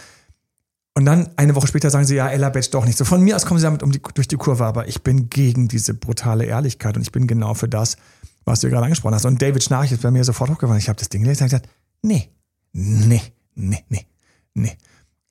und 0.95 1.06
dann 1.06 1.30
eine 1.38 1.56
Woche 1.56 1.65
später 1.65 1.89
sagen 1.89 2.06
sie, 2.06 2.15
ja, 2.15 2.30
Ella 2.30 2.49
Batch 2.49 2.69
doch 2.69 2.86
nicht. 2.86 2.99
So 2.99 3.06
von 3.06 3.21
mir 3.21 3.36
aus 3.36 3.47
kommen 3.47 3.60
sie 3.60 3.65
damit 3.65 3.82
um 3.82 3.91
die, 3.91 4.02
durch 4.13 4.28
die 4.28 4.38
Kurve, 4.38 4.63
aber 4.63 4.88
ich 4.88 5.02
bin 5.02 5.30
gegen 5.30 5.67
diese 5.67 5.95
brutale 5.95 6.45
Ehrlichkeit 6.45 6.95
und 6.95 7.02
ich 7.02 7.12
bin 7.12 7.26
genau 7.26 7.56
für 7.56 7.67
das, 7.67 7.97
was 8.45 8.60
du 8.60 8.69
gerade 8.69 8.84
angesprochen 8.84 9.15
hast. 9.15 9.26
Und 9.26 9.41
David 9.41 9.63
Schnarch 9.63 9.91
ist 9.91 10.04
bei 10.04 10.12
mir 10.12 10.23
sofort 10.23 10.52
hochgefahren. 10.52 10.78
Ich 10.78 10.89
habe 10.89 10.99
das 10.99 11.10
Ding 11.10 11.23
gelesen 11.23 11.43
und 11.43 11.49
gesagt, 11.49 11.67
nee, 12.04 12.30
nee, 12.73 13.23
nee, 13.56 13.84
nee, 13.89 14.06
nee. 14.54 14.78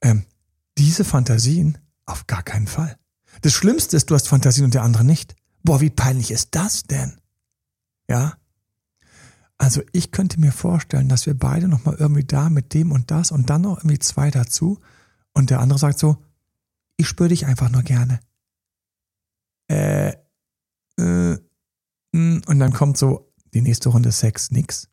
Ähm, 0.00 0.24
diese 0.78 1.04
Fantasien 1.04 1.78
auf 2.06 2.26
gar 2.26 2.42
keinen 2.42 2.66
Fall. 2.66 2.96
Das 3.40 3.52
Schlimmste 3.52 3.96
ist, 3.96 4.10
du 4.10 4.14
hast 4.14 4.28
Fantasien 4.28 4.64
und 4.64 4.74
der 4.74 4.82
andere 4.82 5.04
nicht. 5.04 5.34
Boah, 5.62 5.80
wie 5.80 5.90
peinlich 5.90 6.30
ist 6.30 6.48
das 6.52 6.84
denn? 6.84 7.20
Ja? 8.08 8.36
Also 9.58 9.82
ich 9.92 10.10
könnte 10.10 10.40
mir 10.40 10.52
vorstellen, 10.52 11.08
dass 11.08 11.26
wir 11.26 11.38
beide 11.38 11.68
nochmal 11.68 11.94
irgendwie 11.94 12.24
da 12.24 12.50
mit 12.50 12.74
dem 12.74 12.90
und 12.90 13.10
das 13.10 13.30
und 13.30 13.48
dann 13.48 13.62
noch 13.62 13.78
irgendwie 13.78 14.00
zwei 14.00 14.30
dazu 14.30 14.80
und 15.32 15.50
der 15.50 15.60
andere 15.60 15.78
sagt 15.78 15.98
so, 15.98 16.24
ich 16.96 17.06
spüre 17.06 17.28
dich 17.28 17.46
einfach 17.46 17.70
nur 17.70 17.82
gerne. 17.82 18.20
Äh, 19.70 20.14
äh, 20.98 21.38
mm, 22.12 22.42
und 22.46 22.58
dann 22.58 22.72
kommt 22.72 22.98
so 22.98 23.32
die 23.54 23.62
nächste 23.62 23.88
Runde 23.88 24.12
Sex 24.12 24.50
nix. 24.50 24.88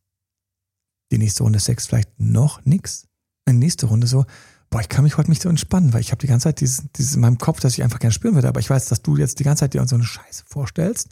Die 1.11 1.17
nächste 1.17 1.43
Runde 1.43 1.59
Sex 1.59 1.87
vielleicht 1.87 2.19
noch 2.19 2.63
nix. 2.65 3.07
Die 3.47 3.53
nächste 3.53 3.87
Runde 3.87 4.07
so, 4.07 4.25
boah, 4.69 4.81
ich 4.81 4.89
kann 4.89 5.03
mich 5.03 5.17
heute 5.17 5.29
nicht 5.29 5.41
so 5.41 5.49
entspannen, 5.49 5.93
weil 5.93 6.01
ich 6.01 6.11
habe 6.11 6.21
die 6.21 6.27
ganze 6.27 6.45
Zeit 6.45 6.61
dieses, 6.61 6.91
dieses 6.95 7.15
in 7.15 7.21
meinem 7.21 7.37
Kopf, 7.37 7.59
dass 7.59 7.73
ich 7.73 7.83
einfach 7.83 7.99
gerne 7.99 8.13
spüren 8.13 8.35
würde, 8.35 8.47
aber 8.47 8.59
ich 8.59 8.69
weiß, 8.69 8.87
dass 8.87 9.01
du 9.01 9.17
jetzt 9.17 9.39
die 9.39 9.43
ganze 9.43 9.61
Zeit 9.61 9.73
dir 9.73 9.85
so 9.87 9.95
eine 9.95 10.03
Scheiße 10.03 10.43
vorstellst 10.47 11.09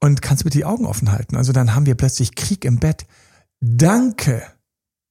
und 0.00 0.22
kannst 0.22 0.44
bitte 0.44 0.58
die 0.58 0.64
Augen 0.64 0.86
offen 0.86 1.12
halten. 1.12 1.36
Also 1.36 1.52
dann 1.52 1.74
haben 1.74 1.86
wir 1.86 1.94
plötzlich 1.94 2.34
Krieg 2.34 2.64
im 2.64 2.78
Bett. 2.78 3.06
Danke, 3.60 4.42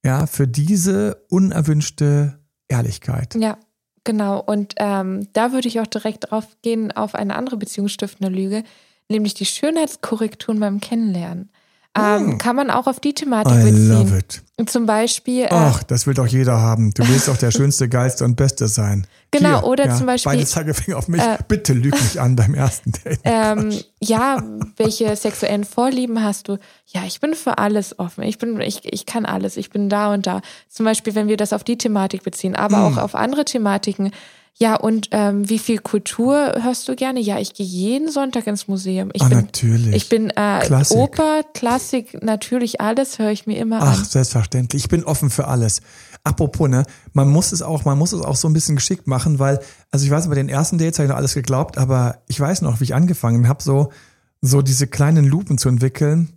ja, 0.04 0.26
für 0.26 0.46
diese 0.46 1.24
unerwünschte 1.30 2.38
Ehrlichkeit. 2.68 3.34
Ja, 3.34 3.58
genau. 4.04 4.40
Und 4.40 4.74
ähm, 4.78 5.28
da 5.32 5.52
würde 5.52 5.68
ich 5.68 5.80
auch 5.80 5.86
direkt 5.86 6.30
drauf 6.30 6.46
gehen 6.62 6.92
auf 6.92 7.14
eine 7.14 7.34
andere 7.36 7.56
beziehungsstiftende 7.56 8.32
Lüge, 8.32 8.64
nämlich 9.08 9.34
die 9.34 9.46
Schönheitskorrekturen 9.46 10.60
beim 10.60 10.80
Kennenlernen. 10.80 11.50
Ähm, 11.96 12.32
hm. 12.32 12.38
Kann 12.38 12.56
man 12.56 12.70
auch 12.70 12.86
auf 12.86 13.00
die 13.00 13.14
Thematik 13.14 13.52
I 13.52 13.70
beziehen. 13.70 13.88
Love 13.88 14.18
it. 14.18 14.42
Zum 14.68 14.86
Beispiel. 14.86 15.44
Äh, 15.44 15.48
Ach, 15.50 15.82
das 15.82 16.06
will 16.06 16.14
doch 16.14 16.26
jeder 16.26 16.60
haben. 16.60 16.92
Du 16.92 17.02
willst 17.08 17.28
doch 17.28 17.36
der 17.36 17.50
Schönste, 17.50 17.88
Geilste 17.88 18.24
und 18.24 18.36
Beste 18.36 18.68
sein. 18.68 19.06
Genau, 19.30 19.60
Hier, 19.60 19.64
oder 19.64 19.86
ja, 19.86 19.94
zum 19.94 20.06
Beispiel. 20.06 20.32
Beide 20.32 20.46
Zeigefinger 20.46 20.96
auf 20.96 21.08
mich. 21.08 21.20
Äh, 21.20 21.38
Bitte 21.48 21.72
lüg 21.72 21.92
mich 21.92 22.20
an 22.20 22.36
beim 22.36 22.54
ersten 22.54 22.92
Date. 22.92 23.20
Ähm, 23.24 23.72
ja, 24.00 24.42
welche 24.76 25.14
sexuellen 25.16 25.64
Vorlieben 25.64 26.22
hast 26.22 26.48
du? 26.48 26.58
Ja, 26.86 27.02
ich 27.06 27.20
bin 27.20 27.34
für 27.34 27.58
alles 27.58 27.98
offen. 27.98 28.24
Ich 28.24 28.38
bin, 28.38 28.60
ich, 28.60 28.80
ich 28.84 29.06
kann 29.06 29.26
alles. 29.26 29.56
Ich 29.56 29.70
bin 29.70 29.88
da 29.88 30.12
und 30.12 30.26
da. 30.26 30.40
Zum 30.68 30.84
Beispiel, 30.84 31.14
wenn 31.14 31.28
wir 31.28 31.36
das 31.36 31.52
auf 31.52 31.64
die 31.64 31.78
Thematik 31.78 32.22
beziehen, 32.22 32.56
aber 32.56 32.78
hm. 32.78 32.84
auch 32.84 33.02
auf 33.02 33.14
andere 33.14 33.44
Thematiken. 33.44 34.10
Ja, 34.58 34.76
und 34.76 35.08
ähm, 35.10 35.46
wie 35.50 35.58
viel 35.58 35.78
Kultur 35.78 36.54
hörst 36.62 36.88
du 36.88 36.96
gerne? 36.96 37.20
Ja, 37.20 37.38
ich 37.38 37.52
gehe 37.52 37.66
jeden 37.66 38.10
Sonntag 38.10 38.46
ins 38.46 38.68
Museum. 38.68 39.10
Ich 39.12 39.20
ah, 39.20 39.28
bin, 39.28 39.38
natürlich. 39.38 39.94
Ich 39.94 40.08
bin 40.08 40.30
äh, 40.30 40.60
Klassik. 40.60 40.96
Oper, 40.96 41.42
Klassik, 41.52 42.22
natürlich 42.22 42.80
alles 42.80 43.18
höre 43.18 43.32
ich 43.32 43.46
mir 43.46 43.58
immer 43.58 43.80
Ach, 43.82 43.92
an. 43.92 43.98
Ach, 44.00 44.04
selbstverständlich. 44.06 44.84
Ich 44.84 44.88
bin 44.88 45.04
offen 45.04 45.28
für 45.28 45.46
alles. 45.46 45.82
Apropos, 46.24 46.70
ne, 46.70 46.84
man 47.12 47.28
muss 47.28 47.52
es 47.52 47.60
auch, 47.60 47.84
man 47.84 47.98
muss 47.98 48.14
es 48.14 48.22
auch 48.22 48.36
so 48.36 48.48
ein 48.48 48.54
bisschen 48.54 48.76
geschickt 48.76 49.06
machen, 49.06 49.38
weil, 49.38 49.60
also 49.90 50.06
ich 50.06 50.10
weiß, 50.10 50.26
bei 50.28 50.34
den 50.34 50.48
ersten 50.48 50.78
Dates 50.78 50.98
habe 50.98 51.04
ich 51.04 51.10
noch 51.10 51.18
alles 51.18 51.34
geglaubt, 51.34 51.76
aber 51.76 52.22
ich 52.26 52.40
weiß 52.40 52.62
noch, 52.62 52.80
wie 52.80 52.84
ich 52.84 52.94
angefangen 52.94 53.48
habe, 53.48 53.62
so, 53.62 53.92
so 54.40 54.62
diese 54.62 54.86
kleinen 54.86 55.26
Lupen 55.26 55.58
zu 55.58 55.68
entwickeln. 55.68 56.30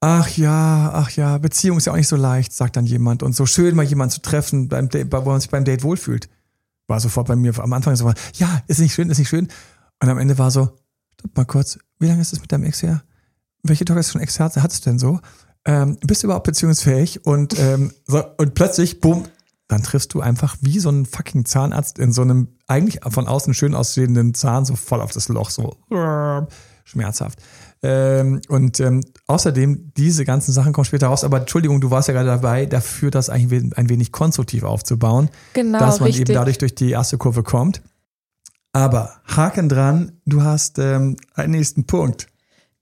Ach 0.00 0.28
ja, 0.38 0.90
ach 0.94 1.10
ja, 1.10 1.36
Beziehung 1.36 1.76
ist 1.76 1.84
ja 1.84 1.92
auch 1.92 1.96
nicht 1.96 2.08
so 2.08 2.16
leicht, 2.16 2.54
sagt 2.54 2.76
dann 2.76 2.86
jemand. 2.86 3.22
Und 3.22 3.36
so 3.36 3.44
schön 3.44 3.76
mal 3.76 3.84
jemanden 3.84 4.14
zu 4.14 4.22
treffen, 4.22 4.68
beim 4.68 4.88
Date, 4.88 5.12
wo 5.12 5.20
man 5.20 5.40
sich 5.40 5.50
beim 5.50 5.66
Date 5.66 5.82
wohlfühlt 5.82 6.30
war 6.92 7.00
sofort 7.00 7.26
bei 7.26 7.36
mir 7.36 7.58
am 7.58 7.72
Anfang 7.72 7.96
so, 7.96 8.12
ja, 8.34 8.62
ist 8.68 8.78
nicht 8.78 8.92
schön, 8.92 9.08
ist 9.08 9.18
nicht 9.18 9.30
schön. 9.30 9.48
Und 10.00 10.08
am 10.10 10.18
Ende 10.18 10.36
war 10.36 10.50
so, 10.50 10.76
stopp 11.18 11.36
mal 11.36 11.46
kurz, 11.46 11.78
wie 11.98 12.06
lange 12.06 12.20
ist 12.20 12.34
es 12.34 12.40
mit 12.42 12.52
deinem 12.52 12.64
Ex 12.64 12.82
her? 12.82 13.02
Welche 13.62 13.86
schon 13.86 14.20
Ex 14.20 14.38
hattest 14.38 14.84
du 14.84 14.90
denn 14.90 14.98
so? 14.98 15.18
Ähm, 15.64 15.96
bist 16.02 16.22
du 16.22 16.26
überhaupt 16.26 16.46
beziehungsfähig? 16.46 17.24
Und, 17.24 17.58
ähm, 17.58 17.92
so, 18.06 18.22
und 18.36 18.54
plötzlich, 18.54 19.00
bumm, 19.00 19.24
dann 19.68 19.82
triffst 19.82 20.12
du 20.12 20.20
einfach 20.20 20.56
wie 20.60 20.80
so 20.80 20.90
ein 20.90 21.06
fucking 21.06 21.46
Zahnarzt 21.46 21.98
in 21.98 22.12
so 22.12 22.20
einem 22.20 22.48
eigentlich 22.66 23.00
von 23.08 23.26
außen 23.26 23.54
schön 23.54 23.74
aussehenden 23.74 24.34
Zahn 24.34 24.66
so 24.66 24.76
voll 24.76 25.00
auf 25.00 25.12
das 25.12 25.28
Loch, 25.28 25.48
so 25.48 25.78
schmerzhaft. 26.84 27.40
Ähm, 27.84 28.40
und 28.48 28.78
ähm, 28.78 29.02
außerdem, 29.26 29.92
diese 29.96 30.24
ganzen 30.24 30.52
Sachen 30.52 30.72
kommen 30.72 30.84
später 30.84 31.08
raus. 31.08 31.24
Aber 31.24 31.38
Entschuldigung, 31.38 31.80
du 31.80 31.90
warst 31.90 32.08
ja 32.08 32.14
gerade 32.14 32.28
dabei, 32.28 32.66
dafür 32.66 33.10
das 33.10 33.28
eigentlich 33.28 33.76
ein 33.76 33.88
wenig 33.88 34.12
konstruktiv 34.12 34.62
aufzubauen. 34.62 35.30
Genau. 35.54 35.78
Dass 35.78 35.98
man 35.98 36.06
richtig. 36.06 36.28
eben 36.28 36.34
dadurch 36.34 36.58
durch 36.58 36.74
die 36.74 36.90
erste 36.90 37.18
Kurve 37.18 37.42
kommt. 37.42 37.82
Aber 38.72 39.20
Haken 39.26 39.68
dran, 39.68 40.12
du 40.24 40.42
hast 40.42 40.78
ähm, 40.78 41.16
einen 41.34 41.52
nächsten 41.52 41.86
Punkt. 41.86 42.28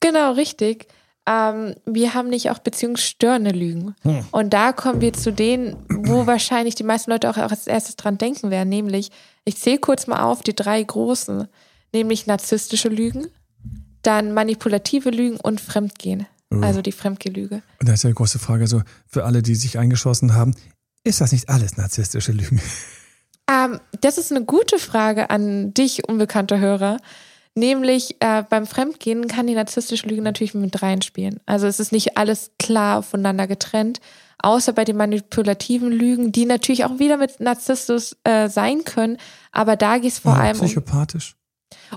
Genau, 0.01 0.33
richtig. 0.33 0.87
Ähm, 1.27 1.75
wir 1.87 2.15
haben 2.15 2.29
nicht 2.29 2.51
auch 2.51 2.59
beziehungsstörende 2.59 3.51
Lügen. 3.51 3.95
Hm. 4.03 4.25
Und 4.31 4.51
da 4.51 4.73
kommen 4.73 5.01
wir 5.01 5.13
zu 5.13 5.33
denen, 5.33 5.77
wo 5.89 6.27
wahrscheinlich 6.27 6.75
die 6.75 6.85
meisten 6.85 7.11
Leute 7.11 7.31
auch 7.31 7.37
als 7.37 7.67
erstes 7.67 7.97
dran 7.97 8.19
denken 8.19 8.51
werden, 8.51 8.69
nämlich, 8.69 9.11
ich 9.45 9.57
zähle 9.57 9.79
kurz 9.79 10.07
mal 10.07 10.23
auf, 10.23 10.43
die 10.43 10.55
drei 10.55 10.83
großen, 10.83 11.49
nämlich 11.93 12.27
narzisstische 12.27 12.89
Lügen, 12.89 13.29
dann 14.03 14.33
manipulative 14.33 15.11
Lügen 15.11 15.39
und 15.39 15.61
Fremdgehen. 15.61 16.27
Oh. 16.53 16.61
Also 16.63 16.83
die 16.83 16.93
Fremdgelüge. 16.93 17.63
Und 17.79 17.89
da 17.89 17.93
ist 17.93 18.03
ja 18.03 18.09
eine 18.09 18.15
große 18.15 18.39
Frage, 18.39 18.67
so 18.67 18.83
für 19.07 19.25
alle, 19.25 19.43
die 19.43 19.55
sich 19.55 19.79
eingeschossen 19.79 20.35
haben, 20.35 20.55
ist 21.05 21.21
das 21.21 21.33
nicht 21.33 21.49
alles 21.49 21.77
narzisstische 21.77 22.33
Lügen? 22.33 22.61
Ähm, 23.51 23.81
das 24.01 24.19
ist 24.19 24.31
eine 24.31 24.45
gute 24.45 24.79
Frage 24.79 25.31
an 25.31 25.75
dich, 25.75 26.09
unbekannter 26.09 26.61
Hörer. 26.61 26.99
Nämlich 27.57 28.17
äh, 28.21 28.45
beim 28.49 28.67
Fremdgehen 28.67 29.27
kann 29.27 29.47
die 29.47 29.55
narzisstische 29.55 30.07
Lüge 30.07 30.23
natürlich 30.23 30.55
mit 30.55 30.83
reinspielen. 30.83 31.41
Also 31.47 31.67
es 31.67 31.81
ist 31.81 31.91
nicht 31.91 32.17
alles 32.17 32.53
klar 32.59 33.03
voneinander 33.03 33.49
getrennt, 33.49 34.01
außer 34.39 34.73
bei 34.73 34.85
den 34.85 34.97
manipulativen 34.97 35.91
Lügen, 35.91 36.31
die 36.33 36.47
natürlich 36.47 36.85
auch 36.85 36.99
wieder 37.01 37.17
mit 37.17 37.41
Narzissmus 37.41 38.17
äh, 38.25 38.49
sein 38.49 38.85
können. 38.85 39.17
Aber 39.51 39.77
da 39.77 39.99
geht 39.99 40.13
es 40.13 40.21
vor 40.21 40.35
ja, 40.35 40.43
allem 40.43 40.59
psychopathisch. 40.59 41.37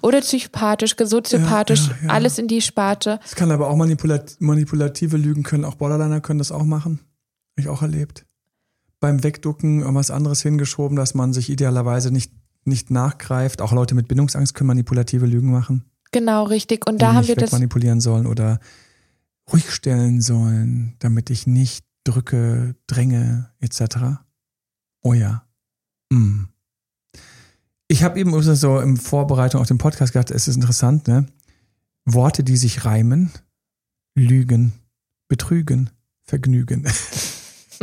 Oder 0.02 0.22
psychopathisch, 0.22 0.96
soziopathisch, 0.98 1.88
ja, 1.88 1.96
ja, 2.02 2.08
ja. 2.08 2.10
alles 2.10 2.38
in 2.38 2.48
die 2.48 2.62
Sparte. 2.62 3.20
Es 3.24 3.36
kann 3.36 3.52
aber 3.52 3.70
auch 3.70 3.76
manipulat 3.76 4.38
manipulative 4.40 5.18
Lügen 5.18 5.44
können, 5.44 5.66
auch 5.66 5.76
Borderliner 5.76 6.22
können 6.22 6.40
das 6.40 6.52
auch 6.52 6.64
machen. 6.64 7.00
Habe 7.52 7.62
ich 7.62 7.70
auch 7.70 7.82
erlebt. 7.82 8.26
Beim 9.00 9.24
Wegducken 9.24 9.82
irgendwas 9.82 10.12
anderes 10.12 10.42
hingeschoben, 10.42 10.96
dass 10.96 11.14
man 11.14 11.34
sich 11.34 11.50
idealerweise 11.50 12.12
nicht, 12.12 12.32
nicht 12.64 12.90
nachgreift. 12.90 13.62
Auch 13.62 13.74
Leute 13.74 13.96
mit 13.96 14.08
Bindungsangst 14.08 14.54
können 14.54 14.68
manipulative 14.68 15.26
Lügen 15.26 15.52
machen. 15.52 15.86
Genau, 16.12 16.44
richtig. 16.44 16.88
Und 16.88 17.02
da 17.02 17.14
haben 17.14 17.28
wir 17.28 17.36
das. 17.36 17.52
manipulieren 17.52 18.00
sollen 18.00 18.28
oder 18.28 18.60
ruhig 19.52 19.71
stellen 19.71 20.21
sollen, 20.21 20.96
damit 21.00 21.30
ich 21.30 21.48
nicht 21.48 21.86
drücke, 22.04 22.76
dränge, 22.88 23.50
etc. 23.60 24.21
Oh 25.02 25.13
ja. 25.13 25.46
Mm. 26.10 26.46
Ich 27.94 28.02
habe 28.02 28.19
eben 28.19 28.41
so 28.41 28.79
in 28.79 28.98
Vorbereitung 28.98 29.62
auf 29.62 29.67
den 29.67 29.77
Podcast 29.77 30.13
gedacht, 30.13 30.31
es 30.31 30.48
ist 30.48 30.56
interessant, 30.56 31.08
ne? 31.08 31.27
Worte, 32.06 32.44
die 32.44 32.58
sich 32.58 32.85
reimen, 32.85 33.31
lügen, 34.15 34.73
betrügen, 35.27 35.91
vergnügen. 36.23 36.87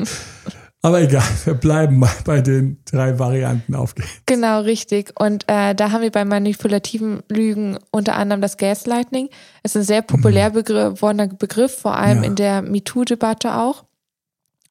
Aber 0.83 1.01
egal, 1.01 1.23
wir 1.45 1.55
bleiben 1.55 2.01
mal 2.01 2.11
bei 2.25 2.41
den 2.41 2.81
drei 2.91 3.21
Varianten 3.21 3.77
aufgehen. 3.77 4.09
Genau, 4.27 4.63
richtig. 4.63 5.13
Und 5.17 5.45
äh, 5.47 5.77
da 5.77 5.93
haben 5.93 6.03
wir 6.03 6.11
bei 6.11 6.25
manipulativen 6.25 7.23
Lügen 7.29 7.79
unter 7.93 8.17
anderem 8.17 8.41
das 8.41 8.57
Gaslighting. 8.57 9.29
Es 9.63 9.77
ist 9.77 9.83
ein 9.83 9.87
sehr 9.87 10.03
populär 10.03 10.51
mhm. 10.51 10.55
begrifferner 10.55 11.29
Begriff, 11.29 11.79
vor 11.79 11.97
allem 11.97 12.25
ja. 12.25 12.31
in 12.31 12.35
der 12.35 12.63
MeToo-Debatte 12.63 13.55
auch. 13.55 13.85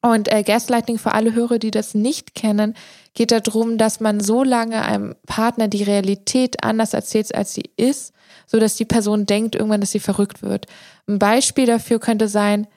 Und 0.01 0.31
äh, 0.31 0.43
Gaslighting 0.43 0.97
für 0.97 1.13
alle 1.13 1.33
Hörer, 1.33 1.59
die 1.59 1.71
das 1.71 1.93
nicht 1.93 2.33
kennen, 2.33 2.73
geht 3.13 3.31
darum, 3.31 3.77
dass 3.77 3.99
man 3.99 4.21
so 4.21 4.43
lange 4.43 4.83
einem 4.83 5.15
Partner 5.25 5.67
die 5.67 5.83
Realität 5.83 6.63
anders 6.63 6.93
erzählt, 6.93 7.35
als 7.35 7.53
sie 7.53 7.69
ist, 7.75 8.13
so 8.47 8.59
dass 8.59 8.75
die 8.75 8.85
Person 8.85 9.25
denkt 9.25 9.55
irgendwann, 9.55 9.81
dass 9.81 9.91
sie 9.91 9.99
verrückt 9.99 10.41
wird. 10.41 10.67
Ein 11.07 11.19
Beispiel 11.19 11.65
dafür 11.65 11.99
könnte 11.99 12.29
sein, 12.29 12.67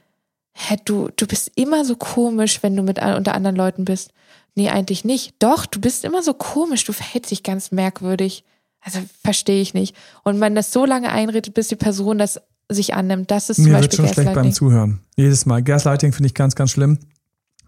hä, 0.55 0.77
du, 0.85 1.11
du 1.17 1.27
bist 1.27 1.53
immer 1.55 1.85
so 1.85 1.95
komisch, 1.95 2.63
wenn 2.63 2.75
du 2.75 2.83
mit 2.83 3.01
unter 3.01 3.35
anderen 3.35 3.57
Leuten 3.57 3.85
bist. 3.85 4.13
Nee, 4.55 4.69
eigentlich 4.69 5.05
nicht. 5.05 5.35
Doch, 5.39 5.65
du 5.65 5.81
bist 5.81 6.05
immer 6.05 6.23
so 6.23 6.35
komisch, 6.35 6.85
du 6.85 6.93
verhältst 6.93 7.31
dich 7.31 7.43
ganz 7.43 7.71
merkwürdig. 7.71 8.45
Also 8.81 8.99
verstehe 9.23 9.63
ich 9.63 9.75
nicht. 9.75 9.97
Und 10.25 10.39
man 10.39 10.55
das 10.55 10.73
so 10.73 10.85
lange 10.85 11.11
einredet, 11.11 11.55
bis 11.55 11.69
die 11.69 11.77
Person 11.77 12.19
das 12.19 12.41
sich 12.69 12.95
annimmt. 12.95 13.31
Das 13.31 13.49
ist 13.49 13.57
zum 13.57 13.67
Mir 13.67 13.73
Beispiel 13.73 13.99
wird 13.99 14.09
schon 14.09 14.15
schlecht 14.15 14.35
beim 14.35 14.53
Zuhören. 14.53 15.01
Jedes 15.17 15.47
Mal. 15.47 15.63
Gaslighting 15.63 16.13
finde 16.13 16.27
ich 16.27 16.35
ganz, 16.35 16.55
ganz 16.55 16.71
schlimm. 16.71 16.99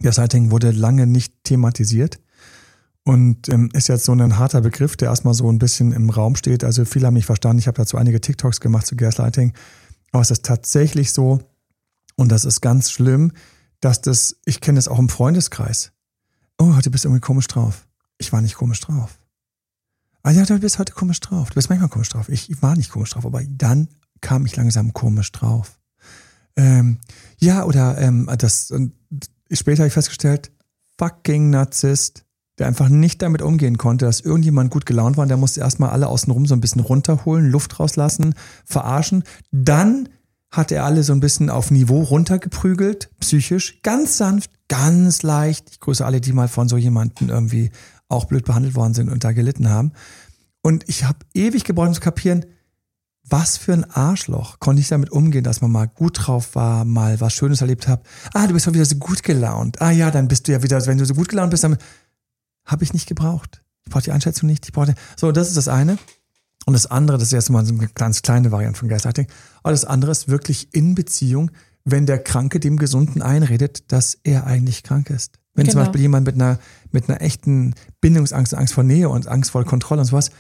Gaslighting 0.05 0.51
wurde 0.51 0.71
lange 0.71 1.07
nicht 1.07 1.33
thematisiert 1.45 2.21
und 3.05 3.49
ähm, 3.49 3.71
ist 3.73 3.89
jetzt 3.89 4.05
so 4.05 4.13
ein 4.13 4.39
harter 4.39 4.61
Begriff, 4.61 4.97
der 4.97 5.09
erstmal 5.09 5.33
so 5.33 5.51
ein 5.51 5.59
bisschen 5.59 5.93
im 5.93 6.11
Raum 6.11 6.37
steht. 6.37 6.63
Also 6.63 6.85
viele 6.85 7.07
haben 7.07 7.15
nicht 7.15 7.27
verstanden. 7.27 7.59
Ich 7.59 7.67
habe 7.67 7.79
dazu 7.79 7.97
einige 7.97 8.21
TikToks 8.21 8.61
gemacht 8.61 8.87
zu 8.87 8.97
Gaslighting. 8.97 9.55
Aber 10.13 10.21
es 10.21 10.31
ist 10.31 10.45
tatsächlich 10.45 11.13
so, 11.13 11.41
und 12.17 12.31
das 12.31 12.45
ist 12.45 12.61
ganz 12.61 12.91
schlimm, 12.91 13.33
dass 13.81 14.03
das, 14.03 14.37
ich 14.45 14.61
kenne 14.61 14.77
das 14.77 14.89
auch 14.89 14.99
im 14.99 15.09
Freundeskreis. 15.09 15.93
Oh, 16.59 16.77
heute 16.77 16.91
bist 16.91 17.05
du 17.05 17.09
irgendwie 17.09 17.21
komisch 17.21 17.47
drauf. 17.47 17.87
Ich 18.19 18.31
war 18.33 18.43
nicht 18.43 18.57
komisch 18.57 18.81
drauf. 18.81 19.19
Ah 20.23 20.31
ja, 20.31 20.45
du 20.45 20.59
bist 20.59 20.79
heute 20.79 20.93
komisch 20.93 21.21
drauf. 21.21 21.49
Du 21.49 21.55
bist 21.55 21.71
manchmal 21.71 21.89
komisch 21.89 22.11
drauf. 22.11 22.29
Ich 22.29 22.63
war 22.63 22.77
nicht 22.77 22.91
komisch 22.91 23.11
drauf, 23.11 23.25
aber 23.27 23.43
dann 23.43 23.89
kam 24.21 24.45
ich 24.45 24.55
langsam 24.57 24.93
komisch 24.93 25.33
drauf. 25.33 25.79
Ähm, 26.57 26.99
ja, 27.39 27.65
oder 27.65 27.99
ähm, 27.99 28.31
das 28.39 28.73
später 29.59 29.81
habe 29.81 29.89
ich 29.89 29.95
festgestellt, 29.95 30.53
fucking 30.99 31.51
Narzisst, 31.51 32.25
der 32.59 32.67
einfach 32.67 32.89
nicht 32.89 33.21
damit 33.23 33.43
umgehen 33.43 33.79
konnte, 33.79 34.05
dass 34.05 34.21
irgendjemand 34.21 34.71
gut 34.71 34.87
gelaunt 34.87 35.17
war 35.17 35.23
und 35.23 35.29
der 35.29 35.37
musste 35.37 35.61
erstmal 35.61 35.91
alle 35.91 36.07
außenrum 36.07 36.47
so 36.47 36.55
ein 36.55 36.61
bisschen 36.61 36.81
runterholen, 36.81 37.51
Luft 37.51 37.81
rauslassen, 37.81 38.35
verarschen. 38.65 39.25
Dann 39.51 40.09
hat 40.53 40.71
er 40.71 40.85
alle 40.85 41.03
so 41.03 41.13
ein 41.13 41.21
bisschen 41.21 41.51
auf 41.51 41.71
Niveau 41.73 42.03
runtergeprügelt, 42.03 43.11
psychisch, 43.19 43.83
ganz 43.83 44.17
sanft, 44.17 44.51
ganz 44.69 45.23
leicht. 45.23 45.69
Ich 45.71 45.81
grüße 45.81 46.05
alle, 46.05 46.21
die 46.21 46.33
mal 46.33 46.49
von 46.49 46.69
so 46.69 46.77
jemanden 46.77 47.29
irgendwie 47.29 47.71
auch 48.09 48.27
blöd 48.27 48.45
behandelt 48.45 48.77
worden 48.77 48.95
sind 48.95 49.09
und 49.09 49.25
da 49.25 49.33
gelitten 49.33 49.69
haben. 49.69 49.93
Und 50.63 50.89
ich 50.89 51.05
habe 51.05 51.19
ewig 51.35 51.65
gebraucht, 51.65 51.89
um 51.89 51.95
zu 51.95 52.01
kapieren, 52.01 52.47
was 53.29 53.57
für 53.57 53.73
ein 53.73 53.91
Arschloch 53.91 54.59
konnte 54.61 54.81
ich 54.81 54.89
damit 54.89 55.11
umgehen, 55.11 55.45
dass 55.45 55.61
man 55.61 55.73
mal 55.73 55.87
gut 55.87 56.27
drauf 56.27 56.55
war, 56.55 56.85
mal 56.85 57.21
was 57.21 57.33
Schönes 57.33 57.63
erlebt 57.63 57.89
hat. 57.89 58.03
Ah, 58.35 58.47
du 58.47 58.53
bist 58.53 58.67
doch 58.67 58.75
wieder 58.75 58.85
so 58.85 58.97
gut 58.97 59.23
gelaunt. 59.23 59.81
Ah 59.81 59.91
ja, 59.91 60.11
dann 60.11 60.29
bist 60.29 60.47
du 60.47 60.53
ja 60.53 60.63
wieder, 60.63 60.85
wenn 60.87 60.99
du 60.99 61.07
so 61.07 61.15
gut 61.15 61.29
gelaunt 61.29 61.51
bist, 61.51 61.65
dann 61.65 61.79
habe 62.67 62.85
ich 62.85 62.93
nicht 62.93 63.07
gebraucht. 63.07 63.63
Ich 63.85 63.91
brauche 63.91 64.03
die 64.03 64.13
Einschätzung 64.13 64.49
nicht. 64.49 64.67
Ich 64.67 64.73
brauchte. 64.73 64.95
So, 65.17 65.33
das 65.33 65.49
ist 65.49 65.57
das 65.57 65.69
eine. 65.69 65.99
Und 66.67 66.73
das 66.73 66.87
andere, 66.87 67.19
das 67.19 67.29
ist 67.29 67.33
jetzt 67.33 67.51
mal 67.51 67.65
so 67.65 67.75
eine 67.75 67.89
ganz 67.89 68.23
kleine 68.23 68.51
Variante 68.51 68.79
von 68.79 68.89
Gaslighting. 68.89 69.27
Aber 69.63 69.73
das 69.73 69.85
andere 69.85 70.11
ist 70.11 70.29
wirklich 70.29 70.73
in 70.73 70.95
Beziehung, 70.95 71.51
wenn 71.85 72.07
der 72.07 72.19
Kranke 72.19 72.61
dem 72.61 72.79
Gesunden 72.79 73.21
einredet, 73.21 73.93
dass 73.93 74.19
er 74.23 74.47
eigentlich 74.47 74.83
krank 74.83 75.11
ist. 75.11 75.39
Wenn 75.55 75.65
genau. 75.65 75.73
zum 75.73 75.81
Beispiel 75.83 76.01
jemand 76.01 76.27
mit 76.27 76.35
einer, 76.35 76.59
mit 76.91 77.09
einer 77.09 77.21
echten 77.21 77.75
Bindungsangst, 78.01 78.55
Angst 78.55 78.75
vor 78.75 78.85
Nähe 78.85 79.09
und 79.09 79.29
Angst 79.29 79.51
vor 79.51 79.65
Kontrolle 79.65 80.01
und 80.01 80.07
sowas, 80.07 80.31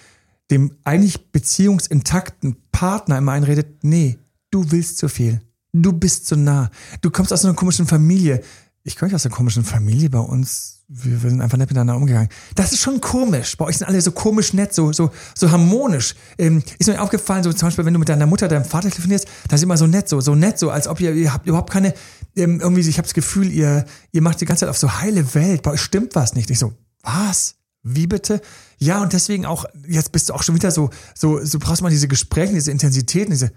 dem 0.50 0.76
eigentlich 0.84 1.32
beziehungsintakten 1.32 2.56
Partner 2.72 3.18
immer 3.18 3.32
einredet, 3.32 3.82
nee, 3.82 4.18
du 4.50 4.70
willst 4.70 4.98
zu 4.98 5.08
viel. 5.08 5.40
Du 5.72 5.92
bist 5.92 6.26
zu 6.26 6.36
nah. 6.36 6.70
Du 7.00 7.10
kommst 7.10 7.32
aus 7.32 7.44
einer 7.44 7.54
komischen 7.54 7.86
Familie. 7.86 8.42
Ich 8.84 8.96
komme 8.96 9.08
nicht 9.08 9.16
aus 9.16 9.26
einer 9.26 9.34
komischen 9.34 9.64
Familie 9.64 10.10
bei 10.10 10.20
uns. 10.20 10.84
Wir, 10.86 11.18
sind 11.18 11.40
einfach 11.40 11.56
nett 11.56 11.70
miteinander 11.70 11.96
umgegangen. 11.96 12.28
Das 12.54 12.72
ist 12.72 12.80
schon 12.82 13.00
komisch. 13.00 13.56
Bei 13.56 13.64
euch 13.64 13.78
sind 13.78 13.88
alle 13.88 14.00
so 14.00 14.12
komisch 14.12 14.52
nett, 14.52 14.74
so, 14.74 14.92
so, 14.92 15.10
so 15.34 15.50
harmonisch. 15.50 16.14
Ähm, 16.36 16.62
ist 16.78 16.88
mir 16.88 17.00
aufgefallen, 17.00 17.42
so 17.42 17.52
zum 17.52 17.68
Beispiel, 17.68 17.86
wenn 17.86 17.94
du 17.94 17.98
mit 17.98 18.10
deiner 18.10 18.26
Mutter, 18.26 18.46
deinem 18.46 18.66
Vater 18.66 18.90
telefonierst, 18.90 19.26
dann 19.48 19.56
ist 19.56 19.62
immer 19.62 19.78
so 19.78 19.86
nett, 19.86 20.08
so, 20.08 20.20
so 20.20 20.34
nett, 20.34 20.58
so, 20.58 20.70
als 20.70 20.86
ob 20.86 21.00
ihr, 21.00 21.14
ihr 21.14 21.32
habt 21.32 21.46
überhaupt 21.46 21.72
keine, 21.72 21.94
ähm, 22.36 22.60
irgendwie, 22.60 22.82
ich 22.82 22.98
habe 22.98 23.06
das 23.06 23.14
Gefühl, 23.14 23.50
ihr, 23.50 23.86
ihr 24.12 24.20
macht 24.20 24.42
die 24.42 24.44
ganze 24.44 24.60
Zeit 24.60 24.68
auf 24.68 24.78
so 24.78 25.00
heile 25.00 25.34
Welt. 25.34 25.62
Bei 25.62 25.70
euch 25.70 25.80
stimmt 25.80 26.14
was 26.14 26.34
nicht. 26.34 26.50
Ich 26.50 26.58
so, 26.58 26.74
was? 27.02 27.56
Wie 27.84 28.06
bitte? 28.06 28.40
Ja, 28.78 29.02
und 29.02 29.12
deswegen 29.12 29.44
auch, 29.44 29.66
jetzt 29.86 30.10
bist 30.10 30.28
du 30.28 30.32
auch 30.32 30.42
schon 30.42 30.54
wieder 30.54 30.70
so, 30.70 30.88
so, 31.14 31.44
so 31.44 31.58
brauchst 31.58 31.82
mal 31.82 31.90
diese 31.90 32.08
Gespräche, 32.08 32.54
diese 32.54 32.72
Intensitäten, 32.72 33.30
diese. 33.30 33.52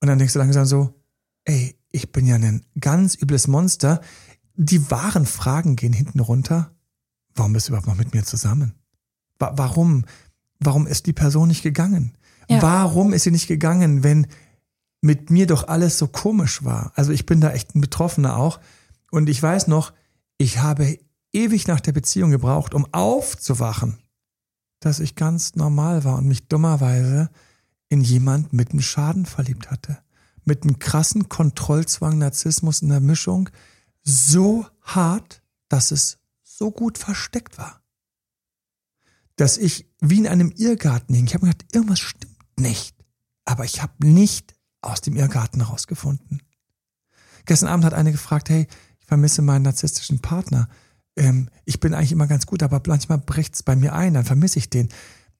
Und 0.00 0.08
dann 0.08 0.18
denkst 0.18 0.34
du 0.34 0.38
langsam 0.38 0.66
so, 0.66 0.94
ey, 1.46 1.74
ich 1.90 2.12
bin 2.12 2.26
ja 2.26 2.36
ein 2.36 2.64
ganz 2.78 3.14
übles 3.14 3.48
Monster. 3.48 4.02
Die 4.54 4.90
wahren 4.90 5.24
Fragen 5.24 5.74
gehen 5.76 5.94
hinten 5.94 6.20
runter. 6.20 6.70
Warum 7.34 7.54
bist 7.54 7.66
du 7.66 7.70
überhaupt 7.70 7.88
noch 7.88 7.96
mit 7.96 8.12
mir 8.12 8.24
zusammen? 8.24 8.74
Wa 9.38 9.52
warum? 9.56 10.04
Warum 10.60 10.86
ist 10.86 11.06
die 11.06 11.14
Person 11.14 11.48
nicht 11.48 11.62
gegangen? 11.62 12.12
Ja. 12.48 12.60
Warum 12.60 13.14
ist 13.14 13.22
sie 13.22 13.30
nicht 13.30 13.48
gegangen, 13.48 14.04
wenn 14.04 14.26
mit 15.00 15.30
mir 15.30 15.46
doch 15.46 15.66
alles 15.66 15.96
so 15.96 16.08
komisch 16.08 16.62
war? 16.62 16.92
Also 16.94 17.10
ich 17.10 17.24
bin 17.24 17.40
da 17.40 17.52
echt 17.52 17.74
ein 17.74 17.80
Betroffener 17.80 18.36
auch. 18.36 18.60
Und 19.10 19.30
ich 19.30 19.42
weiß 19.42 19.66
noch, 19.66 19.94
ich 20.36 20.58
habe 20.58 20.98
ewig 21.32 21.66
nach 21.66 21.80
der 21.80 21.92
Beziehung 21.92 22.30
gebraucht, 22.30 22.74
um 22.74 22.86
aufzuwachen, 22.92 23.98
dass 24.80 25.00
ich 25.00 25.14
ganz 25.14 25.54
normal 25.54 26.04
war 26.04 26.18
und 26.18 26.26
mich 26.26 26.48
dummerweise 26.48 27.30
in 27.88 28.00
jemand 28.00 28.52
mit 28.52 28.70
einem 28.70 28.80
Schaden 28.80 29.26
verliebt 29.26 29.70
hatte. 29.70 29.98
Mit 30.44 30.62
einem 30.62 30.78
krassen 30.78 31.28
Kontrollzwang, 31.28 32.18
Narzissmus 32.18 32.82
in 32.82 32.88
der 32.88 33.00
Mischung. 33.00 33.48
So 34.02 34.66
hart, 34.80 35.42
dass 35.68 35.90
es 35.90 36.18
so 36.42 36.70
gut 36.70 36.98
versteckt 36.98 37.58
war. 37.58 37.82
Dass 39.36 39.56
ich 39.58 39.88
wie 40.00 40.18
in 40.18 40.26
einem 40.26 40.50
Irrgarten 40.56 41.14
hing. 41.14 41.26
Ich 41.26 41.34
habe 41.34 41.46
mir 41.46 41.52
gedacht, 41.52 41.74
irgendwas 41.74 42.00
stimmt 42.00 42.58
nicht. 42.58 42.96
Aber 43.44 43.64
ich 43.64 43.82
habe 43.82 44.06
nicht 44.06 44.54
aus 44.80 45.00
dem 45.00 45.16
Irrgarten 45.16 45.60
rausgefunden. 45.60 46.42
Gestern 47.44 47.68
Abend 47.68 47.84
hat 47.84 47.94
eine 47.94 48.12
gefragt, 48.12 48.48
hey, 48.48 48.66
ich 49.00 49.06
vermisse 49.06 49.42
meinen 49.42 49.62
narzisstischen 49.62 50.20
Partner 50.20 50.68
ähm, 51.16 51.48
ich 51.64 51.80
bin 51.80 51.94
eigentlich 51.94 52.12
immer 52.12 52.26
ganz 52.26 52.46
gut, 52.46 52.62
aber 52.62 52.80
manchmal 52.86 53.18
bricht 53.18 53.54
es 53.54 53.62
bei 53.62 53.76
mir 53.76 53.94
ein, 53.94 54.14
dann 54.14 54.24
vermisse 54.24 54.58
ich 54.58 54.70
den. 54.70 54.88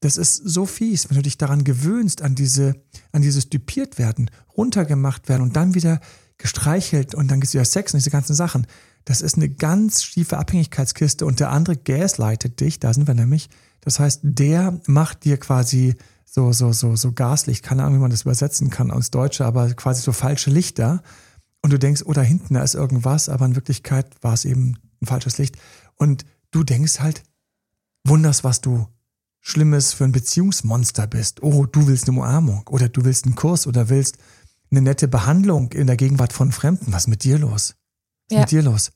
Das 0.01 0.17
ist 0.17 0.37
so 0.37 0.67
fies, 0.67 1.09
wenn 1.09 1.17
du 1.17 1.23
dich 1.23 1.39
daran 1.39 1.65
gewöhnst, 1.65 2.23
an 2.23 2.35
diese, 2.35 2.75
an 3.13 3.23
dieses 3.23 3.49
düpiert 3.49 3.99
werden, 3.99 4.31
runtergemacht 4.57 5.29
werden 5.29 5.43
und 5.43 5.57
dann 5.57 5.75
wieder 5.75 6.01
gestreichelt 6.39 7.15
und 7.15 7.31
dann 7.31 7.41
gibt 7.41 7.49
es 7.49 7.55
wieder 7.55 7.65
Sex 7.65 7.95
und 7.95 7.99
diese 7.99 8.11
ganzen 8.11 8.35
Sachen. 8.35 8.67
Das 9.05 9.21
ist 9.21 9.37
eine 9.37 9.49
ganz 9.49 10.03
schiefe 10.03 10.39
Abhängigkeitskiste 10.39 11.25
und 11.25 11.41
der 11.41 11.51
andere 11.51 11.77
gaslightet 11.77 12.61
dich, 12.61 12.81
da 12.81 12.93
sind 12.93 13.07
wir 13.07 13.15
nämlich. 13.15 13.49
Das 13.81 14.01
heißt, 14.01 14.21
der 14.23 14.81
macht 14.87 15.25
dir 15.25 15.39
quasi 15.39 15.97
so, 16.25 16.53
so, 16.53 16.73
so, 16.73 16.97
so 16.97 17.13
Gaslicht, 17.13 17.63
keine 17.63 17.85
Ahnung, 17.85 17.99
wie 17.99 18.03
man 18.03 18.11
das 18.11 18.23
übersetzen 18.23 18.71
kann 18.71 18.91
aus 18.91 19.11
Deutsche, 19.11 19.45
aber 19.45 19.73
quasi 19.75 20.03
so 20.03 20.13
falsche 20.13 20.51
Lichter. 20.51 21.03
Und 21.63 21.73
du 21.73 21.79
denkst, 21.79 22.03
oh, 22.07 22.13
da 22.13 22.23
hinten, 22.23 22.55
da 22.55 22.63
ist 22.63 22.75
irgendwas, 22.75 23.29
aber 23.29 23.47
in 23.47 23.55
Wirklichkeit 23.55 24.07
war 24.21 24.35
es 24.35 24.45
eben 24.45 24.79
ein 25.03 25.07
falsches 25.07 25.39
Licht. 25.39 25.57
Und 25.97 26.25
du 26.51 26.65
denkst 26.65 27.01
halt, 27.01 27.23
wunders, 28.05 28.45
was 28.45 28.61
du 28.61 28.87
Schlimmes 29.41 29.93
für 29.93 30.05
ein 30.05 30.13
Beziehungsmonster 30.13 31.07
bist. 31.09 31.43
Oh, 31.43 31.67
du 31.67 31.89
willst 31.89 32.09
eine 32.09 32.19
Umarmung 32.19 32.67
oder 32.69 32.89
du 32.89 33.05
willst 33.05 33.25
einen 33.27 33.35
Kurs 33.35 33.67
oder 33.67 33.89
willst 33.89 34.19
eine 34.71 34.81
nette 34.81 35.09
Behandlung 35.09 35.73
in 35.73 35.89
der 35.89 35.97
Gegenwart 35.97 36.33
von 36.33 36.53
Fremden. 36.53 36.93
Was 36.93 37.03
ist 37.03 37.09
mit 37.09 37.25
dir 37.25 37.39
los? 37.39 37.51
Was 37.51 38.31
ist 38.31 38.33
ja. 38.35 38.41
mit 38.41 38.51
dir 38.53 38.63
los? 38.63 38.93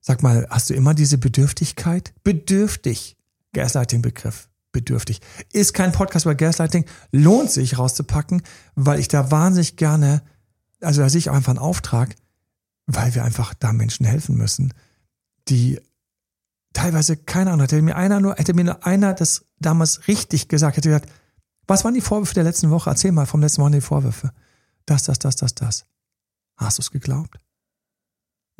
Sag 0.00 0.22
mal, 0.22 0.46
hast 0.50 0.70
du 0.70 0.74
immer 0.74 0.94
diese 0.94 1.18
Bedürftigkeit? 1.18 2.12
Bedürftig. 2.22 3.16
Gaslighting-Begriff. 3.54 4.48
Bedürftig. 4.72 5.20
Ist 5.52 5.72
kein 5.72 5.92
Podcast 5.92 6.26
über 6.26 6.34
Gaslighting. 6.34 6.84
Lohnt 7.10 7.50
sich 7.50 7.78
rauszupacken, 7.78 8.42
weil 8.74 9.00
ich 9.00 9.08
da 9.08 9.30
wahnsinnig 9.30 9.76
gerne, 9.76 10.22
also 10.82 11.00
da 11.00 11.08
sehe 11.08 11.18
ich 11.18 11.30
einfach 11.30 11.50
einen 11.50 11.58
Auftrag, 11.58 12.14
weil 12.86 13.14
wir 13.14 13.24
einfach 13.24 13.54
da 13.54 13.72
Menschen 13.72 14.04
helfen 14.04 14.36
müssen 14.36 14.74
die 15.48 15.80
teilweise 16.72 17.16
keine 17.16 17.50
Ahnung, 17.50 17.62
hätte 17.62 17.82
mir 17.82 17.96
einer 17.96 18.20
nur, 18.20 18.36
hätte 18.36 18.54
mir 18.54 18.64
nur 18.64 18.86
einer 18.86 19.14
das 19.14 19.44
damals 19.58 20.06
richtig 20.08 20.48
gesagt, 20.48 20.76
hätte 20.76 20.88
gesagt, 20.88 21.10
was 21.66 21.84
waren 21.84 21.94
die 21.94 22.00
Vorwürfe 22.00 22.34
der 22.34 22.44
letzten 22.44 22.70
Woche? 22.70 22.90
Erzähl 22.90 23.12
mal 23.12 23.26
vom 23.26 23.40
letzten 23.40 23.62
Woche 23.62 23.72
die 23.72 23.80
Vorwürfe. 23.80 24.32
Das, 24.86 25.02
das, 25.02 25.18
das, 25.18 25.36
das, 25.36 25.54
das. 25.54 25.86
Hast 26.56 26.78
du 26.78 26.82
es 26.82 26.90
geglaubt? 26.90 27.38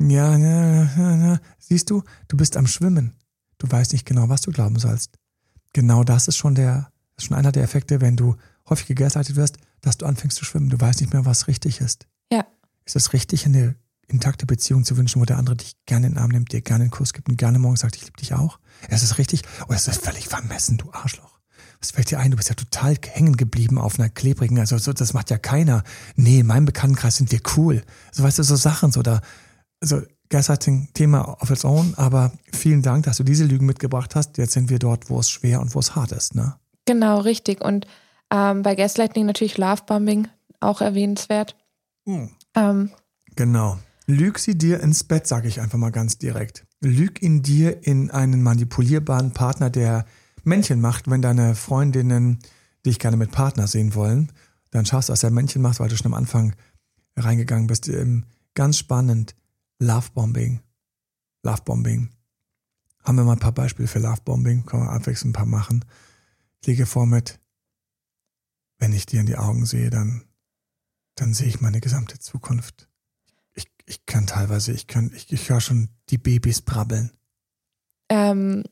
Ja, 0.01 0.37
ja, 0.37 0.83
ja, 0.83 1.15
ja. 1.15 1.39
Siehst 1.57 1.89
du, 1.89 2.03
du 2.27 2.37
bist 2.37 2.55
am 2.55 2.67
Schwimmen. 2.67 3.15
Du 3.57 3.69
weißt 3.69 3.93
nicht 3.93 4.05
genau, 4.05 4.29
was 4.29 4.41
du 4.41 4.51
glauben 4.51 4.79
sollst. 4.79 5.17
Genau 5.73 6.03
das 6.03 6.27
ist 6.27 6.37
schon 6.37 6.55
der, 6.55 6.91
ist 7.17 7.25
schon 7.25 7.37
einer 7.37 7.51
der 7.51 7.63
Effekte, 7.63 7.99
wenn 7.99 8.15
du 8.15 8.35
häufig 8.69 8.87
gegaslightet 8.87 9.35
wirst, 9.35 9.57
dass 9.81 9.97
du 9.97 10.05
anfängst 10.05 10.37
zu 10.37 10.45
schwimmen. 10.45 10.69
Du 10.69 10.79
weißt 10.79 11.01
nicht 11.01 11.11
mehr, 11.11 11.25
was 11.25 11.47
richtig 11.47 11.81
ist. 11.81 12.07
Ja. 12.31 12.45
Ist 12.85 12.95
es 12.95 13.13
richtig, 13.13 13.45
eine 13.45 13.75
intakte 14.09 14.45
Beziehung 14.45 14.83
zu 14.83 14.97
wünschen, 14.97 15.21
wo 15.21 15.25
der 15.25 15.37
andere 15.37 15.55
dich 15.55 15.73
gerne 15.85 16.07
in 16.07 16.13
den 16.13 16.21
Arm 16.21 16.31
nimmt, 16.31 16.51
dir 16.51 16.61
gerne 16.61 16.83
einen 16.83 16.91
Kuss 16.91 17.13
gibt 17.13 17.29
und 17.29 17.37
gerne 17.37 17.59
morgen 17.59 17.75
sagt, 17.75 17.95
ich 17.95 18.05
liebe 18.05 18.17
dich 18.17 18.33
auch? 18.33 18.59
Es 18.89 19.03
ist 19.03 19.17
richtig 19.17 19.43
oder 19.67 19.75
es 19.75 19.87
ist 19.87 20.03
völlig 20.03 20.27
vermessen, 20.27 20.77
du 20.77 20.91
Arschloch. 20.91 21.39
Was 21.79 21.91
fällt 21.91 22.11
dir 22.11 22.19
ein? 22.19 22.31
Du 22.31 22.37
bist 22.37 22.49
ja 22.49 22.55
total 22.55 22.95
hängen 23.09 23.37
geblieben 23.37 23.77
auf 23.77 23.99
einer 23.99 24.09
klebrigen, 24.09 24.59
also 24.59 24.77
so, 24.77 24.91
das 24.91 25.13
macht 25.13 25.29
ja 25.29 25.37
keiner. 25.37 25.83
Nee, 26.15 26.39
in 26.39 26.47
meinem 26.47 26.65
Bekanntenkreis 26.65 27.17
sind 27.17 27.31
wir 27.31 27.39
cool. 27.55 27.83
So 28.11 28.23
weißt 28.23 28.39
du, 28.39 28.43
so 28.43 28.55
Sachen, 28.55 28.91
so 28.91 29.01
da, 29.01 29.21
also 29.81 30.01
Gaslighting 30.29 30.89
Thema 30.93 31.41
of 31.41 31.49
its 31.49 31.63
own, 31.63 31.93
aber 31.95 32.31
vielen 32.53 32.81
Dank, 32.81 33.05
dass 33.05 33.17
du 33.17 33.23
diese 33.23 33.45
Lügen 33.45 33.65
mitgebracht 33.65 34.15
hast. 34.15 34.37
Jetzt 34.37 34.53
sind 34.53 34.69
wir 34.69 34.79
dort, 34.79 35.09
wo 35.09 35.19
es 35.19 35.29
schwer 35.29 35.61
und 35.61 35.73
wo 35.73 35.79
es 35.79 35.95
hart 35.95 36.11
ist, 36.11 36.35
ne? 36.35 36.55
Genau, 36.85 37.19
richtig. 37.19 37.61
Und 37.63 37.87
ähm, 38.31 38.61
bei 38.61 38.75
Gaslighting 38.75 39.25
natürlich 39.25 39.57
Lovebombing 39.57 40.27
auch 40.59 40.81
erwähnenswert. 40.81 41.55
Hm. 42.05 42.31
Ähm, 42.55 42.91
Genau. 43.35 43.79
Lüg 44.09 44.39
sie 44.39 44.57
dir 44.57 44.79
ins 44.79 45.03
Bett, 45.03 45.27
sage 45.27 45.47
ich 45.47 45.61
einfach 45.61 45.77
mal 45.77 45.91
ganz 45.91 46.17
direkt. 46.17 46.65
Lüg 46.81 47.21
in 47.21 47.43
dir 47.43 47.85
in 47.85 48.09
einen 48.09 48.41
manipulierbaren 48.41 49.35
Partner, 49.35 49.69
der 49.69 50.03
Männchen 50.43 50.81
macht, 50.81 51.07
wenn 51.11 51.21
deine 51.21 51.53
Freundinnen 51.53 52.39
dich 52.83 52.97
gerne 52.97 53.17
mit 53.17 53.29
Partner 53.29 53.67
sehen 53.67 53.93
wollen. 53.93 54.31
Dann 54.71 54.87
schaust 54.87 55.09
du, 55.09 55.13
dass 55.13 55.21
er 55.21 55.29
Männchen 55.29 55.61
macht, 55.61 55.79
weil 55.79 55.89
du 55.89 55.95
schon 55.95 56.07
am 56.07 56.15
Anfang 56.15 56.55
reingegangen 57.17 57.67
bist. 57.67 57.87
Ganz 58.55 58.79
spannend. 58.79 59.35
Lovebombing. 59.77 60.61
Lovebombing. 61.43 62.09
Haben 63.03 63.17
wir 63.17 63.25
mal 63.25 63.33
ein 63.33 63.39
paar 63.39 63.51
Beispiele 63.51 63.87
für 63.87 63.99
Lovebombing? 63.99 64.65
Können 64.65 64.85
wir 64.85 64.91
abwechselnd 64.91 65.35
ein 65.35 65.39
paar 65.39 65.45
machen. 65.45 65.85
Ich 66.61 66.67
lege 66.67 66.87
vor 66.87 67.05
mit, 67.05 67.39
wenn 68.79 68.91
ich 68.91 69.05
dir 69.05 69.19
in 69.19 69.27
die 69.27 69.37
Augen 69.37 69.67
sehe, 69.67 69.91
dann, 69.91 70.23
dann 71.13 71.35
sehe 71.35 71.47
ich 71.47 71.61
meine 71.61 71.79
gesamte 71.79 72.17
Zukunft. 72.17 72.88
Ich, 73.89 74.05
kann 74.05 74.27
teilweise, 74.27 74.71
ich 74.71 74.85
kann, 74.85 75.11
ich, 75.15 75.31
ich 75.33 75.49
höre 75.49 75.61
schon 75.61 75.89
die 76.09 76.19
Babys 76.19 76.61
brabbeln. 76.61 77.11
ähm, 78.09 78.63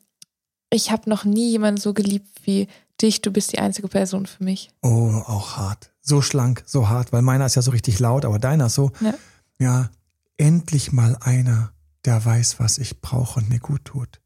ich 0.70 0.92
habe 0.92 1.10
noch 1.10 1.24
nie 1.24 1.50
jemanden 1.52 1.80
so 1.80 1.94
geliebt 1.94 2.28
wie 2.44 2.68
dich. 3.02 3.22
Du 3.22 3.32
bist 3.32 3.54
die 3.54 3.60
einzige 3.60 3.88
Person 3.88 4.26
für 4.26 4.44
mich. 4.44 4.70
Oh, 4.82 5.24
auch 5.26 5.56
hart. 5.56 5.94
So 6.02 6.22
schlank, 6.22 6.64
so 6.66 6.90
hart, 6.90 7.14
weil 7.14 7.22
meiner 7.22 7.46
ist 7.46 7.56
ja 7.56 7.62
so 7.62 7.72
richtig 7.72 8.00
laut, 8.00 8.26
aber 8.26 8.38
deiner 8.38 8.66
ist 8.66 8.76
so, 8.76 8.92
Ja. 9.00 9.14
ja, 9.60 9.90
endlich 10.36 10.92
mal 10.92 11.16
einer, 11.22 11.72
der 12.04 12.24
weiß, 12.24 12.60
was 12.60 12.78
ich 12.80 13.00
brauche 13.02 13.40
und 13.40 13.50
mir 13.50 13.60
gut 13.60 13.86
tut. 13.86 14.20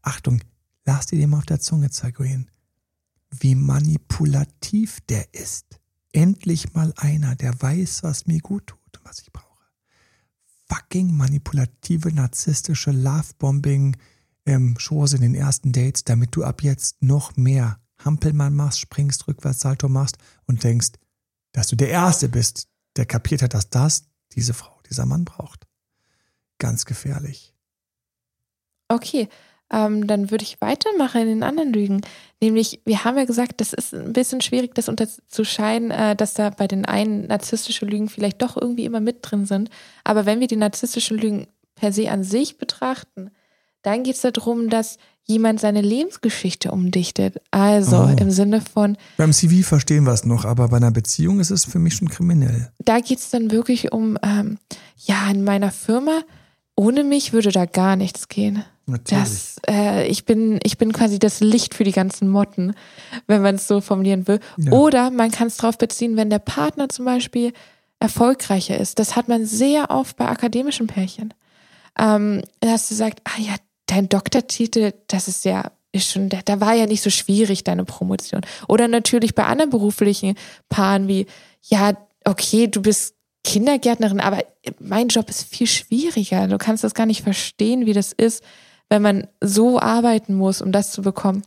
Achtung, 0.00 0.40
lass 0.86 1.06
dir 1.06 1.18
den 1.18 1.28
mal 1.30 1.38
auf 1.38 1.46
der 1.46 1.60
Zunge 1.60 1.90
zergehen, 1.90 2.50
wie 3.30 3.54
manipulativ 3.54 5.00
der 5.10 5.32
ist. 5.34 5.78
Endlich 6.12 6.72
mal 6.72 6.92
einer, 6.96 7.36
der 7.36 7.60
weiß, 7.60 8.02
was 8.02 8.26
mir 8.26 8.40
gut 8.40 8.66
tut 8.66 8.98
und 8.98 9.04
was 9.04 9.20
ich 9.20 9.30
brauche. 9.30 9.51
Fucking 10.72 11.14
manipulative, 11.14 12.14
narzisstische 12.14 12.92
Lovebombing 12.92 13.94
ähm, 14.46 14.74
Shows 14.78 15.12
in 15.12 15.20
den 15.20 15.34
ersten 15.34 15.70
Dates, 15.72 16.04
damit 16.04 16.34
du 16.34 16.44
ab 16.44 16.62
jetzt 16.62 17.02
noch 17.02 17.36
mehr 17.36 17.78
Hampelmann 18.02 18.54
machst, 18.54 18.80
springst, 18.80 19.28
rückwärts, 19.28 19.60
Salto 19.60 19.90
machst 19.90 20.16
und 20.46 20.64
denkst, 20.64 20.92
dass 21.52 21.66
du 21.66 21.76
der 21.76 21.90
Erste 21.90 22.30
bist, 22.30 22.68
der 22.96 23.04
kapiert 23.04 23.42
hat, 23.42 23.52
dass 23.52 23.68
das 23.68 24.04
diese 24.32 24.54
Frau, 24.54 24.80
dieser 24.88 25.04
Mann 25.04 25.26
braucht. 25.26 25.66
Ganz 26.58 26.86
gefährlich. 26.86 27.54
Okay, 28.88 29.28
ähm, 29.72 30.06
dann 30.06 30.30
würde 30.30 30.44
ich 30.44 30.60
weitermachen 30.60 31.22
in 31.22 31.28
den 31.28 31.42
anderen 31.42 31.72
Lügen. 31.72 32.00
Nämlich, 32.40 32.80
wir 32.84 33.04
haben 33.04 33.16
ja 33.16 33.24
gesagt, 33.24 33.60
das 33.60 33.72
ist 33.72 33.94
ein 33.94 34.12
bisschen 34.12 34.40
schwierig, 34.40 34.74
das 34.74 34.88
unterzuscheiden, 34.88 35.90
äh, 35.90 36.14
dass 36.16 36.34
da 36.34 36.50
bei 36.50 36.66
den 36.68 36.84
einen 36.84 37.26
narzisstische 37.28 37.86
Lügen 37.86 38.08
vielleicht 38.08 38.42
doch 38.42 38.56
irgendwie 38.60 38.84
immer 38.84 39.00
mit 39.00 39.18
drin 39.22 39.46
sind. 39.46 39.70
Aber 40.04 40.26
wenn 40.26 40.40
wir 40.40 40.48
die 40.48 40.56
narzisstischen 40.56 41.18
Lügen 41.18 41.46
per 41.74 41.92
se 41.92 42.10
an 42.10 42.22
sich 42.24 42.58
betrachten, 42.58 43.30
dann 43.82 44.02
geht 44.04 44.14
es 44.16 44.20
darum, 44.20 44.68
dass 44.68 44.98
jemand 45.24 45.60
seine 45.60 45.80
Lebensgeschichte 45.80 46.70
umdichtet. 46.72 47.40
Also 47.50 47.96
Oh. 47.96 48.16
im 48.20 48.30
Sinne 48.30 48.60
von, 48.60 48.96
Beim 49.16 49.32
CV 49.32 49.66
verstehen 49.66 50.04
wir 50.04 50.12
es 50.12 50.24
noch, 50.24 50.44
aber 50.44 50.68
bei 50.68 50.76
einer 50.78 50.90
Beziehung 50.90 51.40
ist 51.40 51.50
es 51.50 51.64
für 51.64 51.78
mich 51.78 51.94
schon 51.94 52.08
kriminell. 52.08 52.70
da 52.84 52.98
geht 53.00 53.18
es 53.18 53.30
dann 53.30 53.50
wirklich 53.50 53.92
um, 53.92 54.18
ähm, 54.22 54.58
ja, 54.96 55.30
in 55.30 55.44
meiner 55.44 55.70
Firma, 55.70 56.22
ohne 56.76 57.04
mich 57.04 57.32
würde 57.32 57.50
da 57.52 57.66
gar 57.66 57.96
nichts 57.96 58.28
gehen. 58.28 58.64
Das, 59.04 59.56
äh, 59.68 60.06
ich 60.06 60.24
bin, 60.24 60.58
ich 60.62 60.78
bin 60.78 60.92
quasi 60.92 61.18
das 61.18 61.40
Licht 61.40 61.74
für 61.74 61.84
die 61.84 61.92
ganzen 61.92 62.28
Motten, 62.28 62.74
wenn 63.26 63.42
man 63.42 63.56
es 63.56 63.66
so 63.66 63.80
formulieren 63.80 64.26
will. 64.28 64.40
Ja. 64.56 64.72
Oder 64.72 65.10
man 65.10 65.30
kann 65.30 65.46
es 65.46 65.56
darauf 65.56 65.78
beziehen, 65.78 66.16
wenn 66.16 66.30
der 66.30 66.38
Partner 66.38 66.88
zum 66.88 67.04
Beispiel 67.04 67.52
erfolgreicher 68.00 68.78
ist. 68.78 68.98
Das 68.98 69.16
hat 69.16 69.28
man 69.28 69.46
sehr 69.46 69.90
oft 69.90 70.16
bei 70.16 70.26
akademischen 70.26 70.86
Pärchen. 70.86 71.32
Ähm, 71.98 72.42
dass 72.60 72.88
du 72.88 72.94
sagst, 72.94 73.20
ah 73.24 73.40
ja, 73.40 73.54
dein 73.86 74.08
Doktortitel, 74.08 74.92
das 75.08 75.28
ist 75.28 75.44
ja, 75.44 75.70
ist 75.92 76.10
schon, 76.10 76.28
da, 76.28 76.40
da 76.44 76.60
war 76.60 76.74
ja 76.74 76.86
nicht 76.86 77.02
so 77.02 77.10
schwierig, 77.10 77.64
deine 77.64 77.84
Promotion. 77.84 78.40
Oder 78.66 78.88
natürlich 78.88 79.34
bei 79.34 79.44
anderen 79.44 79.70
beruflichen 79.70 80.34
Paaren 80.68 81.06
wie, 81.06 81.26
ja, 81.62 81.92
okay, 82.24 82.66
du 82.66 82.82
bist 82.82 83.14
Kindergärtnerin, 83.44 84.20
aber 84.20 84.44
mein 84.78 85.08
Job 85.08 85.28
ist 85.28 85.44
viel 85.44 85.66
schwieriger. 85.66 86.46
Du 86.46 86.58
kannst 86.58 86.84
das 86.84 86.94
gar 86.94 87.06
nicht 87.06 87.22
verstehen, 87.22 87.86
wie 87.86 87.92
das 87.92 88.12
ist, 88.12 88.42
wenn 88.92 89.00
man 89.00 89.26
so 89.40 89.80
arbeiten 89.80 90.34
muss, 90.34 90.60
um 90.60 90.70
das 90.70 90.92
zu 90.92 91.00
bekommen. 91.00 91.44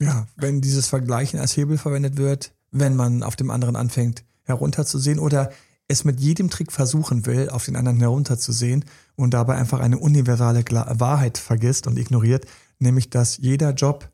Ja, 0.00 0.26
wenn 0.34 0.60
dieses 0.60 0.88
Vergleichen 0.88 1.38
als 1.38 1.56
Hebel 1.56 1.78
verwendet 1.78 2.16
wird, 2.16 2.52
wenn 2.72 2.96
man 2.96 3.22
auf 3.22 3.36
dem 3.36 3.52
anderen 3.52 3.76
anfängt 3.76 4.24
herunterzusehen 4.42 5.20
oder 5.20 5.52
es 5.86 6.04
mit 6.04 6.18
jedem 6.18 6.50
Trick 6.50 6.72
versuchen 6.72 7.24
will, 7.24 7.50
auf 7.50 7.66
den 7.66 7.76
anderen 7.76 8.00
herunterzusehen 8.00 8.84
und 9.14 9.32
dabei 9.32 9.54
einfach 9.54 9.78
eine 9.78 9.98
universale 9.98 10.64
Wahrheit 10.64 11.38
vergisst 11.38 11.86
und 11.86 12.00
ignoriert, 12.00 12.46
nämlich 12.80 13.10
dass 13.10 13.36
jeder 13.36 13.74
Job 13.74 14.10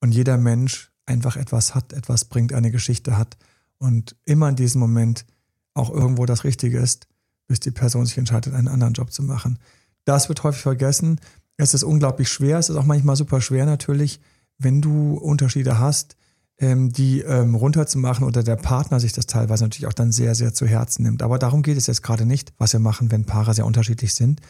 und 0.00 0.10
jeder 0.10 0.36
Mensch 0.36 0.90
einfach 1.06 1.36
etwas 1.36 1.76
hat, 1.76 1.92
etwas 1.92 2.24
bringt, 2.24 2.52
eine 2.52 2.72
Geschichte 2.72 3.16
hat 3.16 3.36
und 3.78 4.16
immer 4.24 4.48
in 4.48 4.56
diesem 4.56 4.80
Moment 4.80 5.26
auch 5.74 5.90
irgendwo 5.90 6.26
das 6.26 6.42
Richtige 6.42 6.80
ist, 6.80 7.06
bis 7.46 7.60
die 7.60 7.70
Person 7.70 8.04
sich 8.04 8.18
entscheidet, 8.18 8.52
einen 8.52 8.66
anderen 8.66 8.94
Job 8.94 9.12
zu 9.12 9.22
machen. 9.22 9.60
Das 10.04 10.28
wird 10.28 10.42
häufig 10.42 10.62
vergessen. 10.62 11.20
Es 11.56 11.74
ist 11.74 11.84
unglaublich 11.84 12.28
schwer. 12.28 12.58
Es 12.58 12.68
ist 12.68 12.76
auch 12.76 12.84
manchmal 12.84 13.16
super 13.16 13.40
schwer 13.40 13.66
natürlich, 13.66 14.20
wenn 14.58 14.80
du 14.80 15.14
Unterschiede 15.14 15.78
hast, 15.78 16.16
ähm, 16.58 16.92
die 16.92 17.20
ähm, 17.20 17.54
runterzumachen 17.54 18.26
oder 18.26 18.42
der 18.42 18.56
Partner 18.56 19.00
sich 19.00 19.12
das 19.12 19.26
teilweise 19.26 19.64
natürlich 19.64 19.86
auch 19.86 19.92
dann 19.92 20.12
sehr, 20.12 20.34
sehr 20.34 20.54
zu 20.54 20.66
Herzen 20.66 21.02
nimmt. 21.02 21.22
Aber 21.22 21.38
darum 21.38 21.62
geht 21.62 21.76
es 21.76 21.86
jetzt 21.86 22.02
gerade 22.02 22.24
nicht, 22.24 22.52
was 22.58 22.72
wir 22.72 22.80
machen, 22.80 23.10
wenn 23.10 23.24
Paare 23.24 23.54
sehr 23.54 23.66
unterschiedlich 23.66 24.14
sind 24.14 24.40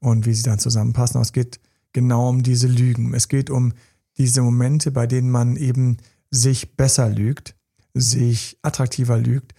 und 0.00 0.26
wie 0.26 0.34
sie 0.34 0.42
dann 0.42 0.58
zusammenpassen. 0.58 1.16
Aber 1.16 1.22
es 1.22 1.32
geht 1.32 1.60
genau 1.92 2.28
um 2.28 2.42
diese 2.42 2.66
Lügen. 2.66 3.14
Es 3.14 3.28
geht 3.28 3.48
um 3.50 3.72
diese 4.18 4.42
Momente, 4.42 4.90
bei 4.90 5.06
denen 5.06 5.30
man 5.30 5.56
eben 5.56 5.98
sich 6.30 6.76
besser 6.76 7.08
lügt, 7.08 7.54
sich 7.94 8.58
attraktiver 8.62 9.18
lügt. 9.18 9.54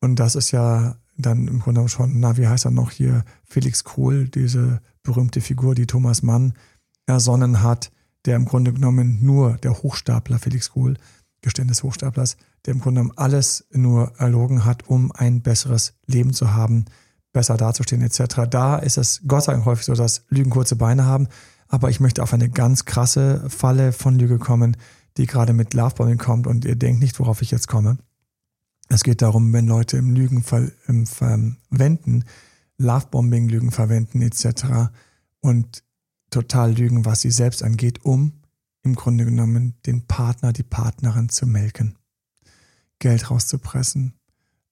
Und 0.00 0.16
das 0.16 0.34
ist 0.34 0.50
ja 0.50 0.96
dann 1.16 1.48
im 1.48 1.60
Grunde 1.60 1.78
genommen 1.80 1.88
schon, 1.88 2.20
na, 2.20 2.36
wie 2.36 2.48
heißt 2.48 2.64
er 2.64 2.70
noch 2.70 2.90
hier, 2.90 3.24
Felix 3.44 3.84
Kohl, 3.84 4.28
diese 4.28 4.80
berühmte 5.02 5.40
Figur, 5.40 5.74
die 5.74 5.86
Thomas 5.86 6.22
Mann 6.22 6.54
ersonnen 7.06 7.62
hat, 7.62 7.90
der 8.24 8.36
im 8.36 8.44
Grunde 8.44 8.72
genommen 8.72 9.18
nur 9.22 9.54
der 9.58 9.82
Hochstapler 9.82 10.38
Felix 10.38 10.70
Kohl, 10.70 10.96
Gestehen 11.40 11.68
des 11.68 11.82
Hochstaplers, 11.82 12.36
der 12.64 12.74
im 12.74 12.80
Grunde 12.80 13.00
genommen 13.00 13.18
alles 13.18 13.66
nur 13.72 14.12
erlogen 14.18 14.64
hat, 14.64 14.88
um 14.88 15.10
ein 15.12 15.42
besseres 15.42 15.94
Leben 16.06 16.32
zu 16.32 16.54
haben, 16.54 16.84
besser 17.32 17.56
dazustehen 17.56 18.02
etc. 18.02 18.42
Da 18.48 18.76
ist 18.76 18.96
es 18.96 19.22
Gott 19.26 19.44
sei 19.44 19.52
Dank 19.52 19.64
häufig 19.64 19.86
so, 19.86 19.94
dass 19.94 20.24
Lügen 20.28 20.50
kurze 20.50 20.76
Beine 20.76 21.04
haben, 21.04 21.26
aber 21.66 21.90
ich 21.90 21.98
möchte 21.98 22.22
auf 22.22 22.32
eine 22.32 22.48
ganz 22.48 22.84
krasse 22.84 23.48
Falle 23.48 23.92
von 23.92 24.18
Lüge 24.18 24.38
kommen, 24.38 24.76
die 25.16 25.26
gerade 25.26 25.52
mit 25.52 25.74
Lovebombing 25.74 26.18
kommt 26.18 26.46
und 26.46 26.64
ihr 26.64 26.76
denkt 26.76 27.00
nicht, 27.00 27.18
worauf 27.18 27.42
ich 27.42 27.50
jetzt 27.50 27.66
komme. 27.66 27.98
Es 28.88 29.02
geht 29.02 29.22
darum, 29.22 29.52
wenn 29.52 29.66
Leute 29.66 29.96
im 29.96 30.14
Lügen 30.14 30.42
verwenden, 30.42 32.24
Lovebombing, 32.82 33.48
Lügen 33.48 33.70
verwenden 33.70 34.22
etc. 34.22 34.90
und 35.40 35.84
total 36.30 36.72
lügen, 36.72 37.04
was 37.04 37.20
sie 37.20 37.30
selbst 37.30 37.62
angeht, 37.62 38.04
um 38.04 38.32
im 38.82 38.94
Grunde 38.94 39.24
genommen 39.24 39.74
den 39.86 40.06
Partner, 40.06 40.52
die 40.52 40.62
Partnerin 40.62 41.28
zu 41.28 41.46
melken, 41.46 41.96
Geld 42.98 43.30
rauszupressen. 43.30 44.14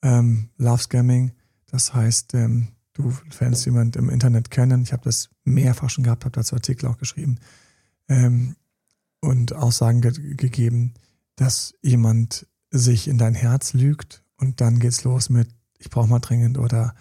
Ähm, 0.02 0.48
Love 0.56 0.82
Scamming, 0.82 1.32
das 1.66 1.94
heißt, 1.94 2.34
ähm, 2.34 2.68
du 2.94 3.12
lernst 3.38 3.66
jemand 3.66 3.96
im 3.96 4.08
Internet 4.08 4.50
kennen. 4.50 4.82
Ich 4.82 4.92
habe 4.92 5.04
das 5.04 5.28
mehrfach 5.44 5.90
schon 5.90 6.04
gehabt, 6.04 6.24
habe 6.24 6.34
dazu 6.34 6.56
Artikel 6.56 6.86
auch 6.86 6.98
geschrieben 6.98 7.38
ähm, 8.08 8.56
und 9.20 9.54
Aussagen 9.54 10.00
ge 10.00 10.34
gegeben, 10.34 10.94
dass 11.36 11.74
jemand 11.82 12.46
sich 12.70 13.08
in 13.08 13.18
dein 13.18 13.34
Herz 13.34 13.72
lügt 13.72 14.24
und 14.36 14.60
dann 14.60 14.78
geht's 14.78 15.04
los 15.04 15.28
mit, 15.28 15.48
ich 15.78 15.90
brauche 15.90 16.08
mal 16.08 16.18
dringend 16.20 16.58
oder 16.58 16.94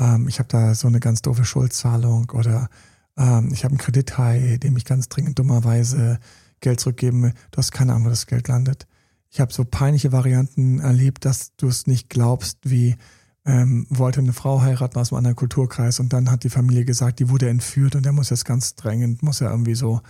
ähm, 0.00 0.26
ich 0.26 0.38
habe 0.38 0.48
da 0.48 0.74
so 0.74 0.88
eine 0.88 0.98
ganz 0.98 1.22
doofe 1.22 1.44
Schuldzahlung 1.44 2.30
oder 2.30 2.68
ähm, 3.16 3.50
ich 3.52 3.64
habe 3.64 3.72
einen 3.72 3.78
Kredithai, 3.78 4.56
dem 4.56 4.76
ich 4.76 4.84
ganz 4.84 5.08
dringend 5.08 5.38
dummerweise 5.38 6.18
Geld 6.60 6.80
zurückgeben 6.80 7.22
will. 7.22 7.34
Du 7.50 7.58
hast 7.58 7.70
keine 7.70 7.92
Ahnung, 7.92 8.06
wo 8.06 8.10
das 8.10 8.26
Geld 8.26 8.48
landet. 8.48 8.86
Ich 9.30 9.40
habe 9.40 9.52
so 9.52 9.64
peinliche 9.64 10.10
Varianten 10.10 10.80
erlebt, 10.80 11.24
dass 11.24 11.54
du 11.56 11.68
es 11.68 11.86
nicht 11.86 12.08
glaubst, 12.08 12.58
wie 12.64 12.96
ähm, 13.44 13.86
wollte 13.88 14.20
eine 14.20 14.32
Frau 14.32 14.60
heiraten 14.60 14.98
aus 14.98 15.12
einem 15.12 15.18
anderen 15.18 15.36
Kulturkreis 15.36 16.00
und 16.00 16.12
dann 16.12 16.30
hat 16.30 16.44
die 16.44 16.50
Familie 16.50 16.84
gesagt, 16.84 17.20
die 17.20 17.28
wurde 17.28 17.48
entführt 17.48 17.94
und 17.94 18.04
der 18.04 18.12
muss 18.12 18.30
jetzt 18.30 18.44
ganz 18.44 18.74
drängend, 18.74 19.22
muss 19.22 19.40
er 19.40 19.50
irgendwie 19.50 19.74
so 19.74 20.00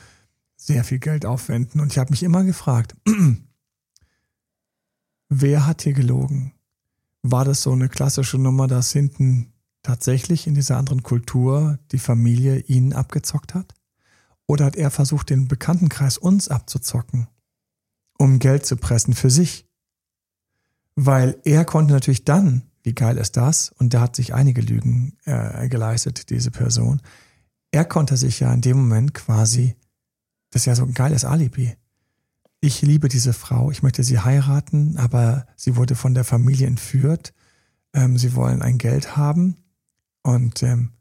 sehr 0.56 0.84
viel 0.84 0.98
Geld 0.98 1.26
aufwenden. 1.26 1.80
Und 1.80 1.92
ich 1.92 1.98
habe 1.98 2.10
mich 2.10 2.22
immer 2.22 2.44
gefragt, 2.44 2.96
wer 5.28 5.66
hat 5.66 5.82
hier 5.82 5.92
gelogen? 5.92 6.52
War 7.22 7.44
das 7.44 7.62
so 7.62 7.72
eine 7.72 7.88
klassische 7.88 8.38
Nummer, 8.38 8.66
dass 8.66 8.92
hinten 8.92 9.52
tatsächlich 9.82 10.46
in 10.46 10.54
dieser 10.54 10.76
anderen 10.76 11.02
Kultur 11.02 11.78
die 11.92 11.98
Familie 11.98 12.58
ihn 12.58 12.92
abgezockt 12.92 13.54
hat? 13.54 13.74
Oder 14.46 14.64
hat 14.66 14.76
er 14.76 14.90
versucht, 14.90 15.30
den 15.30 15.48
Bekanntenkreis 15.48 16.18
uns 16.18 16.48
abzuzocken, 16.48 17.28
um 18.18 18.38
Geld 18.38 18.66
zu 18.66 18.76
pressen 18.76 19.14
für 19.14 19.30
sich? 19.30 19.66
Weil 20.96 21.38
er 21.44 21.64
konnte 21.64 21.94
natürlich 21.94 22.24
dann, 22.24 22.62
wie 22.82 22.94
geil 22.94 23.16
ist 23.16 23.36
das? 23.36 23.70
Und 23.70 23.92
der 23.92 24.00
hat 24.00 24.16
sich 24.16 24.34
einige 24.34 24.60
Lügen 24.60 25.16
äh, 25.24 25.68
geleistet, 25.68 26.30
diese 26.30 26.50
Person. 26.50 27.00
Er 27.70 27.84
konnte 27.84 28.16
sich 28.16 28.40
ja 28.40 28.52
in 28.52 28.60
dem 28.60 28.78
Moment 28.78 29.14
quasi, 29.14 29.76
das 30.50 30.62
ist 30.62 30.66
ja 30.66 30.74
so 30.74 30.84
ein 30.84 30.94
geiles 30.94 31.24
Alibi. 31.24 31.76
Ich 32.60 32.82
liebe 32.82 33.08
diese 33.08 33.32
Frau, 33.32 33.70
ich 33.70 33.82
möchte 33.82 34.02
sie 34.02 34.18
heiraten, 34.18 34.96
aber 34.98 35.46
sie 35.56 35.76
wurde 35.76 35.94
von 35.94 36.12
der 36.12 36.24
Familie 36.24 36.66
entführt. 36.66 37.32
Ähm, 37.94 38.18
sie 38.18 38.34
wollen 38.34 38.62
ein 38.62 38.78
Geld 38.78 39.16
haben. 39.16 39.56
Und 40.22 40.62
ähm, 40.62 40.92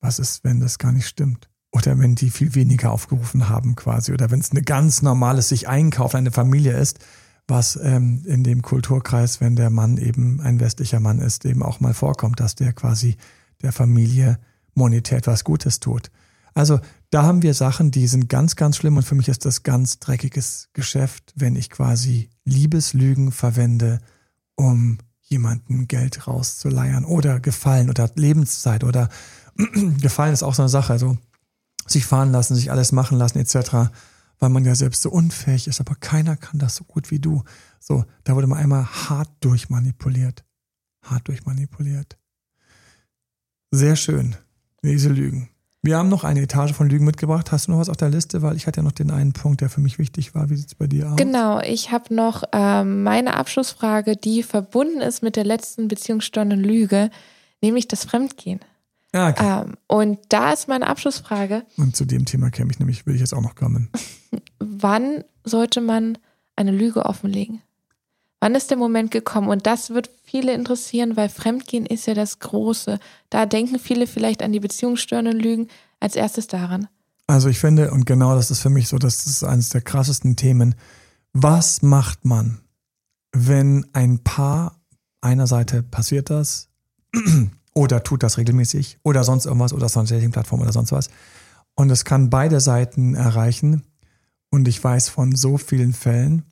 was 0.00 0.18
ist, 0.18 0.44
wenn 0.44 0.60
das 0.60 0.78
gar 0.78 0.92
nicht 0.92 1.06
stimmt? 1.06 1.48
Oder 1.70 1.98
wenn 1.98 2.14
die 2.14 2.30
viel 2.30 2.54
weniger 2.54 2.92
aufgerufen 2.92 3.48
haben 3.48 3.76
quasi. 3.76 4.12
Oder 4.12 4.30
wenn 4.30 4.40
es 4.40 4.50
eine 4.50 4.62
ganz 4.62 5.02
normales 5.02 5.48
sich 5.48 5.68
einkaufen, 5.68 6.16
eine 6.16 6.32
Familie 6.32 6.78
ist, 6.78 6.98
was 7.46 7.78
ähm, 7.82 8.22
in 8.26 8.44
dem 8.44 8.62
Kulturkreis, 8.62 9.40
wenn 9.40 9.56
der 9.56 9.70
Mann 9.70 9.96
eben 9.96 10.40
ein 10.40 10.60
westlicher 10.60 11.00
Mann 11.00 11.18
ist, 11.18 11.44
eben 11.44 11.62
auch 11.62 11.80
mal 11.80 11.94
vorkommt, 11.94 12.40
dass 12.40 12.54
der 12.54 12.72
quasi 12.72 13.16
der 13.62 13.72
Familie 13.72 14.38
monetär 14.74 15.18
etwas 15.18 15.44
Gutes 15.44 15.80
tut. 15.80 16.10
Also 16.54 16.80
da 17.10 17.22
haben 17.22 17.42
wir 17.42 17.54
Sachen, 17.54 17.90
die 17.90 18.06
sind 18.06 18.28
ganz, 18.28 18.56
ganz 18.56 18.76
schlimm 18.76 18.96
und 18.96 19.04
für 19.04 19.14
mich 19.14 19.28
ist 19.28 19.44
das 19.44 19.62
ganz 19.62 19.98
dreckiges 19.98 20.68
Geschäft, 20.72 21.32
wenn 21.36 21.56
ich 21.56 21.70
quasi 21.70 22.30
Liebeslügen 22.44 23.32
verwende, 23.32 24.00
um 24.56 24.98
jemanden 25.28 25.88
Geld 25.88 26.26
rauszuleiern 26.26 27.04
oder 27.04 27.40
Gefallen 27.40 27.90
oder 27.90 28.10
Lebenszeit 28.14 28.84
oder 28.84 29.08
Gefallen 30.00 30.32
ist 30.32 30.42
auch 30.42 30.54
so 30.54 30.62
eine 30.62 30.68
Sache, 30.68 30.92
also 30.92 31.18
sich 31.86 32.06
fahren 32.06 32.32
lassen, 32.32 32.54
sich 32.54 32.70
alles 32.70 32.92
machen 32.92 33.18
lassen 33.18 33.38
etc., 33.38 33.90
weil 34.38 34.50
man 34.50 34.64
ja 34.64 34.74
selbst 34.74 35.02
so 35.02 35.10
unfähig 35.10 35.66
ist, 35.66 35.80
aber 35.80 35.94
keiner 35.96 36.36
kann 36.36 36.58
das 36.60 36.76
so 36.76 36.84
gut 36.84 37.10
wie 37.10 37.18
du. 37.18 37.42
So, 37.80 38.04
da 38.24 38.36
wurde 38.36 38.46
man 38.46 38.58
einmal 38.58 38.86
hart 38.86 39.30
durchmanipuliert. 39.40 40.44
Hart 41.02 41.26
durchmanipuliert. 41.26 42.18
Sehr 43.70 43.96
schön, 43.96 44.36
diese 44.82 45.08
Lügen. 45.08 45.50
Wir 45.82 45.96
haben 45.96 46.08
noch 46.08 46.24
eine 46.24 46.40
Etage 46.40 46.72
von 46.72 46.88
Lügen 46.88 47.04
mitgebracht. 47.04 47.52
Hast 47.52 47.66
du 47.66 47.70
noch 47.70 47.78
was 47.78 47.88
auf 47.88 47.96
der 47.96 48.10
Liste? 48.10 48.42
Weil 48.42 48.56
ich 48.56 48.66
hatte 48.66 48.80
ja 48.80 48.82
noch 48.82 48.92
den 48.92 49.10
einen 49.10 49.32
Punkt, 49.32 49.60
der 49.60 49.68
für 49.68 49.80
mich 49.80 49.98
wichtig 49.98 50.34
war. 50.34 50.50
Wie 50.50 50.56
sieht 50.56 50.66
es 50.66 50.74
bei 50.74 50.88
dir 50.88 51.12
aus? 51.12 51.16
Genau, 51.16 51.60
ich 51.60 51.92
habe 51.92 52.12
noch 52.12 52.42
ähm, 52.52 53.04
meine 53.04 53.36
Abschlussfrage, 53.36 54.16
die 54.16 54.42
verbunden 54.42 55.00
ist 55.00 55.22
mit 55.22 55.36
der 55.36 55.44
letzten 55.44 55.86
beziehungsstörenden 55.86 56.60
Lüge, 56.60 57.10
nämlich 57.62 57.86
das 57.86 58.04
Fremdgehen. 58.04 58.60
Ja, 59.14 59.28
okay. 59.28 59.62
Ähm, 59.62 59.76
und 59.86 60.18
da 60.28 60.52
ist 60.52 60.68
meine 60.68 60.88
Abschlussfrage. 60.88 61.64
Und 61.76 61.96
zu 61.96 62.04
dem 62.04 62.24
Thema 62.24 62.50
käme 62.50 62.72
ich 62.72 62.78
nämlich, 62.80 63.06
will 63.06 63.14
ich 63.14 63.20
jetzt 63.20 63.32
auch 63.32 63.40
noch 63.40 63.54
kommen. 63.54 63.90
Wann 64.58 65.24
sollte 65.44 65.80
man 65.80 66.18
eine 66.56 66.72
Lüge 66.72 67.06
offenlegen? 67.06 67.62
Wann 68.40 68.54
ist 68.54 68.70
der 68.70 68.76
Moment 68.76 69.10
gekommen? 69.10 69.48
Und 69.48 69.66
das 69.66 69.90
wird 69.90 70.10
viele 70.22 70.54
interessieren, 70.54 71.16
weil 71.16 71.28
Fremdgehen 71.28 71.86
ist 71.86 72.06
ja 72.06 72.14
das 72.14 72.38
Große. 72.38 72.98
Da 73.30 73.46
denken 73.46 73.78
viele 73.78 74.06
vielleicht 74.06 74.42
an 74.42 74.52
die 74.52 74.60
beziehungsstörenden 74.60 75.38
Lügen 75.38 75.68
als 76.00 76.14
erstes 76.14 76.46
daran. 76.46 76.88
Also 77.26 77.48
ich 77.48 77.58
finde, 77.58 77.90
und 77.90 78.06
genau 78.06 78.34
das 78.34 78.50
ist 78.50 78.60
für 78.60 78.70
mich 78.70 78.88
so, 78.88 78.98
das 78.98 79.26
ist 79.26 79.44
eines 79.44 79.70
der 79.70 79.82
krassesten 79.82 80.36
Themen. 80.36 80.74
Was 81.32 81.82
macht 81.82 82.24
man, 82.24 82.60
wenn 83.32 83.86
ein 83.92 84.22
Paar 84.24 84.78
einer 85.20 85.46
Seite 85.46 85.82
passiert 85.82 86.30
das 86.30 86.68
oder 87.74 88.02
tut 88.02 88.22
das 88.22 88.38
regelmäßig 88.38 88.98
oder 89.02 89.24
sonst 89.24 89.46
irgendwas 89.46 89.72
oder 89.72 89.88
sonst 89.88 90.10
Dating-Plattform 90.10 90.60
oder 90.60 90.72
sonst 90.72 90.92
was 90.92 91.10
und 91.74 91.90
es 91.90 92.04
kann 92.04 92.30
beide 92.30 92.60
Seiten 92.60 93.14
erreichen 93.14 93.84
und 94.50 94.68
ich 94.68 94.82
weiß 94.82 95.08
von 95.08 95.34
so 95.34 95.58
vielen 95.58 95.92
Fällen, 95.92 96.44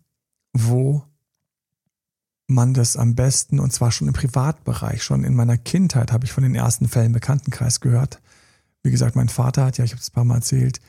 wo 0.52 1.02
man 2.46 2.74
das 2.74 2.96
am 2.96 3.14
besten, 3.14 3.58
und 3.58 3.72
zwar 3.72 3.90
schon 3.90 4.08
im 4.08 4.14
Privatbereich, 4.14 5.02
schon 5.02 5.24
in 5.24 5.34
meiner 5.34 5.58
Kindheit 5.58 6.12
habe 6.12 6.24
ich 6.24 6.32
von 6.32 6.44
den 6.44 6.54
ersten 6.54 6.88
Fällen 6.88 7.06
im 7.06 7.12
Bekanntenkreis 7.12 7.80
gehört. 7.80 8.20
Wie 8.82 8.90
gesagt, 8.90 9.16
mein 9.16 9.28
Vater 9.28 9.64
hat, 9.64 9.78
ja, 9.78 9.84
ich 9.84 9.92
habe 9.92 10.00
es 10.00 10.10
ein 10.10 10.14
paar 10.14 10.24
Mal 10.24 10.36
erzählt, 10.36 10.80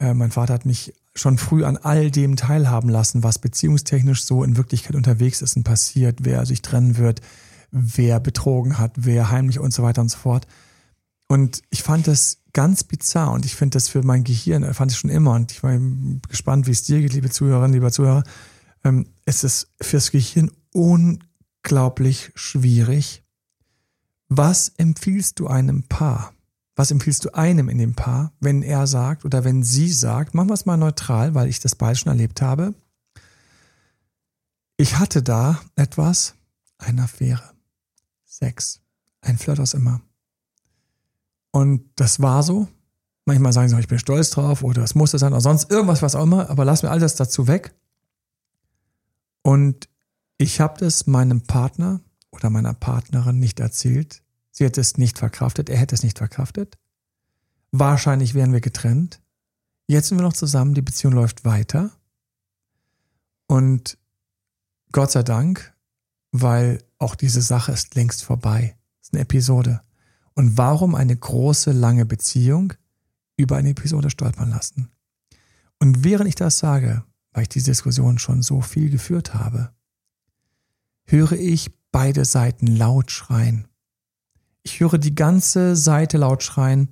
äh, 0.00 0.12
mein 0.12 0.32
Vater 0.32 0.54
hat 0.54 0.66
mich 0.66 0.92
schon 1.14 1.38
früh 1.38 1.64
an 1.64 1.76
all 1.76 2.10
dem 2.10 2.34
teilhaben 2.34 2.90
lassen, 2.90 3.22
was 3.22 3.38
beziehungstechnisch 3.38 4.24
so 4.24 4.42
in 4.42 4.56
Wirklichkeit 4.56 4.96
unterwegs 4.96 5.42
ist 5.42 5.56
und 5.56 5.62
passiert, 5.62 6.20
wer 6.22 6.44
sich 6.46 6.62
trennen 6.62 6.96
wird, 6.96 7.20
wer 7.70 8.18
betrogen 8.18 8.78
hat, 8.78 8.92
wer 8.96 9.30
heimlich 9.30 9.60
und 9.60 9.72
so 9.72 9.84
weiter 9.84 10.02
und 10.02 10.10
so 10.10 10.18
fort. 10.18 10.48
Und 11.28 11.62
ich 11.70 11.84
fand 11.84 12.08
das 12.08 12.38
ganz 12.52 12.82
bizarr 12.84 13.32
und 13.32 13.44
ich 13.44 13.54
finde 13.54 13.76
das 13.76 13.88
für 13.88 14.02
mein 14.02 14.24
Gehirn, 14.24 14.74
fand 14.74 14.92
ich 14.92 14.98
schon 14.98 15.10
immer 15.10 15.32
und 15.32 15.52
ich 15.52 15.62
war 15.62 15.78
gespannt, 16.28 16.66
wie 16.66 16.72
es 16.72 16.82
dir 16.82 17.00
geht, 17.00 17.12
liebe 17.12 17.30
Zuhörerinnen, 17.30 17.72
lieber 17.72 17.92
Zuhörer. 17.92 18.24
Ähm, 18.84 19.06
es 19.24 19.44
ist 19.44 19.68
fürs 19.80 20.10
Gehirn 20.10 20.50
unglaublich 20.74 22.32
schwierig. 22.34 23.22
Was 24.28 24.68
empfiehlst 24.76 25.38
du 25.38 25.46
einem 25.46 25.84
Paar? 25.84 26.34
Was 26.76 26.90
empfiehlst 26.90 27.24
du 27.24 27.34
einem 27.34 27.68
in 27.68 27.78
dem 27.78 27.94
Paar, 27.94 28.32
wenn 28.40 28.62
er 28.62 28.86
sagt 28.86 29.24
oder 29.24 29.44
wenn 29.44 29.62
sie 29.62 29.92
sagt, 29.92 30.34
machen 30.34 30.48
wir 30.48 30.54
es 30.54 30.66
mal 30.66 30.76
neutral, 30.76 31.34
weil 31.34 31.48
ich 31.48 31.60
das 31.60 31.76
bald 31.76 31.98
schon 31.98 32.10
erlebt 32.10 32.42
habe. 32.42 32.74
Ich 34.76 34.98
hatte 34.98 35.22
da 35.22 35.60
etwas, 35.76 36.34
eine 36.78 37.04
Affäre, 37.04 37.52
Sex, 38.24 38.80
ein 39.20 39.38
Flirt 39.38 39.60
aus 39.60 39.74
immer. 39.74 40.00
Und 41.52 41.88
das 41.94 42.20
war 42.20 42.42
so. 42.42 42.66
Manchmal 43.24 43.52
sagen 43.52 43.68
sie, 43.68 43.78
ich 43.78 43.86
bin 43.86 44.00
stolz 44.00 44.30
drauf 44.30 44.64
oder 44.64 44.82
es 44.82 44.96
muss 44.96 45.12
das 45.12 45.20
sein 45.20 45.32
oder 45.32 45.40
sonst 45.40 45.70
irgendwas, 45.70 46.02
was 46.02 46.16
auch 46.16 46.24
immer, 46.24 46.50
aber 46.50 46.64
lass 46.64 46.82
mir 46.82 46.90
alles 46.90 47.14
dazu 47.14 47.46
weg. 47.46 47.72
Und 49.42 49.88
ich 50.38 50.60
habe 50.60 50.78
das 50.78 51.06
meinem 51.06 51.42
Partner 51.42 52.00
oder 52.30 52.50
meiner 52.50 52.74
Partnerin 52.74 53.38
nicht 53.38 53.60
erzählt. 53.60 54.22
Sie 54.50 54.64
hätte 54.64 54.80
es 54.80 54.98
nicht 54.98 55.18
verkraftet, 55.18 55.68
er 55.68 55.78
hätte 55.78 55.94
es 55.94 56.02
nicht 56.02 56.18
verkraftet. 56.18 56.78
Wahrscheinlich 57.72 58.34
wären 58.34 58.52
wir 58.52 58.60
getrennt. 58.60 59.20
Jetzt 59.86 60.08
sind 60.08 60.18
wir 60.18 60.22
noch 60.22 60.32
zusammen, 60.32 60.74
die 60.74 60.82
Beziehung 60.82 61.12
läuft 61.12 61.44
weiter. 61.44 61.90
Und 63.46 63.98
Gott 64.92 65.10
sei 65.10 65.22
Dank, 65.22 65.74
weil 66.32 66.82
auch 66.98 67.14
diese 67.14 67.42
Sache 67.42 67.72
ist 67.72 67.94
längst 67.94 68.24
vorbei. 68.24 68.76
Es 69.00 69.08
ist 69.08 69.14
eine 69.14 69.22
Episode. 69.22 69.82
Und 70.34 70.56
warum 70.56 70.94
eine 70.94 71.16
große, 71.16 71.72
lange 71.72 72.06
Beziehung 72.06 72.72
über 73.36 73.56
eine 73.56 73.70
Episode 73.70 74.10
stolpern 74.10 74.50
lassen? 74.50 74.90
Und 75.78 76.04
während 76.04 76.28
ich 76.28 76.34
das 76.34 76.58
sage, 76.58 77.04
weil 77.32 77.42
ich 77.42 77.48
diese 77.48 77.70
Diskussion 77.72 78.18
schon 78.18 78.42
so 78.42 78.60
viel 78.60 78.90
geführt 78.90 79.34
habe, 79.34 79.72
höre 81.06 81.32
ich 81.32 81.70
beide 81.92 82.24
Seiten 82.24 82.66
laut 82.66 83.10
schreien. 83.10 83.68
Ich 84.62 84.80
höre 84.80 84.98
die 84.98 85.14
ganze 85.14 85.76
Seite 85.76 86.16
laut 86.18 86.42
schreien, 86.42 86.88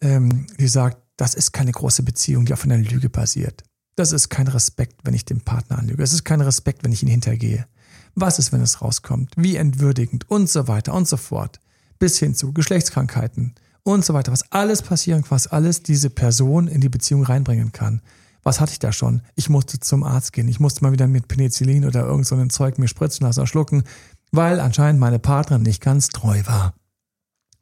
ähm, 0.00 0.46
die 0.58 0.68
sagt, 0.68 0.98
das 1.16 1.34
ist 1.34 1.52
keine 1.52 1.72
große 1.72 2.02
Beziehung, 2.02 2.46
die 2.46 2.52
auf 2.52 2.64
einer 2.64 2.78
Lüge 2.78 3.10
basiert. 3.10 3.62
Das 3.96 4.12
ist 4.12 4.28
kein 4.28 4.48
Respekt, 4.48 5.00
wenn 5.04 5.14
ich 5.14 5.24
den 5.24 5.40
Partner 5.40 5.78
anlüge. 5.78 6.02
Es 6.02 6.12
ist 6.12 6.24
kein 6.24 6.40
Respekt, 6.40 6.84
wenn 6.84 6.92
ich 6.92 7.02
ihn 7.02 7.08
hintergehe. 7.08 7.66
Was 8.14 8.38
ist, 8.38 8.52
wenn 8.52 8.60
es 8.60 8.80
rauskommt? 8.82 9.32
Wie 9.36 9.56
entwürdigend 9.56 10.28
und 10.30 10.48
so 10.48 10.68
weiter 10.68 10.94
und 10.94 11.08
so 11.08 11.16
fort. 11.16 11.60
Bis 11.98 12.18
hin 12.18 12.34
zu 12.34 12.52
Geschlechtskrankheiten 12.52 13.54
und 13.82 14.04
so 14.04 14.14
weiter. 14.14 14.32
Was 14.32 14.50
alles 14.52 14.82
passieren 14.82 15.24
was 15.28 15.46
alles 15.46 15.82
diese 15.82 16.10
Person 16.10 16.66
in 16.66 16.80
die 16.80 16.88
Beziehung 16.88 17.24
reinbringen 17.24 17.72
kann. 17.72 18.00
Was 18.44 18.60
hatte 18.60 18.72
ich 18.72 18.78
da 18.78 18.92
schon? 18.92 19.22
Ich 19.34 19.48
musste 19.48 19.80
zum 19.80 20.04
Arzt 20.04 20.32
gehen. 20.32 20.48
Ich 20.48 20.60
musste 20.60 20.84
mal 20.84 20.92
wieder 20.92 21.06
mit 21.06 21.28
Penicillin 21.28 21.86
oder 21.86 22.02
irgend 22.02 22.26
so 22.26 22.36
ein 22.36 22.50
Zeug 22.50 22.78
mir 22.78 22.88
spritzen 22.88 23.26
lassen 23.26 23.46
schlucken, 23.46 23.84
weil 24.32 24.60
anscheinend 24.60 25.00
meine 25.00 25.18
Partnerin 25.18 25.62
nicht 25.62 25.82
ganz 25.82 26.08
treu 26.08 26.42
war. 26.44 26.74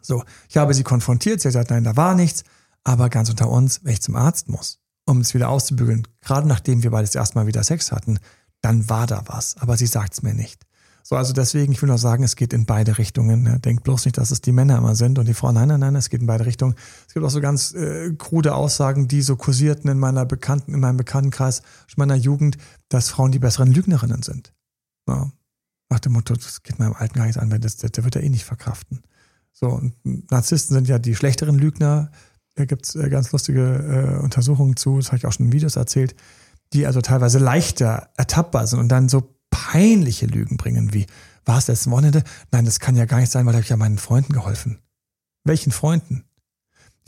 So, 0.02 0.24
ich 0.48 0.56
habe 0.56 0.74
sie 0.74 0.82
konfrontiert. 0.82 1.40
Sie 1.40 1.48
hat 1.48 1.52
gesagt, 1.52 1.70
nein, 1.70 1.84
da 1.84 1.96
war 1.96 2.14
nichts. 2.14 2.42
Aber 2.84 3.08
ganz 3.08 3.30
unter 3.30 3.48
uns, 3.48 3.80
wenn 3.84 3.92
ich 3.92 4.02
zum 4.02 4.16
Arzt 4.16 4.48
muss, 4.48 4.80
um 5.06 5.20
es 5.20 5.34
wieder 5.34 5.48
auszubügeln, 5.48 6.06
gerade 6.20 6.48
nachdem 6.48 6.82
wir 6.82 6.90
beides 6.90 7.14
erstmal 7.14 7.46
wieder 7.46 7.62
Sex 7.62 7.92
hatten, 7.92 8.18
dann 8.60 8.88
war 8.88 9.06
da 9.06 9.22
was. 9.26 9.56
Aber 9.58 9.76
sie 9.76 9.86
sagt 9.86 10.14
es 10.14 10.22
mir 10.22 10.34
nicht. 10.34 10.66
So, 11.02 11.16
also 11.16 11.32
deswegen, 11.32 11.72
ich 11.72 11.82
will 11.82 11.88
nur 11.88 11.98
sagen, 11.98 12.22
es 12.22 12.36
geht 12.36 12.52
in 12.52 12.64
beide 12.64 12.98
Richtungen. 12.98 13.42
Ne? 13.42 13.58
Denkt 13.58 13.84
bloß 13.84 14.04
nicht, 14.04 14.18
dass 14.18 14.30
es 14.30 14.40
die 14.40 14.52
Männer 14.52 14.78
immer 14.78 14.94
sind 14.94 15.18
und 15.18 15.26
die 15.26 15.34
Frauen. 15.34 15.54
Nein, 15.54 15.68
nein, 15.68 15.80
nein, 15.80 15.96
es 15.96 16.10
geht 16.10 16.20
in 16.20 16.26
beide 16.26 16.46
Richtungen. 16.46 16.74
Es 17.06 17.14
gibt 17.14 17.26
auch 17.26 17.30
so 17.30 17.40
ganz 17.40 17.74
äh, 17.74 18.12
krude 18.16 18.54
Aussagen, 18.54 19.08
die 19.08 19.22
so 19.22 19.36
kursierten 19.36 19.90
in 19.90 19.98
meiner 19.98 20.24
Bekannten, 20.24 20.74
in 20.74 20.80
meinem 20.80 20.96
Bekanntenkreis, 20.96 21.58
in 21.60 21.94
meiner 21.96 22.14
Jugend, 22.14 22.56
dass 22.88 23.08
Frauen 23.08 23.32
die 23.32 23.40
besseren 23.40 23.72
Lügnerinnen 23.72 24.22
sind. 24.22 24.52
Ja. 25.08 25.30
Nach 25.90 26.00
dem 26.00 26.12
Motto, 26.12 26.34
das 26.34 26.62
geht 26.62 26.78
meinem 26.78 26.94
Alten 26.94 27.14
gar 27.14 27.24
nichts 27.24 27.38
an, 27.38 27.50
weil 27.50 27.58
das, 27.58 27.76
der 27.76 28.04
wird 28.04 28.14
ja 28.14 28.22
eh 28.22 28.30
nicht 28.30 28.44
verkraften. 28.44 29.02
So, 29.52 29.66
und 29.66 29.94
Narzissten 30.30 30.74
sind 30.74 30.88
ja 30.88 30.98
die 30.98 31.14
schlechteren 31.14 31.58
Lügner. 31.58 32.10
Da 32.54 32.64
gibt's 32.64 32.94
äh, 32.94 33.10
ganz 33.10 33.30
lustige 33.32 34.16
äh, 34.18 34.22
Untersuchungen 34.22 34.76
zu, 34.76 34.96
das 34.96 35.08
habe 35.08 35.18
ich 35.18 35.26
auch 35.26 35.32
schon 35.32 35.46
in 35.46 35.52
Videos 35.52 35.76
erzählt, 35.76 36.14
die 36.72 36.86
also 36.86 37.00
teilweise 37.00 37.38
leichter 37.38 38.08
ertappbar 38.16 38.66
sind 38.66 38.78
und 38.78 38.88
dann 38.88 39.08
so 39.08 39.34
peinliche 39.70 40.26
Lügen 40.26 40.56
bringen, 40.56 40.92
wie 40.92 41.06
War 41.44 41.58
es 41.58 41.66
letzten 41.66 41.90
Wochenende? 41.90 42.22
Nein, 42.52 42.64
das 42.64 42.78
kann 42.78 42.94
ja 42.94 43.04
gar 43.04 43.18
nicht 43.18 43.32
sein, 43.32 43.46
weil 43.46 43.58
ich 43.58 43.68
ja 43.68 43.76
meinen 43.76 43.98
Freunden 43.98 44.32
geholfen. 44.32 44.78
Welchen 45.44 45.72
Freunden? 45.72 46.24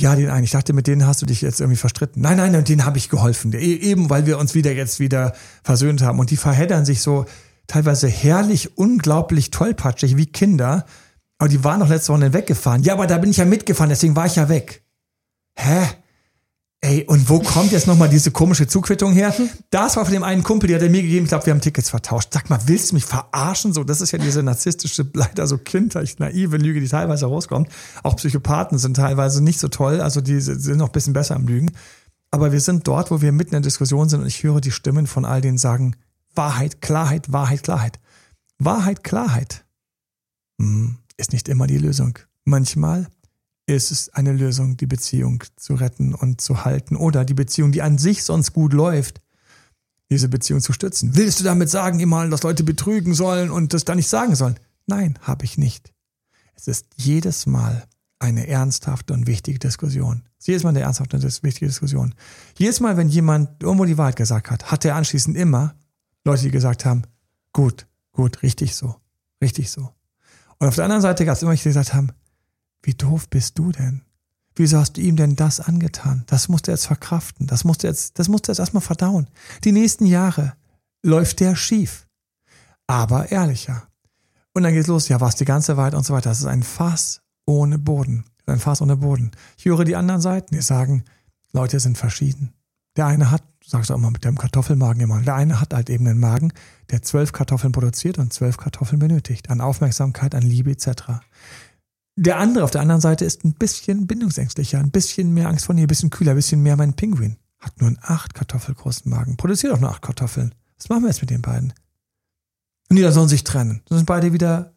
Ja, 0.00 0.16
den 0.16 0.28
einen. 0.28 0.42
Ich 0.42 0.50
dachte, 0.50 0.72
mit 0.72 0.88
denen 0.88 1.06
hast 1.06 1.22
du 1.22 1.26
dich 1.26 1.40
jetzt 1.40 1.60
irgendwie 1.60 1.78
verstritten. 1.78 2.20
Nein, 2.20 2.38
nein, 2.38 2.56
und 2.56 2.68
denen 2.68 2.84
habe 2.84 2.98
ich 2.98 3.08
geholfen. 3.08 3.52
E, 3.52 3.58
eben, 3.58 4.10
weil 4.10 4.26
wir 4.26 4.38
uns 4.38 4.54
wieder 4.56 4.72
jetzt 4.72 4.98
wieder 4.98 5.34
versöhnt 5.62 6.02
haben. 6.02 6.18
Und 6.18 6.30
die 6.30 6.36
verheddern 6.36 6.84
sich 6.84 7.00
so 7.00 7.26
teilweise 7.68 8.08
herrlich, 8.08 8.76
unglaublich 8.76 9.50
tollpatschig 9.50 10.16
wie 10.16 10.26
Kinder. 10.26 10.84
Aber 11.38 11.48
die 11.48 11.62
waren 11.62 11.78
doch 11.78 11.88
letzte 11.88 12.12
Woche 12.12 12.32
weggefahren. 12.32 12.82
Ja, 12.82 12.94
aber 12.94 13.06
da 13.06 13.18
bin 13.18 13.30
ich 13.30 13.36
ja 13.36 13.44
mitgefahren, 13.44 13.90
deswegen 13.90 14.16
war 14.16 14.26
ich 14.26 14.34
ja 14.34 14.48
weg. 14.48 14.82
Hä? 15.56 15.86
Ey, 16.84 17.02
und 17.04 17.30
wo 17.30 17.40
kommt 17.40 17.72
jetzt 17.72 17.86
nochmal 17.86 18.10
diese 18.10 18.30
komische 18.30 18.66
Zuquittung 18.66 19.14
her? 19.14 19.34
Das 19.70 19.96
war 19.96 20.04
von 20.04 20.12
dem 20.12 20.22
einen 20.22 20.42
Kumpel, 20.42 20.68
der 20.68 20.82
hat 20.82 20.90
mir 20.90 21.00
gegeben, 21.00 21.24
ich 21.24 21.30
glaube, 21.30 21.46
wir 21.46 21.54
haben 21.54 21.62
Tickets 21.62 21.88
vertauscht. 21.88 22.28
Sag 22.30 22.50
mal, 22.50 22.60
willst 22.66 22.90
du 22.90 22.96
mich 22.96 23.06
verarschen? 23.06 23.72
So, 23.72 23.84
das 23.84 24.02
ist 24.02 24.12
ja 24.12 24.18
diese 24.18 24.42
narzisstische, 24.42 25.08
leider 25.14 25.46
so 25.46 25.56
kindlich 25.56 26.18
naive 26.18 26.58
Lüge, 26.58 26.80
die 26.80 26.88
teilweise 26.88 27.24
rauskommt. 27.24 27.70
Auch 28.02 28.16
Psychopathen 28.16 28.76
sind 28.76 28.98
teilweise 28.98 29.42
nicht 29.42 29.60
so 29.60 29.68
toll, 29.68 30.02
also 30.02 30.20
die 30.20 30.38
sind 30.42 30.76
noch 30.76 30.90
ein 30.90 30.92
bisschen 30.92 31.14
besser 31.14 31.36
am 31.36 31.46
Lügen. 31.46 31.72
Aber 32.30 32.52
wir 32.52 32.60
sind 32.60 32.86
dort, 32.86 33.10
wo 33.10 33.22
wir 33.22 33.32
mitten 33.32 33.54
in 33.54 33.62
der 33.62 33.70
Diskussion 33.70 34.10
sind 34.10 34.20
und 34.20 34.26
ich 34.26 34.42
höre 34.42 34.60
die 34.60 34.70
Stimmen 34.70 35.06
von 35.06 35.24
all 35.24 35.40
denen 35.40 35.56
sagen, 35.56 35.96
Wahrheit, 36.34 36.82
Klarheit, 36.82 37.32
Wahrheit, 37.32 37.62
Klarheit. 37.62 37.98
Wahrheit, 38.58 39.02
Klarheit 39.02 39.64
hm, 40.60 40.98
ist 41.16 41.32
nicht 41.32 41.48
immer 41.48 41.66
die 41.66 41.78
Lösung. 41.78 42.18
Manchmal 42.44 43.06
ist 43.66 43.90
es 43.90 44.10
eine 44.10 44.32
Lösung, 44.32 44.76
die 44.76 44.86
Beziehung 44.86 45.42
zu 45.56 45.74
retten 45.74 46.14
und 46.14 46.40
zu 46.40 46.64
halten 46.64 46.96
oder 46.96 47.24
die 47.24 47.34
Beziehung, 47.34 47.72
die 47.72 47.82
an 47.82 47.98
sich 47.98 48.24
sonst 48.24 48.52
gut 48.52 48.72
läuft, 48.72 49.20
diese 50.10 50.28
Beziehung 50.28 50.60
zu 50.60 50.72
stützen. 50.72 51.16
Willst 51.16 51.40
du 51.40 51.44
damit 51.44 51.70
sagen, 51.70 52.00
immer, 52.00 52.28
dass 52.28 52.42
Leute 52.42 52.62
betrügen 52.62 53.14
sollen 53.14 53.50
und 53.50 53.72
das 53.72 53.84
da 53.84 53.94
nicht 53.94 54.08
sagen 54.08 54.34
sollen? 54.34 54.58
Nein, 54.86 55.18
habe 55.22 55.44
ich 55.44 55.56
nicht. 55.56 55.92
Es 56.54 56.68
ist 56.68 56.86
jedes 56.96 57.46
Mal 57.46 57.84
eine 58.18 58.46
ernsthafte 58.46 59.12
und 59.14 59.26
wichtige 59.26 59.58
Diskussion. 59.58 60.22
Jedes 60.40 60.62
Mal 60.62 60.70
eine 60.70 60.80
ernsthafte 60.80 61.16
und 61.16 61.42
wichtige 61.42 61.66
Diskussion. 61.66 62.14
Jedes 62.58 62.80
Mal, 62.80 62.96
wenn 62.96 63.08
jemand 63.08 63.62
irgendwo 63.62 63.86
die 63.86 63.98
Wahrheit 63.98 64.16
gesagt 64.16 64.50
hat, 64.50 64.70
hat 64.70 64.84
er 64.84 64.94
anschließend 64.94 65.36
immer 65.36 65.74
Leute, 66.24 66.42
die 66.42 66.50
gesagt 66.50 66.84
haben, 66.84 67.02
gut, 67.52 67.86
gut, 68.12 68.42
richtig 68.42 68.74
so, 68.74 68.96
richtig 69.42 69.70
so. 69.70 69.90
Und 70.58 70.68
auf 70.68 70.74
der 70.74 70.84
anderen 70.84 71.02
Seite 71.02 71.24
gab 71.24 71.36
es 71.36 71.42
immer 71.42 71.54
die 71.54 71.62
gesagt 71.62 71.92
haben, 71.92 72.12
wie 72.84 72.94
doof 72.94 73.28
bist 73.28 73.58
du 73.58 73.72
denn? 73.72 74.02
Wieso 74.56 74.78
hast 74.78 74.96
du 74.96 75.00
ihm 75.00 75.16
denn 75.16 75.34
das 75.34 75.58
angetan? 75.58 76.22
Das 76.26 76.48
musst 76.48 76.68
du 76.68 76.70
jetzt 76.70 76.86
verkraften. 76.86 77.46
Das 77.46 77.64
musst 77.64 77.82
du 77.82 77.88
jetzt, 77.88 78.18
das 78.18 78.28
musst 78.28 78.46
du 78.46 78.52
jetzt 78.52 78.60
erstmal 78.60 78.82
verdauen. 78.82 79.28
Die 79.64 79.72
nächsten 79.72 80.06
Jahre 80.06 80.54
läuft 81.02 81.40
der 81.40 81.56
schief. 81.56 82.06
Aber 82.86 83.32
ehrlicher. 83.32 83.88
Und 84.52 84.62
dann 84.62 84.72
geht's 84.72 84.86
los. 84.86 85.08
Ja, 85.08 85.20
was 85.20 85.34
die 85.34 85.44
ganze 85.44 85.76
Wahrheit 85.76 85.94
und 85.94 86.06
so 86.06 86.14
weiter. 86.14 86.30
Das 86.30 86.38
ist 86.38 86.46
ein 86.46 86.62
Fass 86.62 87.20
ohne 87.46 87.78
Boden. 87.78 88.24
Ein 88.46 88.60
Fass 88.60 88.80
ohne 88.80 88.96
Boden. 88.96 89.32
Ich 89.56 89.64
höre 89.64 89.84
die 89.84 89.96
anderen 89.96 90.20
Seiten, 90.20 90.54
die 90.54 90.62
sagen, 90.62 91.04
Leute 91.52 91.80
sind 91.80 91.98
verschieden. 91.98 92.52
Der 92.96 93.06
eine 93.06 93.30
hat, 93.30 93.42
sagst 93.66 93.90
du 93.90 93.94
auch 93.94 93.98
mal 93.98 94.10
mit 94.10 94.24
dem 94.24 94.38
Kartoffelmagen 94.38 95.02
immer, 95.02 95.20
der 95.20 95.34
eine 95.34 95.60
hat 95.60 95.74
halt 95.74 95.90
eben 95.90 96.06
einen 96.06 96.20
Magen, 96.20 96.52
der 96.90 97.02
zwölf 97.02 97.32
Kartoffeln 97.32 97.72
produziert 97.72 98.18
und 98.18 98.32
zwölf 98.32 98.56
Kartoffeln 98.56 99.00
benötigt. 99.00 99.50
An 99.50 99.60
Aufmerksamkeit, 99.60 100.34
an 100.34 100.42
Liebe 100.42 100.70
etc. 100.70 101.20
Der 102.16 102.38
andere 102.38 102.64
auf 102.64 102.70
der 102.70 102.80
anderen 102.80 103.00
Seite 103.00 103.24
ist 103.24 103.44
ein 103.44 103.54
bisschen 103.54 104.06
bindungsängstlicher, 104.06 104.78
ein 104.78 104.90
bisschen 104.90 105.34
mehr 105.34 105.48
Angst 105.48 105.66
vor 105.66 105.74
dir, 105.74 105.82
ein 105.82 105.88
bisschen 105.88 106.10
kühler, 106.10 106.32
ein 106.32 106.36
bisschen 106.36 106.62
mehr 106.62 106.76
mein 106.76 106.94
Pinguin. 106.94 107.36
Hat 107.58 107.80
nur 107.80 107.88
einen 107.88 107.98
acht 108.00 108.34
Kartoffel 108.34 108.74
großen 108.74 109.10
Magen, 109.10 109.36
produziert 109.36 109.72
auch 109.72 109.80
nur 109.80 109.90
acht 109.90 110.02
Kartoffeln. 110.02 110.54
Was 110.78 110.88
machen 110.88 111.02
wir 111.02 111.08
jetzt 111.08 111.22
mit 111.22 111.30
den 111.30 111.42
beiden? 111.42 111.72
Und 112.88 112.96
die 112.96 113.02
da 113.02 113.10
sollen 113.10 113.28
sich 113.28 113.42
trennen. 113.42 113.82
Das 113.88 113.96
sind 113.96 114.06
beide 114.06 114.32
wieder 114.32 114.74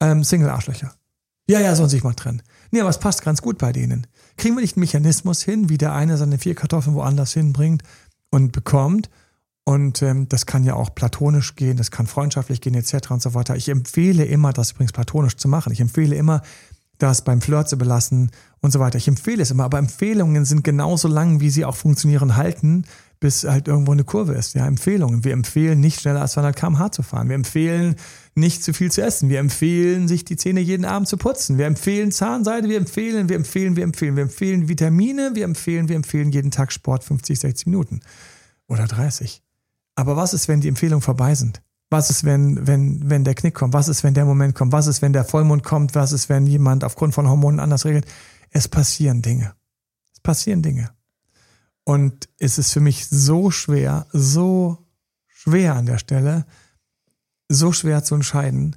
ähm, 0.00 0.24
Single-Arschlöcher. 0.24 0.94
Ja, 1.48 1.60
ja, 1.60 1.74
sollen 1.74 1.90
sich 1.90 2.04
mal 2.04 2.14
trennen. 2.14 2.42
Nee, 2.70 2.80
aber 2.80 2.90
es 2.90 2.98
passt 2.98 3.22
ganz 3.22 3.42
gut 3.42 3.58
bei 3.58 3.72
denen. 3.72 4.06
Kriegen 4.36 4.54
wir 4.54 4.62
nicht 4.62 4.76
einen 4.76 4.82
Mechanismus 4.82 5.42
hin, 5.42 5.68
wie 5.68 5.78
der 5.78 5.92
eine 5.92 6.16
seine 6.16 6.38
vier 6.38 6.54
Kartoffeln 6.54 6.94
woanders 6.94 7.32
hinbringt 7.32 7.82
und 8.30 8.52
bekommt 8.52 9.10
und 9.64 10.02
ähm, 10.02 10.28
das 10.28 10.46
kann 10.46 10.64
ja 10.64 10.74
auch 10.74 10.94
platonisch 10.94 11.54
gehen, 11.54 11.76
das 11.76 11.90
kann 11.90 12.06
freundschaftlich 12.06 12.60
gehen, 12.60 12.74
etc. 12.74 13.10
und 13.10 13.22
so 13.22 13.34
weiter. 13.34 13.54
Ich 13.56 13.68
empfehle 13.68 14.24
immer, 14.24 14.52
das 14.52 14.72
übrigens 14.72 14.92
platonisch 14.92 15.36
zu 15.36 15.48
machen. 15.48 15.72
Ich 15.72 15.80
empfehle 15.80 16.16
immer, 16.16 16.42
das 17.02 17.24
beim 17.24 17.40
Flirt 17.40 17.68
zu 17.68 17.76
belassen 17.76 18.30
und 18.60 18.72
so 18.72 18.80
weiter. 18.80 18.98
Ich 18.98 19.08
empfehle 19.08 19.42
es 19.42 19.50
immer, 19.50 19.64
aber 19.64 19.78
Empfehlungen 19.78 20.44
sind 20.44 20.64
genauso 20.64 21.08
lang, 21.08 21.40
wie 21.40 21.50
sie 21.50 21.64
auch 21.64 21.76
funktionieren 21.76 22.36
halten, 22.36 22.84
bis 23.20 23.44
halt 23.44 23.68
irgendwo 23.68 23.92
eine 23.92 24.04
Kurve 24.04 24.32
ist. 24.32 24.54
Ja, 24.54 24.66
Empfehlungen. 24.66 25.24
Wir 25.24 25.32
empfehlen 25.32 25.80
nicht 25.80 26.00
schneller 26.00 26.22
als 26.22 26.32
200 26.32 26.56
km/h 26.56 26.92
zu 26.92 27.02
fahren. 27.02 27.28
Wir 27.28 27.36
empfehlen 27.36 27.96
nicht 28.34 28.64
zu 28.64 28.72
viel 28.72 28.90
zu 28.90 29.02
essen. 29.02 29.28
Wir 29.28 29.40
empfehlen, 29.40 30.08
sich 30.08 30.24
die 30.24 30.36
Zähne 30.36 30.60
jeden 30.60 30.84
Abend 30.84 31.08
zu 31.08 31.16
putzen. 31.16 31.58
Wir 31.58 31.66
empfehlen 31.66 32.12
Zahnseide. 32.12 32.68
Wir 32.68 32.78
empfehlen, 32.78 33.28
wir 33.28 33.36
empfehlen, 33.36 33.76
wir 33.76 33.84
empfehlen. 33.84 34.16
Wir 34.16 34.22
empfehlen 34.22 34.68
Vitamine. 34.68 35.32
Wir 35.34 35.44
empfehlen, 35.44 35.88
wir 35.88 35.96
empfehlen 35.96 36.30
jeden 36.30 36.50
Tag 36.50 36.72
Sport 36.72 37.04
50, 37.04 37.38
60 37.40 37.66
Minuten 37.66 38.00
oder 38.66 38.86
30. 38.86 39.42
Aber 39.96 40.16
was 40.16 40.32
ist, 40.32 40.48
wenn 40.48 40.62
die 40.62 40.68
Empfehlungen 40.68 41.02
vorbei 41.02 41.34
sind? 41.34 41.60
Was 41.90 42.08
ist, 42.08 42.24
wenn, 42.24 42.66
wenn, 42.66 43.10
wenn 43.10 43.24
der 43.24 43.34
Knick 43.34 43.54
kommt? 43.54 43.74
Was 43.74 43.88
ist, 43.88 44.04
wenn 44.04 44.14
der 44.14 44.24
Moment 44.24 44.54
kommt? 44.54 44.72
Was 44.72 44.86
ist, 44.86 45.02
wenn 45.02 45.12
der 45.12 45.24
Vollmond 45.24 45.64
kommt? 45.64 45.94
Was 45.94 46.12
ist, 46.12 46.28
wenn 46.28 46.46
jemand 46.46 46.84
aufgrund 46.84 47.14
von 47.14 47.28
Hormonen 47.28 47.60
anders 47.60 47.84
regelt? 47.84 48.06
Es 48.50 48.68
passieren 48.68 49.22
Dinge. 49.22 49.54
Es 50.12 50.20
passieren 50.20 50.62
Dinge. 50.62 50.90
Und 51.84 52.28
es 52.38 52.58
ist 52.58 52.72
für 52.72 52.80
mich 52.80 53.08
so 53.08 53.50
schwer, 53.50 54.06
so 54.12 54.86
schwer 55.26 55.74
an 55.74 55.86
der 55.86 55.98
Stelle, 55.98 56.46
so 57.48 57.72
schwer 57.72 58.04
zu 58.04 58.14
entscheiden. 58.14 58.76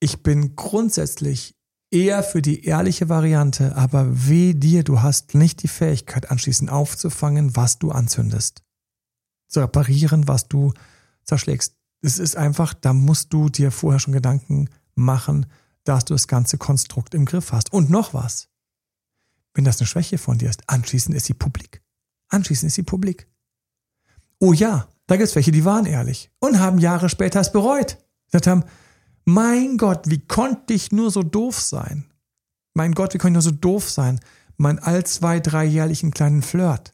Ich 0.00 0.24
bin 0.24 0.56
grundsätzlich 0.56 1.54
eher 1.92 2.24
für 2.24 2.42
die 2.42 2.64
ehrliche 2.64 3.08
Variante, 3.08 3.76
aber 3.76 4.06
weh 4.28 4.54
dir, 4.54 4.82
du 4.82 5.02
hast 5.02 5.34
nicht 5.34 5.62
die 5.62 5.68
Fähigkeit, 5.68 6.30
anschließend 6.30 6.70
aufzufangen, 6.70 7.54
was 7.54 7.78
du 7.78 7.92
anzündest 7.92 8.62
zu 9.46 9.60
reparieren, 9.60 10.26
was 10.26 10.48
du 10.48 10.72
zerschlägst. 11.24 11.76
Es 12.02 12.18
ist 12.18 12.36
einfach, 12.36 12.74
da 12.74 12.92
musst 12.92 13.32
du 13.32 13.48
dir 13.48 13.70
vorher 13.70 14.00
schon 14.00 14.12
Gedanken 14.12 14.68
machen, 14.94 15.46
dass 15.84 16.04
du 16.04 16.14
das 16.14 16.28
ganze 16.28 16.58
Konstrukt 16.58 17.14
im 17.14 17.24
Griff 17.24 17.52
hast. 17.52 17.72
Und 17.72 17.90
noch 17.90 18.12
was. 18.12 18.48
Wenn 19.54 19.64
das 19.64 19.78
eine 19.80 19.86
Schwäche 19.86 20.18
von 20.18 20.38
dir 20.38 20.50
ist, 20.50 20.62
anschließend 20.68 21.16
ist 21.16 21.26
sie 21.26 21.34
publik. 21.34 21.82
Anschließend 22.28 22.68
ist 22.68 22.74
sie 22.74 22.82
publik. 22.82 23.28
Oh 24.38 24.52
ja, 24.52 24.88
da 25.06 25.16
gibt 25.16 25.28
es 25.28 25.34
welche, 25.34 25.52
die 25.52 25.64
waren 25.64 25.86
ehrlich 25.86 26.30
und 26.40 26.58
haben 26.58 26.78
Jahre 26.78 27.08
später 27.08 27.40
es 27.40 27.52
bereut. 27.52 27.98
Gesagt 28.26 28.46
haben, 28.46 28.64
mein 29.24 29.76
Gott, 29.76 30.10
wie 30.10 30.26
konnte 30.26 30.74
ich 30.74 30.90
nur 30.90 31.10
so 31.10 31.22
doof 31.22 31.60
sein? 31.60 32.12
Mein 32.74 32.92
Gott, 32.92 33.14
wie 33.14 33.18
konnte 33.18 33.38
ich 33.38 33.44
nur 33.44 33.52
so 33.52 33.58
doof 33.58 33.90
sein? 33.90 34.20
Mein 34.56 34.78
all 34.78 35.04
zwei, 35.04 35.38
dreijährlichen 35.38 36.10
kleinen 36.10 36.42
Flirt 36.42 36.92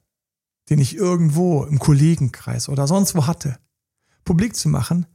den 0.68 0.80
ich 0.80 0.96
irgendwo 0.96 1.64
im 1.64 1.78
Kollegenkreis 1.78 2.68
oder 2.68 2.86
sonst 2.86 3.14
wo 3.14 3.26
hatte, 3.26 3.58
publik 4.28 4.54
zu 4.54 4.68
machen, 4.68 5.06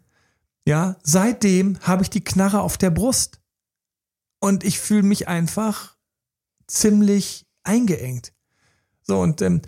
ja, 0.66 0.98
seitdem 1.04 1.80
habe 1.82 2.02
ich 2.02 2.10
die 2.10 2.24
Knarre 2.24 2.62
auf 2.62 2.80
der 2.80 2.90
Brust. 2.90 3.40
Und 4.40 4.64
ich 4.64 4.80
fühle 4.80 5.04
mich 5.04 5.28
einfach 5.28 5.96
ziemlich 6.66 7.46
eingeengt. 7.64 8.34
So, 9.04 9.22
und 9.22 9.42
ähm, 9.44 9.62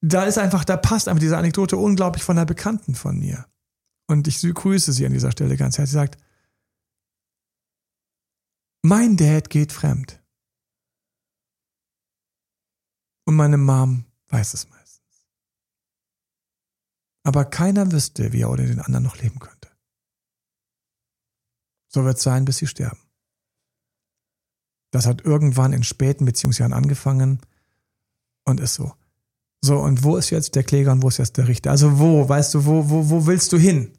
da 0.00 0.24
ist 0.24 0.38
einfach, 0.38 0.64
da 0.64 0.78
passt 0.78 1.06
einfach 1.06 1.20
diese 1.20 1.36
Anekdote 1.36 1.76
unglaublich 1.76 2.24
von 2.24 2.38
einer 2.38 2.46
Bekannten 2.46 2.94
von 2.94 3.18
mir. 3.18 3.46
Und 4.06 4.26
ich 4.26 4.40
grüße 4.40 4.92
sie 4.92 5.04
an 5.04 5.12
dieser 5.12 5.32
Stelle 5.32 5.56
ganz 5.58 5.76
herzlich. 5.76 5.90
Sie 5.90 5.94
sagt, 5.94 6.18
mein 8.82 9.18
Dad 9.18 9.50
geht 9.50 9.72
fremd. 9.72 10.22
Und 13.26 13.36
meine 13.36 13.58
Mom 13.58 14.06
weiß 14.28 14.54
es 14.54 14.64
meistens. 14.64 14.73
Aber 17.24 17.46
keiner 17.46 17.90
wüsste, 17.90 18.32
wie 18.32 18.42
er 18.42 18.50
ohne 18.50 18.66
den 18.66 18.80
anderen 18.80 19.04
noch 19.04 19.16
leben 19.16 19.38
könnte. 19.38 19.70
So 21.88 22.04
wird 22.04 22.18
es 22.18 22.22
sein, 22.22 22.44
bis 22.44 22.58
sie 22.58 22.66
sterben. 22.66 23.00
Das 24.90 25.06
hat 25.06 25.24
irgendwann 25.24 25.72
in 25.72 25.82
späten 25.82 26.24
Beziehungsjahren 26.24 26.72
angefangen 26.72 27.40
und 28.44 28.60
ist 28.60 28.74
so. 28.74 28.92
So, 29.64 29.78
und 29.78 30.04
wo 30.04 30.16
ist 30.16 30.30
jetzt 30.30 30.54
der 30.54 30.62
Kläger 30.62 30.92
und 30.92 31.02
wo 31.02 31.08
ist 31.08 31.18
jetzt 31.18 31.38
der 31.38 31.48
Richter? 31.48 31.70
Also 31.70 31.98
wo, 31.98 32.28
weißt 32.28 32.54
du, 32.54 32.66
wo, 32.66 32.90
wo, 32.90 33.08
wo 33.08 33.26
willst 33.26 33.52
du 33.52 33.58
hin? 33.58 33.92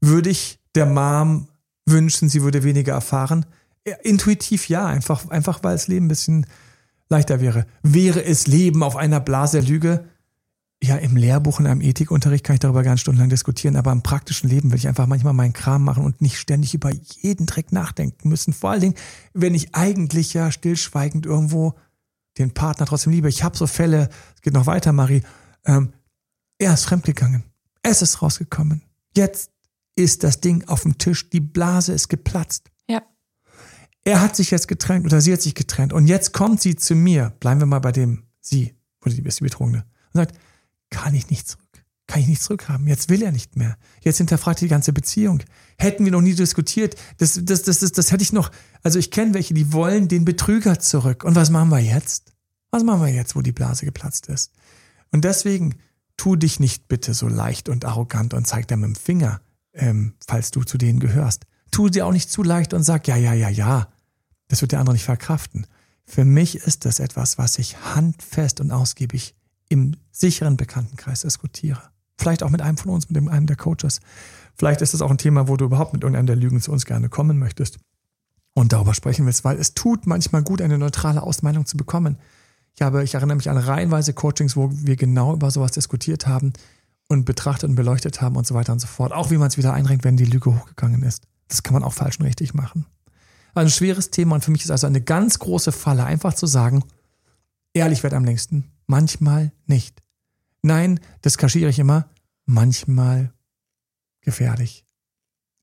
Würde 0.00 0.28
ich 0.28 0.60
der 0.74 0.86
Mom 0.86 1.48
wünschen, 1.86 2.28
sie 2.28 2.42
würde 2.42 2.62
weniger 2.62 2.92
erfahren? 2.92 3.46
Intuitiv 4.02 4.68
ja, 4.68 4.86
einfach, 4.86 5.28
einfach 5.30 5.64
weil 5.64 5.72
das 5.74 5.88
Leben 5.88 6.04
ein 6.04 6.08
bisschen 6.08 6.46
leichter 7.08 7.40
wäre. 7.40 7.66
Wäre 7.82 8.22
es 8.22 8.46
Leben 8.46 8.82
auf 8.82 8.96
einer 8.96 9.20
Blase 9.20 9.60
Lüge? 9.60 10.04
Ja, 10.82 10.96
im 10.96 11.16
Lehrbuch 11.16 11.60
in 11.60 11.66
einem 11.66 11.82
Ethikunterricht 11.82 12.42
kann 12.42 12.54
ich 12.54 12.60
darüber 12.60 12.82
ganz 12.82 13.00
stundenlang 13.00 13.28
diskutieren, 13.28 13.76
aber 13.76 13.92
im 13.92 14.02
praktischen 14.02 14.48
Leben 14.48 14.70
will 14.70 14.78
ich 14.78 14.88
einfach 14.88 15.06
manchmal 15.06 15.34
meinen 15.34 15.52
Kram 15.52 15.84
machen 15.84 16.04
und 16.04 16.22
nicht 16.22 16.38
ständig 16.38 16.72
über 16.72 16.90
jeden 16.90 17.44
Dreck 17.44 17.70
nachdenken 17.70 18.30
müssen. 18.30 18.54
Vor 18.54 18.70
allen 18.70 18.80
Dingen, 18.80 18.94
wenn 19.34 19.54
ich 19.54 19.74
eigentlich 19.74 20.32
ja 20.32 20.50
stillschweigend 20.50 21.26
irgendwo 21.26 21.74
den 22.38 22.52
Partner 22.52 22.86
trotzdem 22.86 23.12
liebe. 23.12 23.28
Ich 23.28 23.42
habe 23.42 23.56
so 23.56 23.66
Fälle, 23.66 24.08
es 24.34 24.42
geht 24.42 24.54
noch 24.54 24.66
weiter, 24.66 24.92
Marie. 24.92 25.22
Ähm, 25.66 25.92
er 26.58 26.74
ist 26.74 26.84
fremdgegangen. 26.84 27.44
Es 27.82 28.02
ist 28.02 28.22
rausgekommen. 28.22 28.82
Jetzt 29.16 29.50
ist 29.96 30.24
das 30.24 30.40
Ding 30.40 30.66
auf 30.68 30.82
dem 30.82 30.98
Tisch, 30.98 31.28
die 31.30 31.40
Blase 31.40 31.92
ist 31.92 32.08
geplatzt. 32.08 32.70
Ja. 32.88 33.02
Er 34.04 34.20
hat 34.20 34.36
sich 34.36 34.50
jetzt 34.50 34.68
getrennt 34.68 35.04
oder 35.04 35.20
sie 35.20 35.32
hat 35.32 35.42
sich 35.42 35.54
getrennt 35.54 35.92
und 35.92 36.06
jetzt 36.06 36.32
kommt 36.32 36.60
sie 36.60 36.76
zu 36.76 36.94
mir, 36.94 37.34
bleiben 37.40 37.60
wir 37.60 37.66
mal 37.66 37.80
bei 37.80 37.92
dem 37.92 38.24
sie, 38.40 38.74
oder 39.04 39.14
die 39.14 39.22
ist 39.22 39.40
die 39.40 39.44
Betrogene, 39.44 39.84
und 40.12 40.18
sagt, 40.18 40.38
kann 40.90 41.14
ich 41.14 41.30
nicht 41.30 41.48
zurück, 41.48 41.84
kann 42.06 42.20
ich 42.20 42.28
nicht 42.28 42.42
zurückhaben, 42.42 42.86
jetzt 42.86 43.08
will 43.08 43.22
er 43.22 43.32
nicht 43.32 43.56
mehr, 43.56 43.76
jetzt 44.02 44.18
hinterfragt 44.18 44.60
die 44.60 44.68
ganze 44.68 44.92
Beziehung, 44.92 45.42
hätten 45.78 46.04
wir 46.04 46.12
noch 46.12 46.20
nie 46.20 46.34
diskutiert, 46.34 46.96
das, 47.18 47.40
das, 47.42 47.62
das, 47.62 47.80
das, 47.80 47.92
das 47.92 48.12
hätte 48.12 48.22
ich 48.22 48.32
noch, 48.32 48.50
also 48.82 48.98
ich 48.98 49.10
kenne 49.10 49.34
welche, 49.34 49.54
die 49.54 49.72
wollen 49.72 50.08
den 50.08 50.24
Betrüger 50.24 50.78
zurück 50.80 51.24
und 51.24 51.36
was 51.36 51.50
machen 51.50 51.70
wir 51.70 51.80
jetzt? 51.80 52.32
Was 52.70 52.84
machen 52.84 53.02
wir 53.02 53.12
jetzt, 53.12 53.34
wo 53.34 53.42
die 53.42 53.52
Blase 53.52 53.84
geplatzt 53.84 54.28
ist? 54.28 54.52
Und 55.10 55.24
deswegen 55.24 55.76
tu 56.16 56.36
dich 56.36 56.60
nicht 56.60 56.86
bitte 56.88 57.14
so 57.14 57.28
leicht 57.28 57.68
und 57.68 57.84
arrogant 57.84 58.34
und 58.34 58.46
zeig 58.46 58.68
dir 58.68 58.76
mit 58.76 58.88
dem 58.88 58.94
Finger, 58.94 59.40
ähm, 59.72 60.14
falls 60.26 60.50
du 60.50 60.62
zu 60.62 60.78
denen 60.78 61.00
gehörst. 61.00 61.46
Tu 61.70 61.88
dir 61.88 62.06
auch 62.06 62.12
nicht 62.12 62.30
zu 62.30 62.42
leicht 62.42 62.74
und 62.74 62.82
sag, 62.82 63.08
ja, 63.08 63.16
ja, 63.16 63.32
ja, 63.32 63.48
ja. 63.48 63.88
Das 64.48 64.60
wird 64.60 64.72
der 64.72 64.80
andere 64.80 64.94
nicht 64.94 65.04
verkraften. 65.04 65.66
Für 66.04 66.24
mich 66.24 66.56
ist 66.56 66.84
das 66.84 66.98
etwas, 67.00 67.38
was 67.38 67.58
ich 67.58 67.76
handfest 67.94 68.60
und 68.60 68.70
ausgiebig 68.70 69.34
im 69.70 69.96
sicheren 70.10 70.58
Bekanntenkreis 70.58 71.22
diskutiere. 71.22 71.80
Vielleicht 72.18 72.42
auch 72.42 72.50
mit 72.50 72.60
einem 72.60 72.76
von 72.76 72.90
uns, 72.90 73.08
mit 73.08 73.26
einem 73.26 73.46
der 73.46 73.56
Coaches. 73.56 74.00
Vielleicht 74.54 74.82
ist 74.82 74.92
das 74.92 75.00
auch 75.00 75.10
ein 75.10 75.16
Thema, 75.16 75.48
wo 75.48 75.56
du 75.56 75.64
überhaupt 75.64 75.94
mit 75.94 76.02
irgendeinem 76.02 76.26
der 76.26 76.36
Lügen 76.36 76.60
zu 76.60 76.70
uns 76.70 76.84
gerne 76.84 77.08
kommen 77.08 77.38
möchtest 77.38 77.78
und 78.52 78.74
darüber 78.74 78.92
sprechen 78.92 79.24
willst, 79.24 79.44
weil 79.44 79.58
es 79.58 79.72
tut 79.72 80.06
manchmal 80.06 80.42
gut, 80.42 80.60
eine 80.60 80.76
neutrale 80.76 81.22
Ausmeinung 81.22 81.64
zu 81.64 81.78
bekommen. 81.78 82.18
Ich 82.74 82.82
habe, 82.82 83.02
ich 83.02 83.14
erinnere 83.14 83.36
mich 83.36 83.48
an 83.48 83.56
reihenweise 83.56 84.12
Coachings, 84.12 84.56
wo 84.56 84.70
wir 84.72 84.96
genau 84.96 85.32
über 85.32 85.50
sowas 85.50 85.72
diskutiert 85.72 86.26
haben 86.26 86.52
und 87.08 87.24
betrachtet 87.24 87.70
und 87.70 87.76
beleuchtet 87.76 88.20
haben 88.20 88.36
und 88.36 88.46
so 88.46 88.54
weiter 88.54 88.72
und 88.72 88.80
so 88.80 88.86
fort. 88.86 89.12
Auch 89.12 89.30
wie 89.30 89.38
man 89.38 89.48
es 89.48 89.56
wieder 89.56 89.72
einrenkt, 89.72 90.04
wenn 90.04 90.16
die 90.16 90.24
Lüge 90.24 90.54
hochgegangen 90.54 91.02
ist. 91.02 91.24
Das 91.48 91.62
kann 91.62 91.74
man 91.74 91.84
auch 91.84 91.92
falsch 91.92 92.18
und 92.18 92.26
richtig 92.26 92.54
machen. 92.54 92.86
Also 93.54 93.66
ein 93.66 93.70
schweres 93.70 94.10
Thema 94.10 94.36
und 94.36 94.44
für 94.44 94.50
mich 94.50 94.62
ist 94.64 94.70
also 94.70 94.86
eine 94.86 95.00
ganz 95.00 95.38
große 95.38 95.72
Falle, 95.72 96.04
einfach 96.04 96.34
zu 96.34 96.46
sagen, 96.46 96.84
ehrlich 97.72 98.02
wird 98.02 98.14
am 98.14 98.24
längsten, 98.24 98.64
manchmal 98.90 99.52
nicht. 99.66 100.02
Nein, 100.62 101.00
das 101.22 101.38
kaschiere 101.38 101.70
ich 101.70 101.78
immer, 101.78 102.10
manchmal 102.44 103.32
gefährlich. 104.20 104.84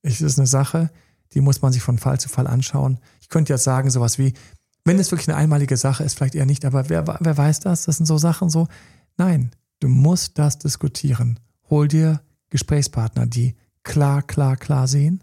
Es 0.02 0.20
ist 0.20 0.38
eine 0.38 0.46
Sache, 0.46 0.90
die 1.32 1.40
muss 1.40 1.62
man 1.62 1.72
sich 1.72 1.82
von 1.82 1.98
Fall 1.98 2.18
zu 2.18 2.28
Fall 2.28 2.46
anschauen. 2.46 2.98
Ich 3.20 3.28
könnte 3.28 3.52
jetzt 3.52 3.64
sagen, 3.64 3.90
sowas 3.90 4.18
wie, 4.18 4.32
wenn 4.84 4.98
es 4.98 5.12
wirklich 5.12 5.28
eine 5.28 5.36
einmalige 5.36 5.76
Sache 5.76 6.02
ist, 6.02 6.14
vielleicht 6.14 6.34
eher 6.34 6.46
nicht, 6.46 6.64
aber 6.64 6.88
wer, 6.88 7.06
wer 7.06 7.36
weiß 7.36 7.60
das? 7.60 7.84
Das 7.84 7.98
sind 7.98 8.06
so 8.06 8.18
Sachen 8.18 8.50
so. 8.50 8.66
Nein, 9.16 9.52
Du 9.80 9.88
musst 9.88 10.38
das 10.38 10.58
diskutieren. 10.58 11.38
Hol 11.70 11.88
dir 11.88 12.20
Gesprächspartner, 12.50 13.26
die 13.26 13.54
klar, 13.82 14.22
klar, 14.22 14.56
klar 14.56 14.88
sehen 14.88 15.22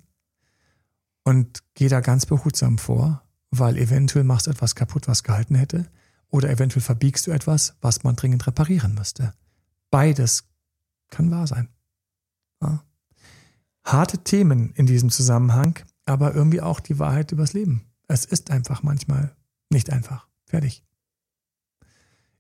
und 1.24 1.60
geh 1.74 1.90
da 1.90 2.00
ganz 2.00 2.26
behutsam 2.26 2.78
vor, 2.78 3.24
weil 3.52 3.78
eventuell 3.78 4.24
machst 4.24 4.48
du 4.48 4.52
etwas 4.52 4.76
kaputt, 4.76 5.08
was 5.08 5.24
gehalten 5.24 5.56
hätte, 5.56 5.90
oder 6.36 6.50
eventuell 6.50 6.82
verbiegst 6.82 7.26
du 7.28 7.32
etwas, 7.32 7.76
was 7.80 8.04
man 8.04 8.18
dringend 8.18 8.46
reparieren 8.46 8.94
müsste. 8.94 9.34
Beides 9.90 10.44
kann 11.10 11.32
wahr 11.32 11.48
sein. 11.48 11.70
Ja. 12.62 12.84
Harte 13.86 14.18
Themen 14.18 14.74
in 14.74 14.86
diesem 14.86 15.10
Zusammenhang, 15.10 15.80
aber 16.06 16.36
irgendwie 16.36 16.60
auch 16.60 16.82
die 16.82 17.00
Wahrheit 17.00 17.32
übers 17.32 17.54
Leben. 17.54 17.86
Es 18.10 18.26
ist 18.26 18.52
einfach 18.52 18.84
manchmal 18.84 19.34
nicht 19.70 19.92
einfach. 19.92 20.28
Fertig. 20.46 20.84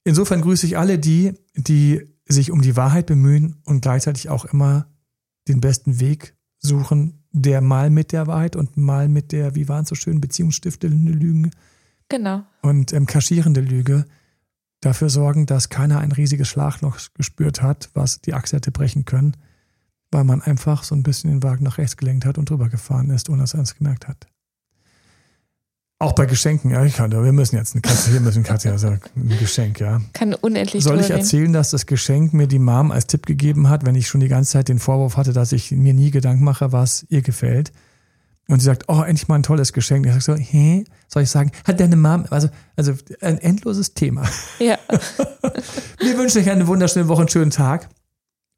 Insofern 0.03 0.41
grüße 0.41 0.65
ich 0.65 0.77
alle 0.77 0.99
die, 0.99 1.33
die 1.55 2.05
sich 2.27 2.51
um 2.51 2.61
die 2.61 2.75
Wahrheit 2.75 3.05
bemühen 3.05 3.61
und 3.63 3.81
gleichzeitig 3.81 4.29
auch 4.29 4.43
immer 4.43 4.87
den 5.47 5.61
besten 5.61 6.01
Weg 6.01 6.35
suchen, 6.59 7.23
der 7.31 7.61
mal 7.61 7.89
mit 7.89 8.11
der 8.11 8.27
Wahrheit 8.27 8.57
und 8.57 8.75
mal 8.75 9.07
mit 9.07 9.31
der, 9.31 9.55
wie 9.55 9.69
waren 9.69 9.83
es 9.83 9.89
so 9.89 9.95
schön, 9.95 10.19
beziehungsstiftende 10.19 11.13
Lüge. 11.13 11.49
Genau. 12.09 12.43
Und 12.61 12.93
ähm, 12.93 13.05
kaschierende 13.05 13.61
Lüge 13.61 14.05
dafür 14.81 15.09
sorgen, 15.09 15.45
dass 15.45 15.69
keiner 15.69 15.99
ein 15.99 16.11
riesiges 16.11 16.47
Schlagloch 16.47 16.97
gespürt 17.13 17.61
hat, 17.61 17.89
was 17.93 18.21
die 18.21 18.33
Achse 18.33 18.57
hätte 18.57 18.71
brechen 18.71 19.05
können, 19.05 19.35
weil 20.11 20.23
man 20.23 20.41
einfach 20.41 20.83
so 20.83 20.95
ein 20.95 21.03
bisschen 21.03 21.31
den 21.31 21.43
Wagen 21.43 21.63
nach 21.63 21.77
rechts 21.77 21.97
gelenkt 21.97 22.25
hat 22.25 22.37
und 22.37 22.49
drüber 22.49 22.69
gefahren 22.69 23.09
ist, 23.09 23.29
ohne 23.29 23.41
dass 23.41 23.53
er 23.53 23.61
es 23.61 23.75
gemerkt 23.75 24.07
hat. 24.07 24.27
Auch 25.97 26.11
bei 26.11 26.25
Geschenken, 26.25 26.71
ja, 26.71 26.83
ich 26.83 26.95
kann, 26.95 27.11
wir 27.11 27.31
müssen 27.31 27.55
jetzt 27.55 27.73
eine 27.73 27.81
Katze, 27.81 28.11
hier 28.11 28.19
müssen 28.19 28.43
Katze, 28.43 28.69
also 28.69 28.89
ein 28.89 28.99
Geschenk, 29.39 29.79
ja. 29.79 30.01
Kann 30.11 30.33
unendlich 30.33 30.83
Soll 30.83 30.99
ich 30.99 31.09
erzählen, 31.09 31.53
dass 31.53 31.71
das 31.71 31.85
Geschenk 31.85 32.33
mir 32.33 32.47
die 32.47 32.59
Mom 32.59 32.91
als 32.91 33.07
Tipp 33.07 33.25
gegeben 33.25 33.69
hat, 33.69 33.85
wenn 33.85 33.95
ich 33.95 34.07
schon 34.09 34.19
die 34.19 34.27
ganze 34.27 34.51
Zeit 34.51 34.67
den 34.67 34.79
Vorwurf 34.79 35.15
hatte, 35.15 35.31
dass 35.31 35.53
ich 35.53 35.71
mir 35.71 35.93
nie 35.93 36.11
Gedanken 36.11 36.43
mache, 36.43 36.73
was 36.73 37.05
ihr 37.07 37.21
gefällt? 37.21 37.71
Und 38.47 38.59
sie 38.59 38.65
sagt, 38.65 38.83
oh, 38.87 39.01
endlich 39.01 39.27
mal 39.27 39.35
ein 39.35 39.43
tolles 39.43 39.73
Geschenk. 39.73 40.05
Ich 40.05 40.11
sage 40.11 40.23
so, 40.23 40.35
hä? 40.35 40.85
Soll 41.07 41.23
ich 41.23 41.31
sagen, 41.31 41.51
hat 41.65 41.79
deine 41.79 41.95
Mom, 41.95 42.25
also, 42.29 42.49
also 42.75 42.93
ein 43.21 43.39
endloses 43.39 43.93
Thema. 43.95 44.23
Ja. 44.59 44.77
wir 45.99 46.17
wünschen 46.17 46.41
euch 46.41 46.49
eine 46.49 46.67
wunderschöne 46.67 47.07
Woche, 47.07 47.21
einen 47.21 47.29
schönen 47.29 47.51
Tag. 47.51 47.89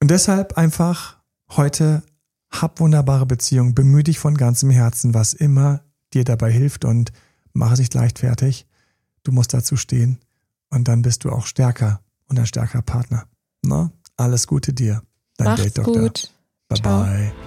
Und 0.01 0.11
deshalb 0.11 0.57
einfach 0.57 1.17
heute 1.55 2.03
hab 2.49 2.79
wunderbare 2.79 3.25
Beziehung, 3.25 3.75
bemühe 3.75 4.03
dich 4.03 4.19
von 4.19 4.35
ganzem 4.35 4.69
Herzen, 4.69 5.13
was 5.13 5.33
immer 5.33 5.81
dir 6.13 6.23
dabei 6.23 6.51
hilft 6.51 6.85
und 6.85 7.11
Mach 7.57 7.71
es 7.71 7.79
nicht 7.79 7.95
leichtfertig. 7.95 8.67
Du 9.23 9.31
musst 9.31 9.51
dazu 9.51 9.77
stehen 9.77 10.19
und 10.69 10.87
dann 10.87 11.01
bist 11.01 11.23
du 11.23 11.31
auch 11.31 11.47
stärker 11.47 12.01
und 12.27 12.37
ein 12.37 12.45
stärker 12.45 12.83
Partner. 12.83 13.25
Na? 13.63 13.91
Alles 14.15 14.45
Gute 14.45 14.73
dir. 14.73 15.01
Dein 15.37 15.55
Date 15.55 15.79
Doktor. 15.79 16.01
gut. 16.03 16.31
Bye 16.69 16.79
Ciao. 16.79 17.03
bye. 17.03 17.46